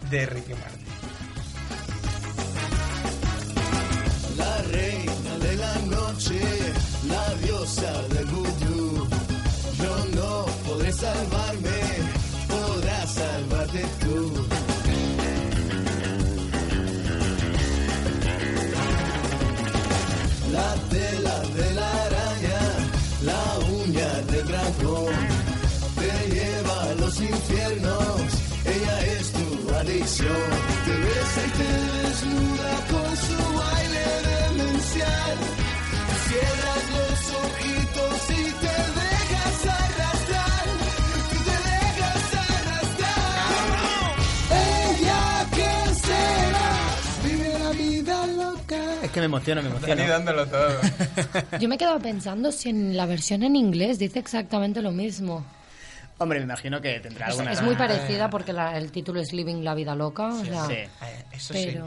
de 0.10 0.26
Ricky 0.26 0.54
Martin. 0.54 1.43
La 5.74 5.96
noche, 5.96 6.40
la 7.08 7.36
diosa 7.46 7.92
del 8.14 8.26
vudú. 8.26 9.08
Yo 9.82 9.96
no 10.16 10.46
podré 10.66 10.92
salvarme, 10.94 11.80
podrás 12.48 13.14
salvarte 13.14 13.86
tú. 14.02 14.34
La 20.52 20.76
tela 20.90 21.40
de 21.58 21.74
la 21.74 21.90
araña, 22.06 22.62
la 23.24 23.44
uña 23.82 24.10
del 24.32 24.48
dragón, 24.48 25.16
te 26.00 26.36
lleva 26.36 26.84
a 26.84 26.94
los 26.96 27.20
infiernos, 27.20 28.22
ella 28.66 29.06
es 29.18 29.32
tu 29.32 29.76
adicción. 29.76 30.73
Que 49.14 49.20
me 49.22 49.28
emociona, 49.28 49.62
me 49.62 49.70
Dani 49.70 49.78
emociona. 49.80 50.08
dándolo 50.10 50.46
todo. 50.48 50.70
Yo 51.60 51.70
me 51.70 51.76
he 51.76 51.78
quedado 51.78 52.00
pensando 52.00 52.52
si 52.52 52.70
en 52.70 52.98
la 52.98 53.06
versión 53.06 53.44
en 53.44 53.56
inglés 53.56 54.00
dice 54.00 54.20
exactamente 54.20 54.82
lo 54.82 54.92
mismo. 54.92 55.46
Hombre, 56.18 56.40
me 56.40 56.46
imagino 56.46 56.80
que 56.82 57.00
tendrá 57.00 57.28
Es, 57.28 57.32
alguna. 57.34 57.52
es 57.54 57.62
muy 57.62 57.76
parecida 57.76 58.30
porque 58.30 58.54
la- 58.54 58.78
el 58.78 58.92
título 58.92 59.20
es 59.22 59.34
Living 59.34 59.64
la 59.64 59.74
vida 59.74 59.96
loca, 59.96 60.28
o 60.28 60.44
sea, 60.46 60.66
Sí. 60.68 60.74
Eh, 60.74 60.90
Eso 61.32 61.54
sí. 61.54 61.70
pero 61.74 61.86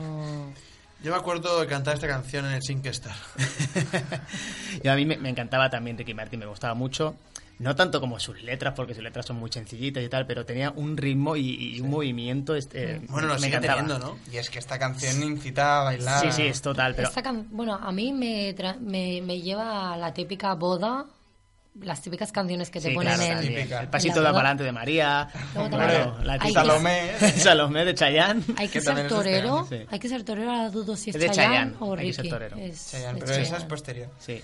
Yo 1.03 1.13
me 1.13 1.17
acuerdo 1.19 1.61
de 1.61 1.67
cantar 1.67 1.95
esta 1.95 2.09
canción 2.09 2.47
en 2.47 2.53
el 2.53 2.63
Sinkestar. 2.63 3.15
Y 4.83 4.89
a 4.89 4.95
mí 4.95 5.05
me, 5.07 5.17
me 5.17 5.29
encantaba 5.31 5.71
también 5.71 5.97
Ricky 5.99 6.15
Martin, 6.15 6.41
me 6.41 6.47
gustaba 6.47 6.75
mucho. 6.75 7.17
No 7.59 7.75
tanto 7.75 8.01
como 8.01 8.19
sus 8.21 8.43
letras, 8.43 8.75
porque 8.77 8.93
sus 8.93 9.03
letras 9.03 9.25
son 9.25 9.37
muy 9.37 9.51
sencillitas 9.51 10.03
y 10.05 10.09
tal, 10.11 10.27
pero 10.27 10.45
tenía 10.45 10.71
un 10.73 10.95
ritmo 10.97 11.37
y, 11.37 11.77
y 11.77 11.81
un 11.81 11.89
movimiento. 11.89 12.55
Este, 12.55 13.01
Bueno, 13.09 13.29
lo 13.29 13.35
me 13.35 13.41
sigue 13.41 13.59
teniendo, 13.61 13.99
¿no? 13.99 14.19
Y 14.31 14.37
es 14.37 14.51
que 14.51 14.59
esta 14.59 14.79
canción 14.79 15.23
incita 15.23 15.81
a 15.81 15.85
bailar. 15.85 16.21
Sí, 16.21 16.33
sí, 16.33 16.43
es 16.49 16.61
total, 16.61 16.95
pero 16.95 17.09
esta 17.09 17.23
can- 17.23 17.47
bueno, 17.51 17.75
a 17.75 17.91
mí 17.93 18.13
me, 18.13 18.55
tra- 18.55 18.79
me, 18.79 19.23
me 19.23 19.41
lleva 19.41 19.95
a 19.95 19.97
la 19.97 20.13
típica 20.13 20.53
boda, 20.55 21.07
las 21.81 22.03
típicas 22.03 22.31
canciones 22.31 22.69
que 22.71 22.79
te 22.81 22.89
Sí, 22.91 22.95
ponen 22.95 23.15
claro, 23.17 23.41
en, 23.41 23.49
típica. 23.55 23.81
El 23.81 23.89
pasito 23.89 24.21
de 24.21 24.29
adelante 24.29 24.63
de 24.63 24.73
María. 24.73 25.29
Claro, 25.55 26.19
la 26.25 26.39
típica- 26.39 26.61
Salomé. 26.61 27.11
Salomé 27.39 27.85
de 27.87 27.95
Chayanne. 27.95 28.43
Hay 28.59 28.69
que 28.69 28.73
Que 28.75 28.81
ser 28.83 28.97
este 28.99 29.09
torero, 29.09 29.67
sí. 29.69 29.77
hay 29.91 29.99
que 29.99 30.09
ser 30.11 30.25
torero, 30.25 30.51
ahora 30.51 30.69
dudo 30.71 30.95
si 30.95 31.09
es, 31.11 31.17
Es 31.17 31.23
de 31.23 31.31
Chayanne, 31.31 31.73
Chayanne, 31.73 31.77
o 31.81 31.93
hay 31.93 31.97
que 31.97 32.03
Ricky. 32.03 32.13
ser 32.15 32.29
torero. 32.29 32.57
Es- 32.59 32.91
Chayanne, 32.93 33.19
es 33.19 33.25
pero 33.25 33.37
esa 33.41 33.57
es 33.57 33.65
posterior. 33.65 34.09
Sí. 34.19 34.43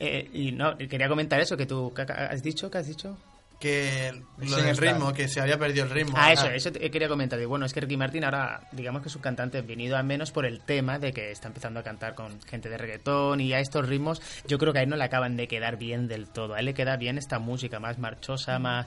Eh, 0.00 0.28
y 0.32 0.52
no, 0.52 0.76
quería 0.76 1.08
comentar 1.08 1.40
eso 1.40 1.56
que 1.56 1.66
tú 1.66 1.92
has 1.96 2.42
dicho, 2.42 2.70
que 2.70 2.78
has 2.78 2.86
dicho. 2.86 3.16
Que 3.60 4.12
lo 4.38 4.56
del 4.56 4.76
ritmo, 4.76 5.12
que 5.14 5.26
se 5.28 5.40
había 5.40 5.56
perdido 5.58 5.84
el 5.84 5.90
ritmo. 5.90 6.14
Ah, 6.18 6.32
eso, 6.32 6.48
eso 6.48 6.70
te- 6.72 6.90
quería 6.90 7.08
comentar. 7.08 7.40
Y 7.40 7.44
bueno, 7.46 7.64
es 7.64 7.72
que 7.72 7.80
Ricky 7.80 7.96
Martin 7.96 8.24
ahora, 8.24 8.60
digamos 8.72 9.00
que 9.00 9.08
es 9.08 9.16
un 9.16 9.22
cantante 9.22 9.62
venido 9.62 9.96
a 9.96 10.02
menos 10.02 10.32
por 10.32 10.44
el 10.44 10.60
tema 10.60 10.98
de 10.98 11.12
que 11.12 11.30
está 11.30 11.48
empezando 11.48 11.80
a 11.80 11.82
cantar 11.82 12.14
con 12.14 12.42
gente 12.42 12.68
de 12.68 12.76
reggaetón 12.76 13.40
y 13.40 13.52
a 13.54 13.60
estos 13.60 13.88
ritmos, 13.88 14.20
yo 14.46 14.58
creo 14.58 14.72
que 14.74 14.80
a 14.80 14.82
él 14.82 14.88
no 14.90 14.96
le 14.96 15.04
acaban 15.04 15.36
de 15.36 15.46
quedar 15.48 15.78
bien 15.78 16.08
del 16.08 16.28
todo. 16.28 16.54
A 16.54 16.58
él 16.58 16.66
le 16.66 16.74
queda 16.74 16.96
bien 16.96 17.16
esta 17.16 17.38
música 17.38 17.78
más 17.80 17.98
marchosa, 17.98 18.58
más 18.58 18.86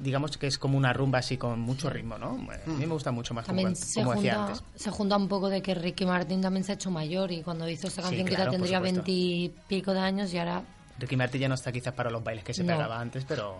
digamos 0.00 0.36
que 0.36 0.46
es 0.46 0.58
como 0.58 0.76
una 0.76 0.92
rumba 0.92 1.18
así 1.20 1.36
con 1.38 1.60
mucho 1.60 1.88
ritmo, 1.90 2.18
¿no? 2.18 2.30
A 2.30 2.68
mí 2.70 2.86
me 2.86 2.92
gusta 2.92 3.10
mucho 3.12 3.32
más 3.34 3.44
como, 3.46 3.56
También 3.56 3.76
se 3.76 4.00
como 4.02 4.14
decía 4.14 4.34
junta, 4.36 4.52
antes. 4.52 4.64
se 4.82 4.90
junta 4.90 5.16
un 5.16 5.28
poco 5.28 5.48
de 5.48 5.62
que 5.62 5.74
Ricky 5.74 6.04
Martin 6.04 6.40
también 6.42 6.64
se 6.64 6.72
ha 6.72 6.74
hecho 6.74 6.90
mayor 6.90 7.30
y 7.32 7.42
cuando 7.42 7.68
hizo 7.68 7.86
esta 7.88 8.02
Sí, 8.02 8.08
canción 8.08 8.26
claro, 8.28 8.42
quizá 8.42 8.44
por 8.50 8.52
tendría 8.52 8.80
veintipico 8.80 9.92
de 9.92 10.00
años 10.00 10.32
y 10.34 10.38
ahora 10.38 10.62
Ricky 10.98 11.16
Martin 11.16 11.40
ya 11.40 11.48
no 11.48 11.54
está 11.54 11.72
quizás 11.72 11.94
para 11.94 12.10
los 12.10 12.22
bailes 12.22 12.44
que 12.44 12.54
se 12.54 12.62
No. 12.64 12.72
pegaba 12.74 13.00
antes, 13.00 13.24
pero 13.24 13.58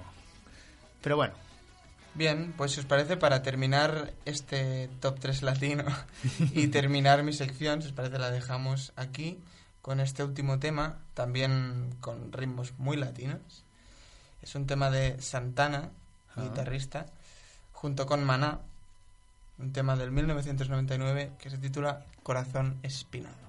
pero 1.02 1.16
bueno, 1.16 1.34
Bien, 2.16 2.54
pues 2.56 2.70
si 2.70 2.78
os 2.78 2.86
parece, 2.86 3.16
para 3.16 3.42
terminar 3.42 4.12
este 4.24 4.88
top 5.00 5.18
3 5.18 5.42
latino 5.42 5.84
y 6.52 6.66
terminar 6.68 7.24
mi 7.24 7.32
sección, 7.32 7.82
si 7.82 7.88
os 7.88 7.92
parece, 7.92 8.20
la 8.20 8.30
dejamos 8.30 8.92
aquí 8.94 9.40
con 9.82 9.98
este 9.98 10.22
último 10.22 10.60
tema, 10.60 11.00
también 11.14 11.96
con 12.00 12.32
ritmos 12.32 12.72
muy 12.78 12.96
latinos. 12.96 13.64
Es 14.42 14.54
un 14.54 14.64
tema 14.68 14.90
de 14.90 15.20
Santana, 15.20 15.90
Ah. 16.36 16.42
guitarrista, 16.42 17.06
junto 17.72 18.06
con 18.06 18.24
Maná, 18.24 18.60
un 19.58 19.72
tema 19.72 19.96
del 19.96 20.10
1999 20.10 21.32
que 21.38 21.50
se 21.50 21.58
titula 21.58 22.04
Corazón 22.22 22.78
Espinado. 22.82 23.44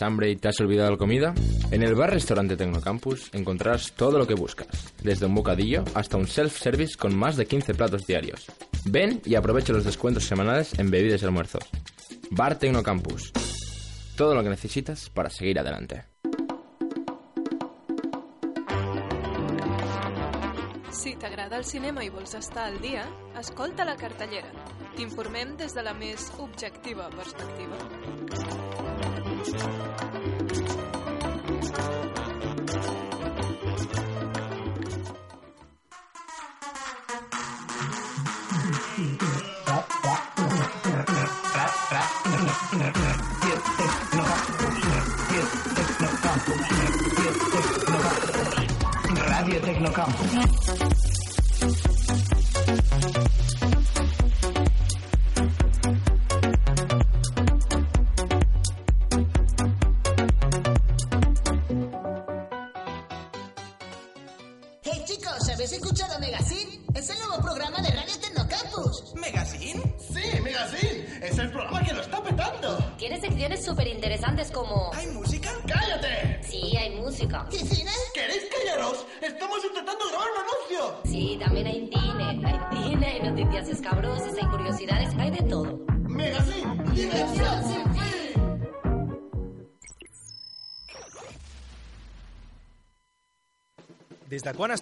¿Tienes 0.00 0.12
hambre 0.12 0.30
y 0.30 0.36
te 0.36 0.48
has 0.48 0.58
olvidado 0.60 0.92
la 0.92 0.96
comida? 0.96 1.34
En 1.70 1.82
el 1.82 1.94
bar-restaurante 1.94 2.56
Tecnocampus 2.56 3.28
encontrarás 3.34 3.92
todo 3.92 4.18
lo 4.18 4.26
que 4.26 4.32
buscas, 4.32 4.66
desde 5.02 5.26
un 5.26 5.34
bocadillo 5.34 5.84
hasta 5.92 6.16
un 6.16 6.26
self-service 6.26 6.96
con 6.96 7.14
más 7.14 7.36
de 7.36 7.44
15 7.44 7.74
platos 7.74 8.06
diarios. 8.06 8.46
Ven 8.86 9.20
y 9.26 9.34
aprovecha 9.34 9.74
los 9.74 9.84
descuentos 9.84 10.24
semanales 10.24 10.78
en 10.78 10.90
bebidas 10.90 11.20
y 11.20 11.26
almuerzos. 11.26 11.64
Bar 12.30 12.58
Tecnocampus. 12.58 13.30
Todo 14.16 14.34
lo 14.34 14.42
que 14.42 14.48
necesitas 14.48 15.10
para 15.10 15.28
seguir 15.28 15.58
adelante. 15.58 16.04
Si 20.90 21.14
t'agrada 21.16 21.58
el 21.58 21.64
cinema 21.64 22.04
i 22.04 22.08
vols 22.08 22.32
estar 22.34 22.64
al 22.72 22.80
dia, 22.80 23.04
escolta 23.38 23.84
la 23.84 23.96
cartellera. 24.00 24.48
T'informem 24.96 25.58
des 25.60 25.76
de 25.76 25.84
la 25.84 25.92
més 25.92 26.32
objectiva 26.40 27.10
perspectiva. 27.12 28.89
Radio 49.16 49.60
Tecnocampo. 49.60 50.99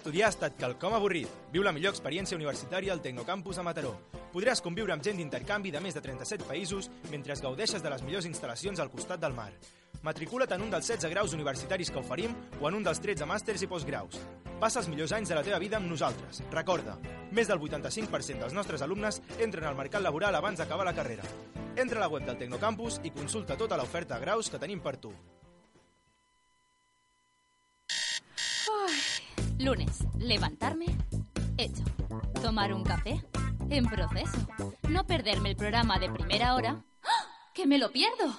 Estudiar 0.09 0.25
ha 0.25 0.33
estat 0.33 0.55
quelcom 0.57 0.95
avorrit? 0.97 1.29
Viu 1.53 1.61
la 1.61 1.69
millor 1.69 1.91
experiència 1.93 2.33
universitària 2.33 2.95
al 2.95 3.01
Tecnocampus 3.03 3.59
a 3.59 3.63
Mataró. 3.63 3.91
Podràs 4.33 4.61
conviure 4.65 4.95
amb 4.95 5.05
gent 5.05 5.19
d'intercanvi 5.19 5.69
de 5.69 5.81
més 5.85 5.93
de 5.93 6.01
37 6.01 6.47
països 6.49 6.87
mentre 7.11 7.35
gaudeixes 7.37 7.83
de 7.83 7.91
les 7.93 8.01
millors 8.01 8.25
instal·lacions 8.25 8.81
al 8.81 8.89
costat 8.89 9.21
del 9.21 9.37
mar. 9.37 9.51
Matricula't 10.01 10.55
en 10.55 10.65
un 10.65 10.73
dels 10.73 10.89
16 10.89 11.13
graus 11.13 11.35
universitaris 11.37 11.91
que 11.93 12.01
oferim 12.01 12.33
o 12.57 12.65
en 12.69 12.79
un 12.79 12.89
dels 12.89 13.03
13 13.05 13.27
màsters 13.29 13.61
i 13.61 13.69
postgraus. 13.69 14.17
Passa 14.57 14.81
els 14.81 14.89
millors 14.89 15.13
anys 15.13 15.29
de 15.29 15.37
la 15.37 15.45
teva 15.45 15.61
vida 15.61 15.77
amb 15.77 15.91
nosaltres. 15.91 16.41
Recorda, 16.49 16.97
més 17.29 17.51
del 17.51 17.61
85% 17.61 18.41
dels 18.41 18.57
nostres 18.57 18.81
alumnes 18.81 19.21
entren 19.37 19.69
al 19.69 19.77
mercat 19.77 20.01
laboral 20.01 20.33
abans 20.33 20.57
d'acabar 20.57 20.89
la 20.89 20.95
carrera. 20.97 21.27
Entra 21.75 22.01
a 22.01 22.07
la 22.07 22.09
web 22.09 22.25
del 22.25 22.39
Tecnocampus 22.39 22.97
i 23.03 23.13
consulta 23.13 23.59
tota 23.59 23.77
l'oferta 23.77 24.17
de 24.17 24.25
graus 24.25 24.49
que 24.49 24.57
tenim 24.57 24.81
per 24.81 24.97
tu. 24.97 25.13
Lunes, 29.59 30.05
levantarme, 30.17 30.85
hecho. 31.57 31.83
Tomar 32.41 32.73
un 32.73 32.85
café, 32.85 33.21
en 33.69 33.85
proceso. 33.87 34.37
No 34.87 35.05
perderme 35.05 35.49
el 35.49 35.57
programa 35.57 35.99
de 35.99 36.09
primera 36.09 36.55
hora. 36.55 36.81
¡Ah! 37.03 37.51
¡Que 37.53 37.67
me 37.67 37.77
lo 37.77 37.91
pierdo! 37.91 38.33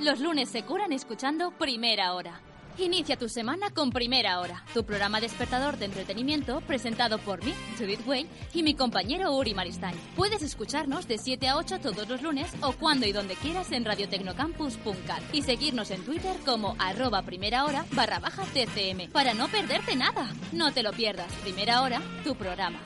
Los 0.00 0.18
lunes 0.20 0.48
se 0.48 0.62
curan 0.62 0.92
escuchando 0.92 1.50
Primera 1.58 2.14
Hora. 2.14 2.40
Inicia 2.78 3.16
tu 3.16 3.28
semana 3.28 3.70
con 3.70 3.90
Primera 3.90 4.40
Hora, 4.40 4.64
tu 4.72 4.84
programa 4.84 5.20
despertador 5.20 5.76
de 5.76 5.84
entretenimiento 5.84 6.62
presentado 6.62 7.18
por 7.18 7.44
mí, 7.44 7.52
Judith 7.78 8.06
Way, 8.06 8.26
y 8.54 8.62
mi 8.62 8.74
compañero 8.74 9.32
Uri 9.32 9.54
Maristán. 9.54 9.94
Puedes 10.16 10.42
escucharnos 10.42 11.06
de 11.06 11.18
7 11.18 11.48
a 11.48 11.56
8 11.58 11.80
todos 11.80 12.08
los 12.08 12.22
lunes 12.22 12.50
o 12.62 12.72
cuando 12.72 13.06
y 13.06 13.12
donde 13.12 13.36
quieras 13.36 13.72
en 13.72 13.84
radiotecnocampus.cat 13.84 15.22
y 15.32 15.42
seguirnos 15.42 15.90
en 15.90 16.02
Twitter 16.04 16.34
como 16.46 16.74
arroba 16.78 17.22
primera 17.22 17.64
hora 17.64 17.84
barra 17.92 18.18
baja 18.20 18.42
TCM 18.44 19.10
para 19.12 19.34
no 19.34 19.48
perderte 19.48 19.94
nada. 19.94 20.32
No 20.52 20.72
te 20.72 20.82
lo 20.82 20.92
pierdas. 20.92 21.30
Primera 21.42 21.82
Hora, 21.82 22.00
tu 22.24 22.34
programa. 22.36 22.78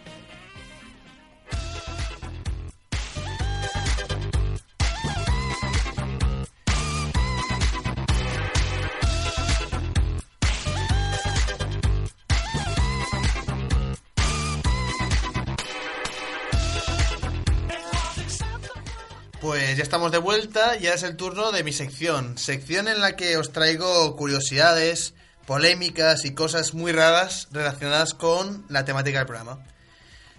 Ya 19.76 19.82
estamos 19.82 20.10
de 20.10 20.18
vuelta, 20.18 20.76
ya 20.76 20.94
es 20.94 21.02
el 21.02 21.16
turno 21.16 21.52
de 21.52 21.62
mi 21.62 21.72
sección. 21.72 22.38
Sección 22.38 22.88
en 22.88 23.00
la 23.00 23.14
que 23.14 23.36
os 23.36 23.52
traigo 23.52 24.16
curiosidades, 24.16 25.12
polémicas 25.46 26.24
y 26.24 26.32
cosas 26.32 26.72
muy 26.72 26.92
raras 26.92 27.48
relacionadas 27.52 28.14
con 28.14 28.64
la 28.70 28.86
temática 28.86 29.18
del 29.18 29.26
programa. 29.26 29.64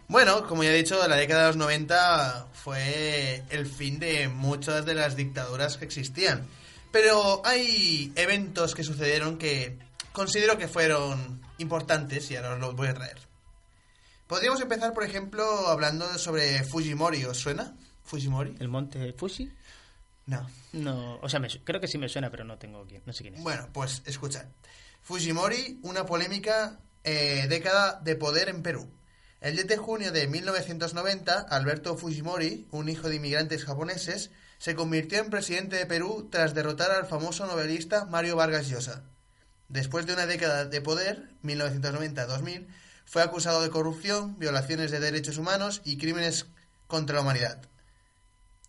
Bueno, 0.07 0.47
como 0.47 0.63
ya 0.63 0.71
he 0.71 0.75
dicho, 0.75 1.07
la 1.07 1.15
década 1.15 1.41
de 1.41 1.47
los 1.49 1.57
90 1.57 2.47
fue 2.51 3.43
el 3.49 3.67
fin 3.67 3.99
de 3.99 4.27
muchas 4.27 4.85
de 4.85 4.95
las 4.95 5.15
dictaduras 5.15 5.77
que 5.77 5.85
existían. 5.85 6.47
Pero 6.91 7.41
hay 7.45 8.11
eventos 8.15 8.73
que 8.73 8.83
sucedieron 8.83 9.37
que 9.37 9.77
considero 10.13 10.57
que 10.57 10.67
fueron 10.67 11.41
importantes 11.59 12.31
y 12.31 12.37
ahora 12.37 12.55
os 12.55 12.59
los 12.59 12.75
voy 12.75 12.87
a 12.87 12.95
traer. 12.95 13.19
Podríamos 14.25 14.59
empezar, 14.61 14.93
por 14.93 15.03
ejemplo, 15.03 15.67
hablando 15.67 16.17
sobre 16.17 16.63
Fujimori. 16.63 17.23
¿Os 17.25 17.37
suena? 17.37 17.75
Fujimori. 18.07 18.55
¿El 18.59 18.69
monte 18.69 19.13
Fuji? 19.13 19.51
No. 20.25 20.49
No, 20.73 21.19
o 21.21 21.29
sea, 21.29 21.39
me 21.39 21.47
creo 21.47 21.79
que 21.79 21.87
sí 21.87 21.97
me 21.97 22.09
suena, 22.09 22.31
pero 22.31 22.43
no 22.43 22.57
tengo 22.57 22.85
quién, 22.85 23.03
no 23.05 23.13
sé 23.13 23.23
quién 23.23 23.35
es. 23.35 23.43
Bueno, 23.43 23.69
pues 23.71 24.01
escuchad. 24.05 24.45
Fujimori, 25.01 25.79
una 25.83 26.05
polémica 26.05 26.79
eh, 27.03 27.45
década 27.47 27.99
de 28.03 28.15
poder 28.15 28.49
en 28.49 28.63
Perú. 28.63 28.89
El 29.39 29.55
10 29.55 29.67
de 29.67 29.77
junio 29.77 30.11
de 30.11 30.27
1990, 30.27 31.39
Alberto 31.49 31.95
Fujimori, 31.95 32.67
un 32.71 32.89
hijo 32.89 33.07
de 33.07 33.17
inmigrantes 33.17 33.65
japoneses, 33.65 34.31
se 34.57 34.75
convirtió 34.75 35.19
en 35.19 35.29
presidente 35.29 35.75
de 35.75 35.85
Perú 35.85 36.27
tras 36.31 36.55
derrotar 36.55 36.91
al 36.91 37.05
famoso 37.05 37.45
novelista 37.45 38.05
Mario 38.05 38.35
Vargas 38.35 38.67
Llosa. 38.67 39.03
Después 39.69 40.05
de 40.05 40.13
una 40.13 40.25
década 40.25 40.65
de 40.65 40.81
poder, 40.81 41.29
1990-2000, 41.43 42.67
fue 43.05 43.21
acusado 43.21 43.61
de 43.61 43.69
corrupción, 43.69 44.39
violaciones 44.39 44.91
de 44.91 44.99
derechos 44.99 45.37
humanos 45.37 45.81
y 45.85 45.97
crímenes 45.97 46.47
contra 46.87 47.15
la 47.15 47.21
humanidad. 47.21 47.61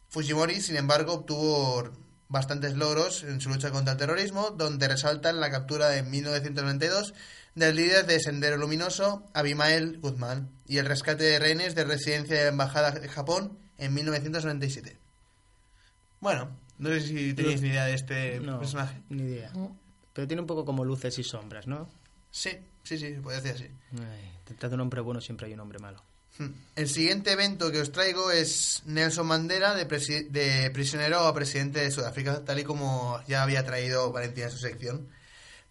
Fujimori, 0.08 0.60
sin 0.60 0.76
embargo, 0.76 1.12
obtuvo 1.14 1.90
bastantes 2.28 2.74
logros 2.76 3.22
en 3.24 3.40
su 3.40 3.48
lucha 3.48 3.70
contra 3.70 3.92
el 3.92 3.98
terrorismo, 3.98 4.50
donde 4.50 4.88
resaltan 4.88 5.40
la 5.40 5.50
captura 5.50 5.96
en 5.96 6.10
1992 6.10 7.14
del 7.54 7.76
líder 7.76 8.06
de 8.06 8.20
Sendero 8.20 8.56
Luminoso, 8.56 9.24
Abimael 9.34 9.98
Guzmán, 10.00 10.50
y 10.66 10.78
el 10.78 10.86
rescate 10.86 11.24
de 11.24 11.38
rehenes 11.38 11.74
de 11.74 11.84
residencia 11.84 12.36
de 12.36 12.42
la 12.44 12.50
Embajada 12.50 12.90
de 12.92 13.08
Japón 13.08 13.58
en 13.78 13.94
1997. 13.94 14.96
Bueno, 16.20 16.50
no 16.78 16.88
sé 16.90 17.00
si 17.00 17.34
tenéis 17.34 17.60
ni 17.62 17.68
idea 17.68 17.86
de 17.86 17.94
este 17.94 18.40
No, 18.40 18.58
personaje. 18.58 19.02
Ni 19.08 19.22
idea. 19.22 19.52
Pero 20.12 20.26
tiene 20.26 20.40
un 20.40 20.46
poco 20.46 20.64
como 20.64 20.84
luces 20.84 21.18
y 21.18 21.24
sombras, 21.24 21.66
¿no? 21.66 21.88
Sí, 22.30 22.50
sí, 22.82 22.98
sí, 22.98 23.14
se 23.14 23.20
puede 23.20 23.40
decir 23.40 23.54
así. 23.66 23.74
Ay, 24.00 24.32
detrás 24.46 24.70
de 24.70 24.74
un 24.74 24.80
hombre 24.82 25.00
bueno 25.00 25.20
siempre 25.20 25.46
hay 25.46 25.54
un 25.54 25.60
hombre 25.60 25.78
malo. 25.78 26.02
Hmm. 26.38 26.52
El 26.76 26.88
siguiente 26.88 27.32
evento 27.32 27.72
que 27.72 27.80
os 27.80 27.90
traigo 27.90 28.30
es 28.30 28.82
Nelson 28.86 29.26
Mandela 29.26 29.74
de, 29.74 29.84
de 29.84 30.70
prisionero 30.70 31.26
a 31.26 31.34
presidente 31.34 31.80
de 31.80 31.90
Sudáfrica, 31.90 32.44
tal 32.44 32.60
y 32.60 32.64
como 32.64 33.20
ya 33.26 33.42
había 33.42 33.64
traído 33.64 34.12
Valentina 34.12 34.46
en 34.46 34.52
su 34.52 34.58
sección. 34.58 35.08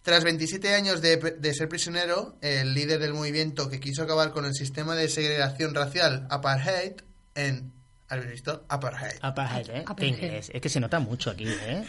Tras 0.02 0.24
27 0.24 0.74
años 0.74 1.00
de, 1.00 1.16
de 1.16 1.54
ser 1.54 1.68
prisionero, 1.68 2.36
el 2.40 2.72
líder 2.74 3.00
del 3.00 3.14
movimiento 3.14 3.68
que 3.68 3.80
quiso 3.80 4.02
acabar 4.02 4.30
con 4.30 4.44
el 4.44 4.54
sistema 4.54 4.94
de 4.94 5.08
segregación 5.08 5.74
racial 5.74 6.26
apartheid 6.30 6.92
en... 7.34 7.72
¿Habéis 8.10 8.30
visto? 8.30 8.64
Apartheid. 8.68 9.18
Apartheid, 9.20 9.68
¿eh? 9.68 9.80
Apartheid. 9.80 10.16
Qué 10.16 10.26
inglés. 10.26 10.50
Es 10.54 10.62
que 10.62 10.68
se 10.70 10.80
nota 10.80 10.98
mucho 10.98 11.30
aquí, 11.30 11.46
¿eh? 11.46 11.84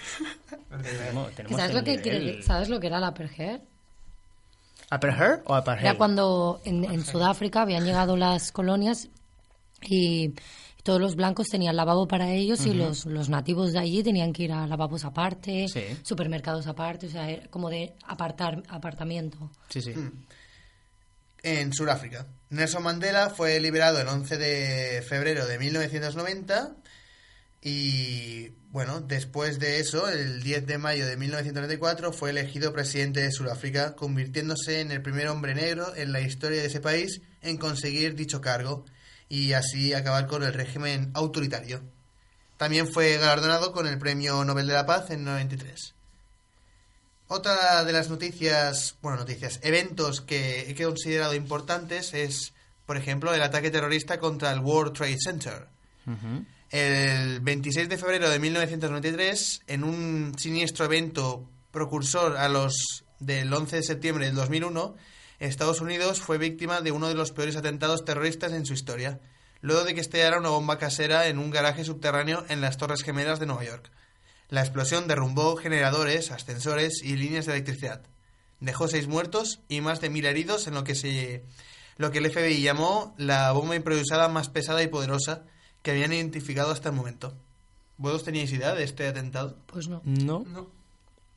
tenemos, 0.82 1.32
tenemos 1.36 1.58
¿Sabes 1.58 1.76
el 1.76 1.78
lo, 1.78 1.84
que, 1.84 2.44
¿Sabes 2.44 2.68
lo 2.68 2.80
que 2.80 2.88
era 2.88 3.00
la 3.00 3.08
apartheid? 3.08 3.62
¿Apartheid 4.90 5.42
o 5.46 5.54
apartheid? 5.56 5.86
Era 5.88 5.98
cuando 5.98 6.62
en, 6.66 6.84
en 6.86 7.06
Sudáfrica 7.06 7.62
habían 7.62 7.86
llegado 7.86 8.16
las 8.18 8.52
colonias 8.52 9.08
y 9.82 10.34
todos 10.84 11.00
los 11.00 11.16
blancos 11.16 11.48
tenían 11.48 11.76
lavabo 11.76 12.08
para 12.08 12.32
ellos 12.32 12.66
y 12.66 12.74
los, 12.74 13.06
los 13.06 13.30
nativos 13.30 13.74
de 13.74 13.80
allí 13.80 14.02
tenían 14.02 14.34
que 14.34 14.44
ir 14.44 14.52
a 14.54 14.66
lavabos 14.66 15.06
aparte, 15.06 15.68
Sí. 15.68 15.84
supermercados 16.04 16.66
aparte, 16.68 17.08
o 17.08 17.10
sea, 17.10 17.30
era 17.30 17.48
como 17.50 17.70
de 17.70 17.94
apartar, 18.08 18.64
apartamiento. 18.70 19.52
Sí, 19.70 19.82
sí. 19.82 19.92
Hmm. 19.92 20.24
En 21.44 21.74
Sudáfrica. 21.74 22.26
Nelson 22.50 22.84
Mandela 22.84 23.30
fue 23.30 23.60
liberado 23.60 24.00
el 24.02 24.08
11 24.08 24.38
de 24.38 25.02
febrero 25.04 25.46
de 25.46 25.60
1990 25.60 26.72
y, 27.62 28.50
bueno, 28.72 29.02
después 29.02 29.58
de 29.58 29.80
eso, 29.80 30.08
el 30.10 30.44
10 30.44 30.68
de 30.68 30.78
mayo 30.78 31.08
de 31.08 31.18
1994, 31.18 32.14
fue 32.14 32.30
elegido 32.30 32.72
presidente 32.72 33.20
de 33.20 33.32
Sudáfrica, 33.32 33.96
convirtiéndose 33.96 34.82
en 34.82 34.92
el 34.92 35.02
primer 35.02 35.28
hombre 35.28 35.56
negro 35.56 35.96
en 35.96 36.12
la 36.12 36.22
historia 36.22 36.62
de 36.62 36.68
ese 36.68 36.80
país 36.80 37.22
en 37.42 37.58
conseguir 37.58 38.14
dicho 38.14 38.42
cargo 38.42 38.86
y 39.28 39.54
así 39.54 39.94
acabar 39.94 40.28
con 40.28 40.44
el 40.44 40.54
régimen 40.54 41.10
autoritario. 41.16 41.82
También 42.58 42.88
fue 42.88 43.18
galardonado 43.18 43.72
con 43.72 43.88
el 43.88 43.98
Premio 43.98 44.44
Nobel 44.44 44.68
de 44.68 44.74
la 44.74 44.86
Paz 44.86 45.10
en 45.10 45.24
93. 45.24 45.96
Otra 47.28 47.84
de 47.84 47.94
las 47.94 48.10
noticias, 48.10 48.98
bueno, 49.02 49.18
noticias, 49.18 49.60
eventos 49.64 50.22
que 50.22 50.70
he 50.70 50.84
considerado 50.84 51.34
importantes 51.34 52.14
es, 52.14 52.54
por 52.86 52.98
ejemplo, 52.98 53.34
el 53.34 53.42
ataque 53.42 53.72
terrorista 53.72 54.20
contra 54.20 54.52
el 54.52 54.60
World 54.60 54.94
Trade 54.94 55.18
Center. 55.20 55.68
El 56.72 57.40
26 57.40 57.90
de 57.90 57.98
febrero 57.98 58.30
de 58.30 58.38
1993, 58.38 59.62
en 59.66 59.84
un 59.84 60.34
siniestro 60.38 60.86
evento 60.86 61.50
precursor 61.72 62.38
a 62.38 62.48
los 62.48 63.04
del 63.20 63.52
11 63.52 63.78
de 63.78 63.84
septiembre 63.84 64.26
del 64.28 64.36
2001, 64.36 64.96
Estados 65.40 65.82
Unidos 65.82 66.22
fue 66.22 66.38
víctima 66.38 66.82
de 66.82 66.92
uno 66.92 67.08
de 67.08 67.16
los 67.16 67.32
peores 67.32 67.56
atentados 67.56 68.06
terroristas 68.06 68.52
en 68.54 68.68
su 68.68 68.74
historia, 68.74 69.20
luego 69.62 69.84
de 69.84 69.96
que 69.96 70.02
estallara 70.02 70.38
una 70.38 70.50
bomba 70.50 70.78
casera 70.78 71.28
en 71.28 71.40
un 71.40 71.50
garaje 71.50 71.84
subterráneo 71.84 72.46
en 72.50 72.62
las 72.62 72.78
Torres 72.78 73.02
Gemelas 73.02 73.40
de 73.40 73.48
Nueva 73.48 73.64
York. 73.64 73.90
La 74.50 74.62
explosión 74.62 75.08
derrumbó 75.08 75.56
generadores, 75.56 76.30
ascensores 76.30 77.02
y 77.04 77.16
líneas 77.16 77.48
de 77.48 77.54
electricidad. 77.54 78.04
Dejó 78.60 78.88
seis 78.88 79.08
muertos 79.08 79.62
y 79.70 79.82
más 79.82 80.02
de 80.02 80.12
mil 80.12 80.26
heridos 80.26 80.68
en 80.68 80.76
lo 80.76 80.84
que 80.84 80.94
se 80.94 81.46
lo 81.98 82.12
que 82.12 82.20
el 82.20 82.32
FBI 82.32 82.62
llamó 82.62 83.16
la 83.18 83.52
bomba 83.54 83.76
improvisada 83.76 84.30
más 84.30 84.50
pesada 84.50 84.84
y 84.84 84.88
poderosa 84.88 85.46
que 85.82 85.92
habían 85.92 86.14
identificado 86.14 86.72
hasta 86.72 86.90
el 86.90 86.96
momento. 86.96 87.34
¿Vosotros 87.98 88.26
teníais 88.26 88.52
idea 88.54 88.74
de 88.76 88.84
este 88.84 89.08
atentado? 89.08 89.58
Pues 89.66 89.88
no. 89.88 90.02
No. 90.06 90.46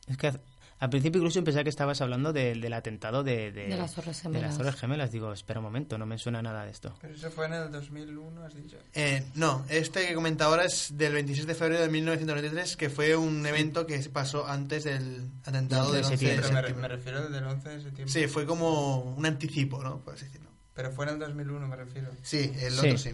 Es 0.09 0.17
que 0.17 0.33
al 0.79 0.91
principio 0.91 1.21
incluso 1.21 1.43
pensaba 1.45 1.63
que 1.63 1.71
estabas 1.71 2.01
hablando 2.01 2.33
del- 2.33 2.61
del 2.61 2.73
atentado 2.73 3.23
de, 3.23 3.53
de, 3.53 3.69
De 3.69 3.77
las 3.77 3.95
Torres 3.95 4.17
de 4.17 4.23
Gemelas. 4.23 4.49
las 4.51 4.59
Torres 4.59 4.75
Gemelas. 4.77 5.13
Digo, 5.13 5.33
espera 5.33 5.61
un 5.61 5.65
momento, 5.65 5.97
no 5.97 6.07
me 6.07 6.19
suena 6.19 6.43
nada 6.43 6.65
de 6.65 6.73
esto. 6.73 6.93
Pero 7.01 7.15
eso 7.15 7.31
fue 7.31 7.47
en 7.47 7.53
el 7.55 7.71
2001, 7.71 8.45
has 8.45 8.55
dicho. 8.55 8.77
Eh, 8.95 9.25
no, 9.37 9.65
este 9.69 10.07
que 10.09 10.15
comenta 10.15 10.47
ahora 10.47 10.65
es 10.65 10.89
del 10.97 11.13
26 11.13 11.47
de 11.47 11.55
febrero 11.55 11.83
de 11.83 11.89
1993, 11.89 12.77
que 12.77 12.91
fue 12.91 13.15
un 13.17 13.47
evento 13.47 13.87
que 13.87 14.03
se 14.03 14.11
pasó 14.11 14.47
antes 14.49 14.83
del 14.85 15.29
atentado 15.45 15.93
De 15.93 15.99
del 15.99 16.05
11 16.07 16.17
de 16.17 16.33
septiembre. 16.37 16.63
Pero 16.69 16.81
me 16.81 16.89
refiero 16.89 17.19
al 17.19 17.33
del 17.33 17.45
11 17.45 17.69
de 17.69 17.81
septiembre. 17.83 18.13
Sí, 18.13 18.27
fue 18.27 18.45
como 18.45 19.03
un 19.15 19.25
anticipo, 19.25 19.83
¿no? 19.85 19.99
Por 20.01 20.15
así 20.15 20.25
decirlo. 20.25 20.51
Pero 20.75 20.91
fue 20.91 21.05
en 21.07 21.13
el 21.13 21.19
2001, 21.21 21.69
me 21.69 21.77
refiero. 21.77 22.11
Sí, 22.23 22.53
el 22.61 22.73
Sí. 22.73 22.79
otro 22.79 22.99
sí. 22.99 23.11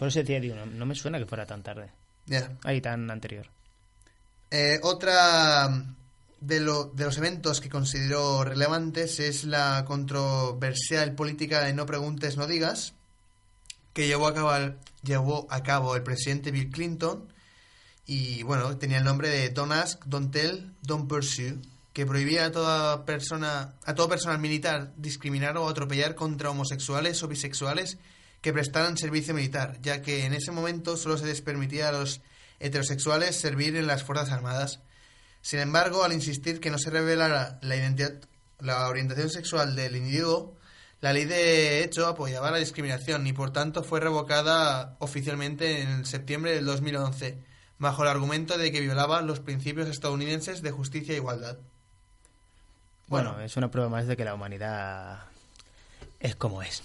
Por 0.00 0.08
eso 0.08 0.18
decía, 0.18 0.40
digo, 0.40 0.56
no, 0.56 0.66
no 0.66 0.86
me 0.86 0.94
suena 0.96 1.18
que 1.18 1.26
fuera 1.26 1.44
tan 1.46 1.62
tarde. 1.62 1.90
Ya. 2.26 2.50
Ahí, 2.64 2.80
tan 2.80 3.08
anterior. 3.10 3.46
Eh, 4.50 4.80
otra 4.82 5.68
de, 6.40 6.60
lo- 6.60 6.86
de 6.86 7.04
los 7.04 7.18
eventos 7.18 7.60
que 7.60 7.68
considero 7.68 8.42
relevantes 8.42 9.20
es 9.20 9.44
la 9.44 9.84
controversial 9.86 11.14
política 11.14 11.60
de 11.60 11.74
no 11.74 11.86
preguntes, 11.86 12.36
no 12.36 12.46
digas, 12.46 12.94
que 13.92 14.06
llevó 14.06 14.26
a 14.26 14.34
cabo, 14.34 14.54
el- 14.56 14.76
llevó 15.02 15.46
a 15.50 15.62
cabo 15.62 15.94
el 15.96 16.02
presidente 16.02 16.50
Bill 16.50 16.70
Clinton 16.70 17.28
y, 18.06 18.42
bueno, 18.42 18.76
tenía 18.78 18.98
el 18.98 19.04
nombre 19.04 19.28
de 19.28 19.50
Don't 19.50 19.72
Ask, 19.72 20.02
Don't 20.06 20.32
Tell, 20.32 20.72
Don't 20.82 21.08
Pursue, 21.08 21.58
que 21.92 22.06
prohibía 22.06 22.46
a 22.46 22.50
toda 22.52 23.04
persona, 23.04 23.74
a 23.84 23.94
todo 23.94 24.08
personal 24.08 24.38
militar 24.38 24.92
discriminar 24.96 25.56
o 25.58 25.68
atropellar 25.68 26.14
contra 26.14 26.48
homosexuales 26.50 27.22
o 27.22 27.28
bisexuales 27.28 27.98
que 28.40 28.52
prestaran 28.52 28.96
servicio 28.96 29.34
militar, 29.34 29.78
ya 29.82 30.02
que 30.02 30.24
en 30.24 30.34
ese 30.34 30.50
momento 30.52 30.96
solo 30.96 31.18
se 31.18 31.26
les 31.26 31.42
permitía 31.42 31.88
a 31.88 31.92
los 31.92 32.20
heterosexuales 32.58 33.36
servir 33.36 33.76
en 33.76 33.86
las 33.86 34.02
Fuerzas 34.02 34.30
Armadas. 34.30 34.80
Sin 35.42 35.58
embargo, 35.58 36.04
al 36.04 36.12
insistir 36.12 36.60
que 36.60 36.70
no 36.70 36.78
se 36.78 36.90
revelara 36.90 37.58
la 37.62 37.76
identidad, 37.76 38.14
la 38.58 38.88
orientación 38.88 39.30
sexual 39.30 39.74
del 39.74 39.96
individuo, 39.96 40.54
la 41.00 41.14
ley 41.14 41.24
de 41.24 41.82
hecho 41.82 42.06
apoyaba 42.06 42.50
la 42.50 42.58
discriminación 42.58 43.26
y 43.26 43.32
por 43.32 43.52
tanto 43.52 43.82
fue 43.82 44.00
revocada 44.00 44.96
oficialmente 44.98 45.80
en 45.80 46.04
septiembre 46.04 46.52
del 46.52 46.66
2011, 46.66 47.38
bajo 47.78 48.02
el 48.02 48.08
argumento 48.08 48.58
de 48.58 48.70
que 48.70 48.80
violaba 48.80 49.22
los 49.22 49.40
principios 49.40 49.88
estadounidenses 49.88 50.60
de 50.60 50.70
justicia 50.70 51.14
e 51.14 51.16
igualdad. 51.16 51.56
Bueno, 53.06 53.40
es 53.40 53.56
una 53.56 53.70
prueba 53.70 53.88
más 53.88 54.06
de 54.06 54.16
que 54.16 54.24
la 54.24 54.34
humanidad 54.34 55.20
es 56.20 56.36
como 56.36 56.62
es. 56.62 56.82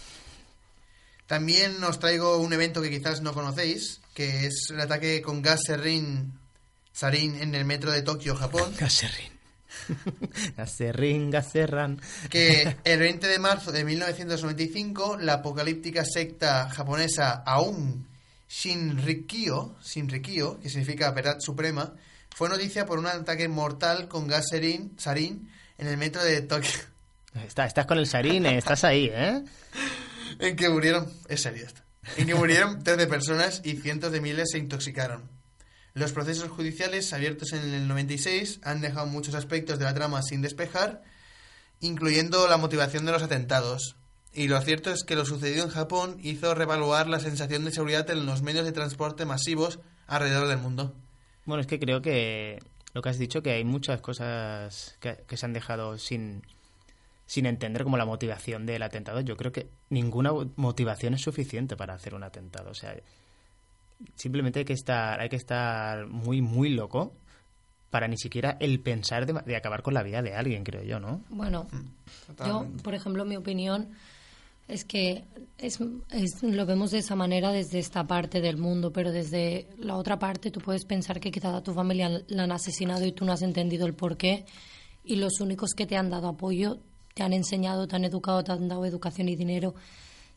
También 1.27 1.83
os 1.83 1.99
traigo 1.99 2.37
un 2.37 2.53
evento 2.53 2.81
que 2.81 2.89
quizás 2.89 3.21
no 3.21 3.33
conocéis, 3.33 3.99
que 4.13 4.45
es 4.47 4.67
el 4.69 4.79
ataque 4.79 5.21
con 5.21 5.41
gas 5.41 5.61
serrín, 5.65 6.33
sarín 6.93 7.35
en 7.41 7.55
el 7.55 7.65
metro 7.65 7.91
de 7.91 8.01
Tokio, 8.03 8.35
Japón. 8.35 8.73
Gas 8.79 8.93
serrín. 8.93 9.35
Gaserrín, 10.57 11.29
gaserran. 11.31 11.99
que 12.29 12.77
el 12.85 12.99
20 12.99 13.27
de 13.27 13.39
marzo 13.39 13.73
de 13.73 13.83
1995 13.83 15.17
la 15.19 15.33
apocalíptica 15.33 16.05
secta 16.05 16.69
japonesa 16.69 17.43
Aum 17.45 18.05
Shinrikyo, 18.47 19.75
Shinrikyo, 19.83 20.59
que 20.61 20.69
significa 20.69 21.11
verdad 21.11 21.37
suprema, 21.39 21.93
fue 22.33 22.47
noticia 22.47 22.85
por 22.85 22.99
un 22.99 23.07
ataque 23.07 23.49
mortal 23.49 24.07
con 24.07 24.27
gas 24.27 24.45
sarín 24.97 25.49
en 25.77 25.87
el 25.87 25.97
metro 25.97 26.23
de 26.23 26.41
Tokio, 26.41 26.79
Está- 27.45 27.65
estás 27.65 27.85
con 27.85 27.97
el 27.97 28.07
sarín, 28.07 28.45
eh, 28.45 28.57
estás 28.57 28.83
ahí, 28.85 29.09
¿eh? 29.13 29.43
en 30.39 30.55
que 30.55 30.69
murieron, 30.69 31.11
es 31.27 31.41
serio 31.41 31.65
esto, 31.65 31.81
en 32.17 32.35
murieron 32.37 32.83
13 32.83 33.07
personas 33.07 33.61
y 33.63 33.77
cientos 33.77 34.11
de 34.11 34.21
miles 34.21 34.51
se 34.51 34.57
intoxicaron. 34.57 35.29
Los 35.93 36.11
procesos 36.11 36.49
judiciales 36.49 37.13
abiertos 37.13 37.53
en 37.53 37.73
el 37.73 37.87
96 37.87 38.59
han 38.63 38.81
dejado 38.81 39.05
muchos 39.05 39.33
aspectos 39.33 39.79
de 39.79 39.85
la 39.85 39.93
trama 39.93 40.21
sin 40.21 40.41
despejar, 40.41 41.03
incluyendo 41.79 42.47
la 42.49 42.57
motivación 42.57 43.05
de 43.05 43.13
los 43.13 43.23
atentados. 43.23 43.95
Y 44.33 44.49
lo 44.49 44.59
cierto 44.59 44.91
es 44.91 45.05
que 45.05 45.15
lo 45.15 45.23
sucedido 45.23 45.63
en 45.63 45.69
Japón 45.69 46.17
hizo 46.21 46.53
revaluar 46.53 47.07
la 47.07 47.21
sensación 47.21 47.63
de 47.63 47.71
seguridad 47.71 48.09
en 48.09 48.25
los 48.25 48.41
medios 48.41 48.65
de 48.65 48.73
transporte 48.73 49.23
masivos 49.23 49.79
alrededor 50.05 50.49
del 50.49 50.57
mundo. 50.57 50.93
Bueno, 51.45 51.61
es 51.61 51.67
que 51.67 51.79
creo 51.79 52.01
que 52.01 52.59
lo 52.93 53.01
que 53.01 53.09
has 53.09 53.17
dicho, 53.17 53.41
que 53.41 53.51
hay 53.51 53.63
muchas 53.63 54.01
cosas 54.01 54.97
que, 54.99 55.23
que 55.25 55.37
se 55.37 55.45
han 55.45 55.53
dejado 55.53 55.97
sin, 55.97 56.41
sin 57.25 57.45
entender 57.45 57.83
como 57.83 57.97
la 57.97 58.05
motivación 58.05 58.65
del 58.65 58.83
atentado. 58.83 59.21
Yo 59.21 59.35
creo 59.37 59.51
que 59.51 59.69
ninguna 59.89 60.31
motivación 60.55 61.13
es 61.15 61.21
suficiente 61.21 61.75
para 61.75 61.93
hacer 61.95 62.13
un 62.15 62.23
atentado. 62.23 62.69
O 62.71 62.73
sea, 62.75 62.95
simplemente 64.15 64.59
hay 64.59 64.65
que 64.65 64.73
estar, 64.73 65.19
hay 65.19 65.29
que 65.29 65.35
estar 65.35 66.07
muy, 66.07 66.41
muy 66.41 66.69
loco 66.69 67.13
para 67.89 68.07
ni 68.07 68.17
siquiera 68.17 68.57
el 68.59 68.79
pensar 68.81 69.25
de, 69.25 69.33
de 69.45 69.55
acabar 69.55 69.81
con 69.81 69.93
la 69.93 70.03
vida 70.03 70.21
de 70.21 70.35
alguien, 70.35 70.63
creo 70.63 70.83
yo, 70.83 70.99
¿no? 70.99 71.21
Bueno, 71.29 71.67
yo, 71.71 71.79
Totalmente. 72.27 72.83
por 72.83 72.93
ejemplo, 72.93 73.23
mi 73.25 73.37
opinión 73.37 73.89
es 74.67 74.83
que 74.83 75.23
es, 75.57 75.79
es- 76.11 76.43
lo 76.43 76.65
vemos 76.65 76.91
de 76.91 76.97
esa 76.97 77.15
manera 77.15 77.51
desde 77.51 77.79
esta 77.79 78.05
parte 78.05 78.41
del 78.41 78.57
mundo, 78.57 78.91
pero 78.91 79.11
desde 79.11 79.67
la 79.77 79.95
otra 79.95 80.19
parte 80.19 80.51
tú 80.51 80.59
puedes 80.59 80.83
pensar 80.85 81.19
que 81.19 81.31
quizás 81.31 81.53
a 81.53 81.63
tu 81.63 81.73
familia 81.73 82.21
la 82.27 82.43
han 82.43 82.51
asesinado 82.51 83.05
y 83.05 83.11
tú 83.13 83.23
no 83.25 83.31
has 83.31 83.43
entendido 83.43 83.85
el 83.87 83.93
por 83.93 84.17
qué 84.17 84.45
y 85.05 85.15
los 85.17 85.39
únicos 85.39 85.71
que 85.73 85.85
te 85.85 85.95
han 85.95 86.09
dado 86.09 86.27
apoyo, 86.27 86.79
te 87.15 87.23
han 87.23 87.31
enseñado, 87.31 87.87
te 87.87 87.95
han 87.95 88.03
educado, 88.03 88.43
te 88.43 88.51
han 88.51 88.67
dado 88.67 88.85
educación 88.85 89.29
y 89.29 89.37
dinero, 89.37 89.73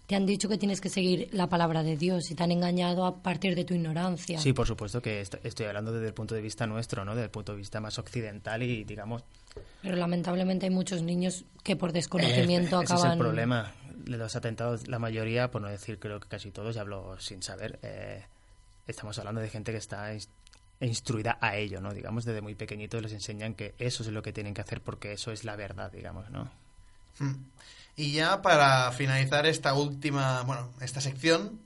te 0.07 0.15
han 0.15 0.25
dicho 0.27 0.49
que 0.49 0.57
tienes 0.59 0.81
que 0.81 0.89
seguir 0.89 1.29
la 1.33 1.49
palabra 1.49 1.83
de 1.83 1.97
Dios 1.97 2.31
y 2.31 2.37
te 2.37 2.45
han 2.45 2.53
engañado 2.53 3.05
a 3.05 3.21
partir 3.21 3.57
de 3.57 3.65
tu 3.65 3.75
ignorancia. 3.75 4.39
Sí, 4.39 4.53
por 4.53 4.65
supuesto 4.69 5.03
que 5.03 5.21
est- 5.21 5.45
estoy 5.45 5.67
hablando 5.67 5.93
desde 5.93 6.07
el 6.07 6.15
punto 6.15 6.37
de 6.37 6.41
vista 6.41 6.69
nuestro, 6.69 7.05
¿no? 7.05 7.17
Desde 7.17 7.25
el 7.25 7.31
punto 7.33 7.51
de 7.51 7.59
vista 7.59 7.81
más 7.81 7.99
occidental 7.99 8.63
y, 8.63 8.85
digamos, 8.85 9.25
Pero 9.83 9.97
lamentablemente 9.97 10.67
hay 10.67 10.71
muchos 10.71 11.03
niños 11.03 11.45
que 11.65 11.75
por 11.75 11.91
desconocimiento 11.93 12.81
Eh, 12.81 12.85
ese 12.85 12.95
acaban... 12.95 13.07
es 13.09 13.13
el 13.13 13.19
problema. 13.19 13.73
De 13.97 14.17
los 14.17 14.37
atentados, 14.37 14.87
la 14.87 15.01
mayoría, 15.01 15.51
por 15.51 15.61
no 15.61 15.67
decir 15.69 15.99
creo 15.99 16.21
que 16.21 16.29
casi 16.29 16.53
todos, 16.53 16.77
ya 16.77 16.83
hablo 16.83 17.19
sin 17.19 17.43
saber, 17.43 17.81
eh, 17.83 18.25
estamos 18.87 19.19
hablando 19.19 19.41
de 19.41 19.49
gente 19.51 19.73
que 19.73 19.79
está 19.79 20.15
ins- 20.15 20.29
instruida 20.81 21.39
a 21.41 21.57
ello, 21.57 21.81
¿no? 21.81 21.93
Digamos, 21.93 22.25
desde 22.25 22.41
muy 22.41 22.55
pequeñitos 22.55 23.03
les 23.03 23.13
enseñan 23.13 23.55
que 23.55 23.75
eso 23.79 24.05
es 24.05 24.11
lo 24.11 24.23
que 24.23 24.33
tienen 24.33 24.55
que 24.55 24.61
hacer 24.61 24.81
porque 24.81 25.11
eso 25.13 25.33
es 25.33 25.43
la 25.45 25.57
verdad, 25.57 25.91
digamos, 25.91 26.31
¿no? 26.31 26.49
Hmm. 27.19 27.35
Y 27.97 28.13
ya 28.13 28.43
para 28.43 28.93
finalizar 28.93 29.47
esta 29.47 29.75
última, 29.75 30.43
bueno, 30.43 30.71
esta 30.81 31.01
sección, 31.01 31.61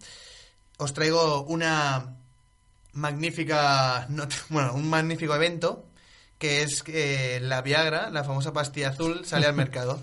os 0.78 0.94
traigo 0.94 1.42
una 1.42 2.16
magnífica, 2.92 4.08
bueno, 4.48 4.74
un 4.74 4.88
magnífico 4.88 5.34
evento 5.34 5.84
que 6.38 6.62
es 6.62 6.82
que 6.82 7.38
la 7.40 7.62
Viagra, 7.62 8.10
la 8.10 8.24
famosa 8.24 8.52
pastilla 8.52 8.88
azul, 8.88 9.24
sale 9.24 9.46
al 9.46 9.54
mercado. 9.64 10.02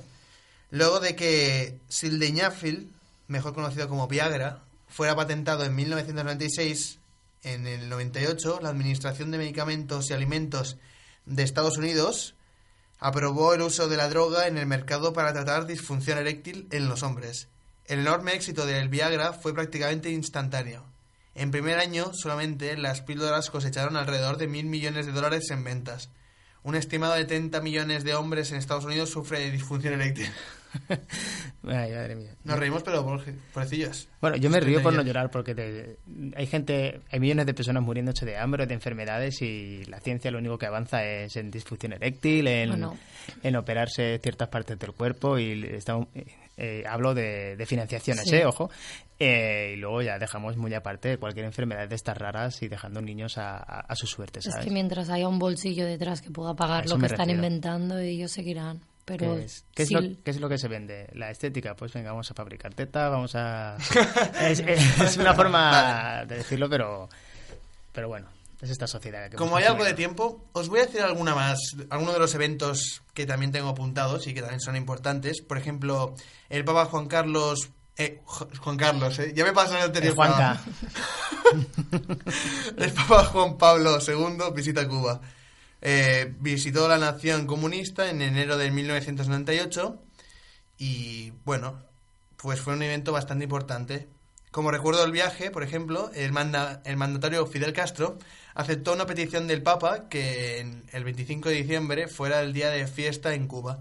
Luego 0.72 1.02
de 1.02 1.14
que 1.14 1.78
Sildenafil, 1.90 2.94
mejor 3.28 3.54
conocido 3.54 3.90
como 3.90 4.08
Viagra, 4.08 4.60
fuera 4.88 5.18
patentado 5.18 5.66
en 5.66 5.76
1996, 5.76 7.00
en 7.44 7.68
el 7.68 7.90
98, 7.90 8.60
la 8.62 8.70
Administración 8.70 9.32
de 9.32 9.38
Medicamentos 9.38 10.10
y 10.10 10.14
Alimentos 10.14 10.78
de 11.26 11.44
Estados 11.44 11.78
Unidos 11.78 12.36
aprobó 13.00 13.54
el 13.54 13.62
uso 13.62 13.88
de 13.88 13.98
la 13.98 14.10
droga 14.10 14.48
en 14.48 14.58
el 14.58 14.66
mercado 14.66 15.14
para 15.14 15.34
tratar 15.34 15.66
disfunción 15.66 16.18
eréctil 16.18 16.68
en 16.72 16.90
los 16.90 17.02
hombres. 17.04 17.48
El 17.86 18.00
enorme 18.00 18.34
éxito 18.34 18.66
del 18.66 18.90
Viagra 18.90 19.34
fue 19.34 19.54
prácticamente 19.54 20.10
instantáneo. 20.10 20.84
En 21.34 21.52
primer 21.52 21.80
año 21.80 22.12
solamente 22.14 22.76
las 22.78 23.02
píldoras 23.02 23.50
cosecharon 23.50 23.96
alrededor 23.96 24.38
de 24.38 24.48
mil 24.48 24.66
millones 24.66 25.06
de 25.06 25.14
dólares 25.14 25.50
en 25.52 25.64
ventas. 25.64 26.10
Un 26.64 26.76
estimado 26.76 27.14
de 27.14 27.26
30 27.26 27.62
millones 27.62 28.04
de 28.04 28.14
hombres 28.16 28.52
en 28.52 28.58
Estados 28.58 28.86
Unidos 28.86 29.10
sufre 29.10 29.40
de 29.40 29.52
disfunción 29.52 29.94
eréctil. 29.94 30.28
Ay, 31.64 31.92
madre 31.92 32.16
mía. 32.16 32.36
Nos 32.44 32.60
reímos, 32.60 32.84
pero 32.84 33.04
por, 33.04 33.24
pobrecillos. 33.54 34.08
Bueno, 34.22 34.38
yo 34.38 34.50
me 34.50 34.60
río 34.60 34.82
por 34.84 34.94
no 34.94 35.02
llorar 35.02 35.32
porque 35.32 35.56
te- 35.56 35.98
hay 36.36 36.48
gente, 36.48 37.02
hay 37.12 37.20
millones 37.20 37.46
de 37.46 37.54
personas 37.54 37.82
muriéndose 37.84 38.26
de 38.26 38.38
hambre, 38.38 38.68
de 38.68 38.74
enfermedades 38.74 39.42
y 39.42 39.84
la 39.86 40.00
ciencia 40.00 40.32
lo 40.32 40.38
único 40.38 40.58
que 40.58 40.66
avanza 40.68 41.04
es 41.06 41.36
en 41.38 41.50
disfunción 41.52 41.94
eréctil, 41.94 42.48
en, 42.48 42.70
Bueno. 42.70 42.98
en 43.44 43.56
operarse 43.56 44.20
ciertas 44.22 44.50
partes 44.50 44.78
del 44.80 44.92
cuerpo 44.94 45.40
y 45.40 45.64
estamos, 45.74 46.08
eh, 46.60 46.84
hablo 46.88 47.14
de, 47.14 47.56
de 47.56 47.66
financiaciones, 47.66 48.26
Sí. 48.30 48.36
eh, 48.36 48.46
ojo, 48.46 48.70
Eh, 49.22 49.74
y 49.74 49.76
luego 49.78 50.02
ya 50.02 50.18
dejamos 50.18 50.56
muy 50.56 50.74
aparte 50.74 51.18
cualquier 51.18 51.46
enfermedad 51.46 51.90
de 51.90 51.96
estas 51.96 52.18
raras 52.18 52.62
y 52.62 52.70
dejando 52.70 53.02
niños 53.02 53.38
a, 53.38 53.58
a- 53.58 53.82
a 53.82 53.96
su 53.96 54.08
suerte, 54.08 54.40
Es 54.40 54.46
¿sabes? 54.46 54.64
que 54.66 54.72
mientras 54.72 55.10
haya 55.10 55.28
un 55.28 55.40
bolsillo 55.40 55.86
detrás 55.86 56.22
que 56.22 56.32
pueda 56.32 56.52
A 56.52 56.56
pagar 56.56 56.88
lo 56.88 56.98
que 56.98 57.08
están 57.08 57.28
refiero. 57.28 57.34
inventando, 57.46 57.98
ellos 57.98 58.32
seguirán. 58.32 58.80
pero 59.04 59.36
¿Qué 59.36 59.44
es, 59.44 59.66
qué 59.76 59.82
es 59.84 59.88
sí- 59.90 59.94
lo, 59.96 60.02
qué 60.24 60.32
es 60.32 60.40
lo 60.40 60.48
que 60.48 60.58
se 60.58 60.68
vende? 60.70 61.10
La 61.14 61.32
estética. 61.32 61.76
Pues 61.76 61.92
venga, 61.92 62.12
vamos 62.12 62.32
a 62.32 62.34
fabricar 62.34 62.74
teta, 62.76 63.10
vamos 63.10 63.34
a... 63.36 63.76
es, 64.42 64.60
es 64.62 65.18
una 65.18 65.34
forma 65.34 66.24
de 66.26 66.36
decirlo, 66.38 66.70
pero, 66.70 67.10
pero 67.92 68.08
bueno, 68.08 68.28
es 68.62 68.70
esta 68.70 68.88
sociedad. 68.88 69.30
Que 69.30 69.38
Como 69.38 69.56
hay 69.56 69.66
algo 69.66 69.84
de 69.84 69.94
tiempo, 69.94 70.50
os 70.52 70.68
voy 70.70 70.80
a 70.80 70.86
decir 70.86 71.02
alguna 71.02 71.34
más, 71.34 71.60
algunos 71.90 72.14
de 72.14 72.20
los 72.20 72.36
eventos 72.36 73.02
que 73.14 73.26
también 73.26 73.52
tengo 73.52 73.70
apuntados 73.70 74.28
y 74.28 74.34
que 74.34 74.42
también 74.42 74.60
son 74.60 74.76
importantes. 74.76 75.42
Por 75.42 75.58
ejemplo, 75.58 76.16
el 76.50 76.66
Papa 76.66 76.86
Juan 76.86 77.08
Carlos... 77.08 77.70
eh, 77.98 78.22
Juan 78.26 78.78
Carlos, 78.78 79.18
eh, 79.20 79.34
ya 79.34 79.46
me 79.46 79.54
pasa 79.54 79.72
en 79.72 79.78
el 79.78 79.84
anterior 79.86 80.12
El 80.12 80.16
Juanca. 80.16 80.62
El 82.78 82.92
Papa 82.92 83.26
Juan 83.26 83.58
Pablo 83.58 83.98
II 84.06 84.54
visita 84.54 84.88
Cuba. 84.88 85.20
Eh, 85.82 86.34
visitó 86.40 86.88
la 86.90 86.98
nación 86.98 87.48
comunista 87.48 88.10
en 88.10 88.22
enero 88.22 88.58
de 88.58 88.70
1998 88.70 90.02
y 90.78 91.32
bueno, 91.46 91.82
pues 92.36 92.60
fue 92.60 92.74
un 92.74 92.84
evento 92.84 93.12
bastante 93.12 93.46
importante. 93.46 94.08
Como 94.52 94.72
recuerdo 94.72 95.02
del 95.02 95.12
viaje, 95.12 95.52
por 95.52 95.62
ejemplo, 95.64 96.10
el, 96.16 96.32
manda- 96.32 96.82
el 96.86 96.98
mandatario 96.98 97.46
Fidel 97.46 97.72
Castro 97.74 98.18
aceptó 98.56 98.94
una 98.94 99.06
petición 99.06 99.46
del 99.48 99.62
Papa 99.62 100.10
que 100.10 100.60
en 100.60 100.86
el 100.92 101.04
25 101.04 101.50
de 101.50 101.56
diciembre 101.56 102.08
fuera 102.08 102.42
el 102.42 102.52
día 102.52 102.70
de 102.72 102.88
fiesta 102.88 103.34
en 103.36 103.48
Cuba. 103.48 103.80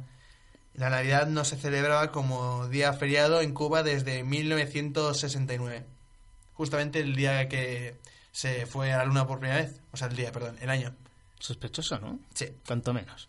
La 0.75 0.91
Navidad 0.91 1.27
no 1.27 1.45
se 1.45 1.57
celebraba 1.57 2.13
como 2.13 2.69
día 2.69 2.93
feriado 2.93 3.41
en 3.41 3.53
Cuba 3.55 3.83
desde 3.83 4.23
1969. 4.25 5.85
Justamente 6.53 7.01
el 7.01 7.17
día 7.17 7.49
que 7.49 7.97
se 8.31 8.67
fue 8.67 8.93
a 8.93 8.99
la 8.99 9.05
luna 9.07 9.27
por 9.27 9.41
primera 9.41 9.61
vez. 9.63 9.81
O 9.93 9.97
sea, 9.97 10.09
el 10.09 10.17
día, 10.17 10.31
perdón, 10.33 10.57
el 10.61 10.69
año. 10.71 10.95
Sospechoso, 11.41 11.99
¿no? 11.99 12.19
Sí. 12.35 12.47
Cuanto 12.67 12.93
menos. 12.93 13.29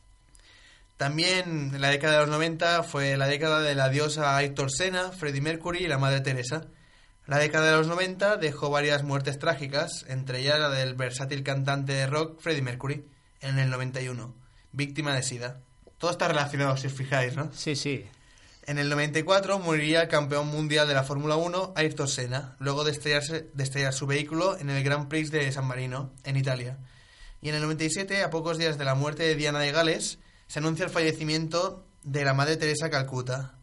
También 0.97 1.71
en 1.73 1.81
la 1.81 1.89
década 1.89 2.13
de 2.15 2.19
los 2.19 2.29
90 2.29 2.83
fue 2.83 3.15
la 3.15 3.27
década 3.27 3.61
de 3.61 3.73
la 3.75 3.87
diosa 3.89 4.35
Aitor 4.35 4.69
Sena, 4.71 5.11
Freddie 5.11 5.41
Mercury 5.41 5.85
y 5.85 5.87
la 5.87 5.97
Madre 5.97 6.19
Teresa. 6.21 6.65
La 7.29 7.37
década 7.37 7.69
de 7.69 7.77
los 7.77 7.85
90 7.85 8.37
dejó 8.37 8.71
varias 8.71 9.03
muertes 9.03 9.37
trágicas, 9.37 10.03
entre 10.07 10.39
ellas 10.39 10.59
la 10.59 10.69
del 10.69 10.95
versátil 10.95 11.43
cantante 11.43 11.93
de 11.93 12.07
rock 12.07 12.41
Freddie 12.41 12.63
Mercury, 12.63 13.05
en 13.41 13.59
el 13.59 13.69
91, 13.69 14.33
víctima 14.71 15.13
de 15.13 15.21
SIDA. 15.21 15.59
Todo 15.99 16.09
está 16.09 16.27
relacionado, 16.27 16.75
si 16.75 16.87
os 16.87 16.93
fijáis, 16.93 17.35
¿no? 17.35 17.51
Sí, 17.53 17.75
sí. 17.75 18.03
En 18.65 18.79
el 18.79 18.89
94 18.89 19.59
moriría 19.59 20.01
el 20.01 20.07
campeón 20.07 20.47
mundial 20.47 20.87
de 20.87 20.95
la 20.95 21.03
Fórmula 21.03 21.35
1, 21.35 21.73
Ayrton 21.75 22.07
Senna, 22.07 22.55
luego 22.57 22.83
de, 22.83 22.93
estrellarse, 22.93 23.47
de 23.53 23.63
estrellar 23.63 23.93
su 23.93 24.07
vehículo 24.07 24.57
en 24.57 24.71
el 24.71 24.83
Grand 24.83 25.07
Prix 25.07 25.29
de 25.29 25.51
San 25.51 25.67
Marino, 25.67 26.11
en 26.23 26.35
Italia. 26.35 26.79
Y 27.43 27.49
en 27.49 27.55
el 27.55 27.61
97, 27.61 28.23
a 28.23 28.31
pocos 28.31 28.57
días 28.57 28.79
de 28.79 28.85
la 28.85 28.95
muerte 28.95 29.21
de 29.21 29.35
Diana 29.35 29.59
de 29.59 29.71
Gales, 29.71 30.17
se 30.47 30.57
anuncia 30.57 30.83
el 30.83 30.91
fallecimiento 30.91 31.85
de 32.01 32.25
la 32.25 32.33
Madre 32.33 32.57
Teresa 32.57 32.89
Calcuta. 32.89 33.58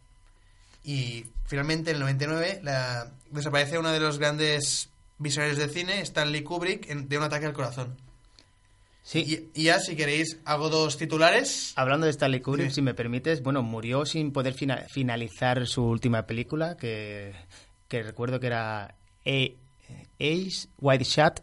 Y 0.87 1.27
finalmente, 1.47 1.91
en 1.91 1.97
el 1.97 2.01
99, 2.01 2.61
la- 2.63 3.13
desaparece 3.31 3.77
uno 3.79 3.91
de 3.93 4.01
los 4.01 4.19
grandes 4.19 4.89
visionarios 5.19 5.59
del 5.59 5.71
cine, 5.71 6.01
Stanley 6.01 6.43
Kubrick, 6.43 6.89
en- 6.89 7.09
de 7.09 7.19
un 7.19 7.25
ataque 7.25 7.47
al 7.47 7.53
corazón. 7.53 7.97
Sí. 9.03 9.51
Y, 9.55 9.61
y 9.61 9.65
ya, 9.65 9.79
si 9.81 9.95
queréis, 9.97 10.39
hago 10.45 10.69
dos 10.69 10.97
titulares. 10.97 11.73
Hablando 11.77 12.07
de 12.07 12.13
Stanley 12.13 12.41
Kubrick, 12.41 12.71
si 12.71 12.83
me 12.83 12.95
permites, 12.95 13.43
bueno, 13.43 13.63
murió 13.63 14.05
sin 14.07 14.33
poder 14.33 14.55
fina- 14.55 14.85
finalizar 14.89 15.67
su 15.67 15.85
última 15.85 16.27
película, 16.27 16.77
que, 16.77 17.35
que 17.89 18.03
recuerdo 18.03 18.41
que 18.41 18.47
era 18.49 18.95
Ace 19.25 20.69
White 20.81 21.05
Shot, 21.05 21.43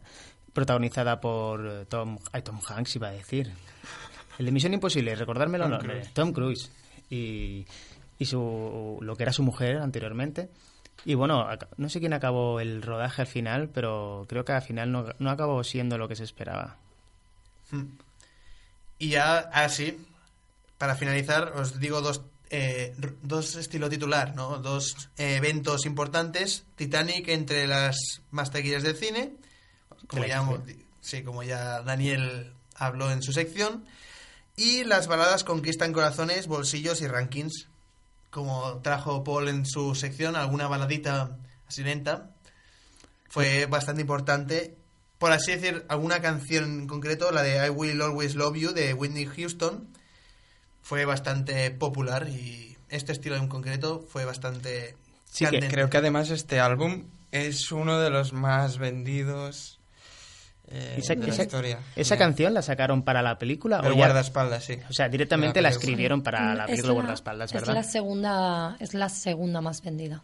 protagonizada 0.54 1.20
por 1.22 1.86
Tom, 1.90 2.18
ay, 2.32 2.42
Tom 2.42 2.60
Hanks, 2.68 2.96
iba 2.98 3.08
a 3.10 3.12
decir. 3.12 3.52
El 4.40 4.46
de 4.46 4.52
Misión 4.52 4.74
Imposible, 4.74 5.16
recordármelo, 5.16 5.64
Tom 5.66 5.72
no, 5.74 5.80
Cruise. 5.80 6.14
Tom 6.14 6.34
Cruise. 6.34 6.72
Y, 7.10 7.66
y 8.20 8.26
su, 8.26 8.98
lo 9.02 9.16
que 9.16 9.24
era 9.24 9.34
su 9.34 9.44
mujer 9.44 9.78
anteriormente. 9.78 10.50
Y 11.06 11.16
bueno, 11.16 11.48
no 11.78 11.90
sé 11.90 12.00
quién 12.00 12.14
acabó 12.14 12.60
el 12.60 12.82
rodaje 12.82 13.22
al 13.22 13.28
final, 13.28 13.70
pero 13.70 14.26
creo 14.30 14.46
que 14.46 14.54
al 14.54 14.62
final 14.62 14.92
no, 14.92 15.06
no 15.20 15.30
acabó 15.30 15.64
siendo 15.64 15.98
lo 15.98 16.08
que 16.08 16.16
se 16.16 16.24
esperaba. 16.24 16.78
Mm. 17.72 17.84
Y 19.00 19.10
ya, 19.10 19.40
así, 19.52 19.98
para 20.78 20.96
finalizar, 20.96 21.54
os 21.56 21.80
digo 21.80 22.02
dos, 22.02 22.22
eh, 22.50 22.96
dos 23.22 23.56
estilo 23.56 23.90
titular, 23.90 24.36
¿no? 24.36 24.60
Dos 24.60 25.10
eh, 25.18 25.36
eventos 25.36 25.86
importantes. 25.86 26.64
Titanic 26.76 27.28
entre 27.30 27.68
las 27.68 28.22
más 28.32 28.52
taquilleras 28.52 28.84
del 28.84 28.96
cine, 28.96 29.34
como 30.08 30.26
ya, 30.26 30.48
sí, 31.02 31.24
como 31.24 31.44
ya 31.44 31.82
Daniel 31.82 32.54
habló 32.76 33.12
en 33.12 33.22
su 33.22 33.34
sección. 33.34 33.86
Y 34.56 34.84
las 34.84 35.08
baladas 35.08 35.44
conquistan 35.44 35.94
corazones, 35.94 36.48
bolsillos 36.48 37.02
y 37.02 37.08
rankings. 37.08 37.68
Como 38.34 38.82
trajo 38.82 39.24
Paul 39.24 39.48
en 39.48 39.64
su 39.64 39.94
sección, 39.94 40.36
alguna 40.36 40.68
baladita 40.68 41.38
así 41.68 41.84
lenta. 41.84 42.32
Fue 43.30 43.68
bastante 43.68 44.02
importante. 44.02 44.76
Por 45.20 45.32
así 45.32 45.52
decir, 45.52 45.86
alguna 45.88 46.20
canción 46.20 46.64
en 46.64 46.88
concreto, 46.88 47.32
la 47.32 47.44
de 47.44 47.64
I 47.64 47.70
Will 47.70 48.02
Always 48.02 48.34
Love 48.34 48.58
You 48.58 48.74
de 48.74 48.96
Whitney 48.96 49.28
Houston, 49.28 49.88
fue 50.82 51.06
bastante 51.06 51.70
popular 51.70 52.28
y 52.28 52.76
este 52.90 53.12
estilo 53.12 53.36
en 53.36 53.48
concreto 53.48 54.04
fue 54.10 54.26
bastante... 54.26 54.98
Sí, 55.26 55.46
que 55.46 55.68
creo 55.68 55.92
que 55.92 55.98
además 55.98 56.32
este 56.32 56.60
álbum 56.60 57.06
es 57.32 57.72
uno 57.72 58.00
de 58.00 58.10
los 58.10 58.34
más 58.34 58.80
vendidos 58.80 59.80
eh, 60.70 60.96
Esa, 60.98 61.16
de 61.16 61.28
la 61.28 61.34
esa- 61.34 61.44
historia. 61.44 61.80
¿esa 61.96 62.18
canción 62.18 62.54
la 62.54 62.62
sacaron 62.62 63.04
para 63.04 63.22
la 63.22 63.38
película? 63.38 63.78
El 63.84 63.90
ya- 63.92 63.96
guardaespaldas, 63.98 64.64
sí. 64.64 64.78
O 64.90 64.94
sea, 64.94 65.10
directamente 65.10 65.62
La 65.62 65.70
la, 65.70 65.76
escribieron 65.76 66.24
para 66.24 66.56
la 66.56 66.64
Es 66.66 66.72
película 66.72 66.94
Guardaespaldas, 66.94 67.50
Es 67.52 67.54
¿verdad? 67.62 67.74
la 67.76 67.84
segunda, 67.84 68.78
es 68.80 68.94
la 68.94 69.10
segunda 69.10 69.62
más 69.62 69.82
vendida. 69.82 70.24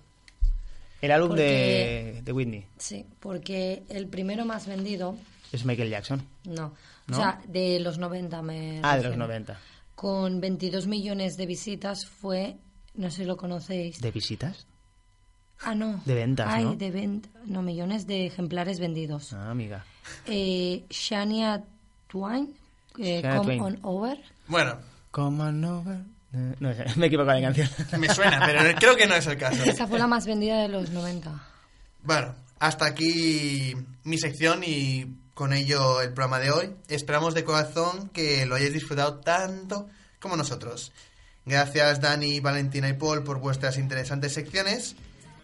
El 1.01 1.11
álbum 1.11 1.29
Porque- 1.29 2.13
de, 2.15 2.21
de 2.23 2.31
Whitney 2.33 2.65
Sí, 2.77 3.05
porque 3.19 3.83
el 3.89 4.07
primero 4.07 4.45
más 4.45 4.67
vendido, 4.67 5.15
es 5.51 5.63
Michael 5.65 5.89
Jackson. 5.89 6.25
no, 6.45 6.73
¿No? 7.07 7.17
o 7.17 7.19
sea, 7.19 7.41
de 7.47 7.79
los 7.79 7.97
90 7.97 8.41
me 8.41 8.79
Ah, 8.83 8.91
de 8.97 9.03
los 9.03 9.11
refiero. 9.11 9.17
90. 9.27 9.59
Con 9.95 10.39
22 10.41 10.87
millones 10.87 11.37
de 11.37 11.45
visitas 11.45 12.05
fue, 12.05 12.57
no 12.95 13.09
sé 13.11 13.17
si 13.17 13.25
lo 13.25 13.35
conocéis. 13.37 13.99
¿De 14.01 14.11
visitas? 14.11 14.67
Ah, 15.61 15.75
no. 15.75 16.01
De 16.05 16.15
ventas, 16.15 16.47
Ay, 16.49 16.63
¿no? 16.63 16.75
de 16.75 16.91
venta, 16.91 17.29
no, 17.45 17.61
millones 17.61 18.07
de 18.07 18.25
ejemplares 18.27 18.79
vendidos. 18.79 19.33
Ah, 19.33 19.51
amiga. 19.51 19.83
Eh, 20.25 20.85
Shania 20.89 21.63
Twain, 22.07 22.53
eh, 22.97 23.21
Shania 23.21 23.37
Come 23.37 23.57
Twain. 23.57 23.61
On 23.61 23.79
Over. 23.83 24.17
Bueno, 24.47 24.77
Come 25.11 25.41
on 25.43 25.65
over. 25.65 25.97
Eh, 26.33 26.55
No 26.59 26.73
sé, 26.73 26.85
me 26.97 27.05
he 27.05 27.07
equivocado 27.07 27.37
de 27.37 27.43
canción. 27.43 27.69
me 27.99 28.07
suena, 28.13 28.41
pero 28.45 28.61
creo 28.79 28.95
que 28.95 29.07
no 29.07 29.15
es 29.15 29.25
el 29.27 29.37
caso. 29.37 29.63
Esa 29.63 29.87
fue 29.87 29.99
la 29.99 30.07
más 30.07 30.25
vendida 30.25 30.61
de 30.61 30.69
los 30.69 30.91
90. 30.91 31.31
Bueno, 32.03 32.35
hasta 32.59 32.85
aquí 32.85 33.73
mi 34.03 34.17
sección 34.17 34.61
y 34.65 35.17
con 35.33 35.51
ello 35.53 36.01
el 36.01 36.13
programa 36.13 36.39
de 36.39 36.51
hoy. 36.51 36.75
Esperamos 36.87 37.33
de 37.33 37.43
corazón 37.43 38.09
que 38.09 38.45
lo 38.45 38.55
hayáis 38.55 38.73
disfrutado 38.73 39.15
tanto 39.19 39.87
como 40.19 40.35
nosotros. 40.37 40.91
Gracias 41.45 41.99
Dani, 42.01 42.39
Valentina 42.39 42.87
y 42.89 42.93
Paul 42.93 43.23
por 43.23 43.39
vuestras 43.39 43.77
interesantes 43.77 44.33
secciones 44.33 44.95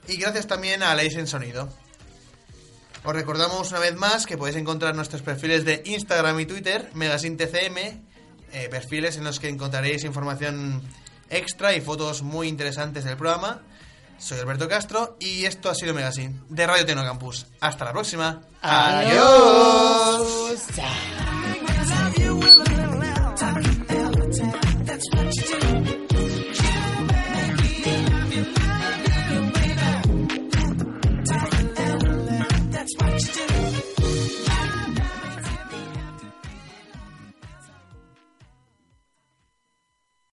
y 0.08 0.18
gracias 0.18 0.48
también 0.48 0.84
a 0.84 0.94
Leis 0.96 1.18
Sonido. 1.30 1.70
Os 3.04 3.14
recordamos 3.14 3.70
una 3.70 3.80
vez 3.80 3.96
más 3.96 4.26
que 4.26 4.38
podéis 4.38 4.58
encontrar 4.58 4.96
nuestros 4.96 5.22
perfiles 5.22 5.64
de 5.64 5.84
Instagram 5.86 6.40
y 6.40 6.46
Twitter, 6.48 6.90
MegasinTCM, 6.94 7.78
eh, 8.52 8.68
perfiles 8.70 9.18
en 9.18 9.24
los 9.24 9.40
que 9.40 9.48
encontraréis 9.48 10.04
información 10.04 10.82
extra 11.30 11.76
y 11.76 11.82
fotos 11.82 12.24
muy 12.24 12.48
interesantes 12.48 13.04
del 13.04 13.16
programa. 13.16 13.62
Soy 14.18 14.40
Alberto 14.40 14.68
Castro 14.68 15.18
y 15.20 15.46
esto 15.46 15.70
ha 15.70 15.76
sido 15.76 15.94
Megasin 15.94 16.42
de 16.50 16.66
Radio 16.66 16.86
Tecnocampus. 16.86 17.46
Hasta 17.60 17.86
la 17.86 17.92
próxima. 17.92 18.42
Adiós. 18.62 20.26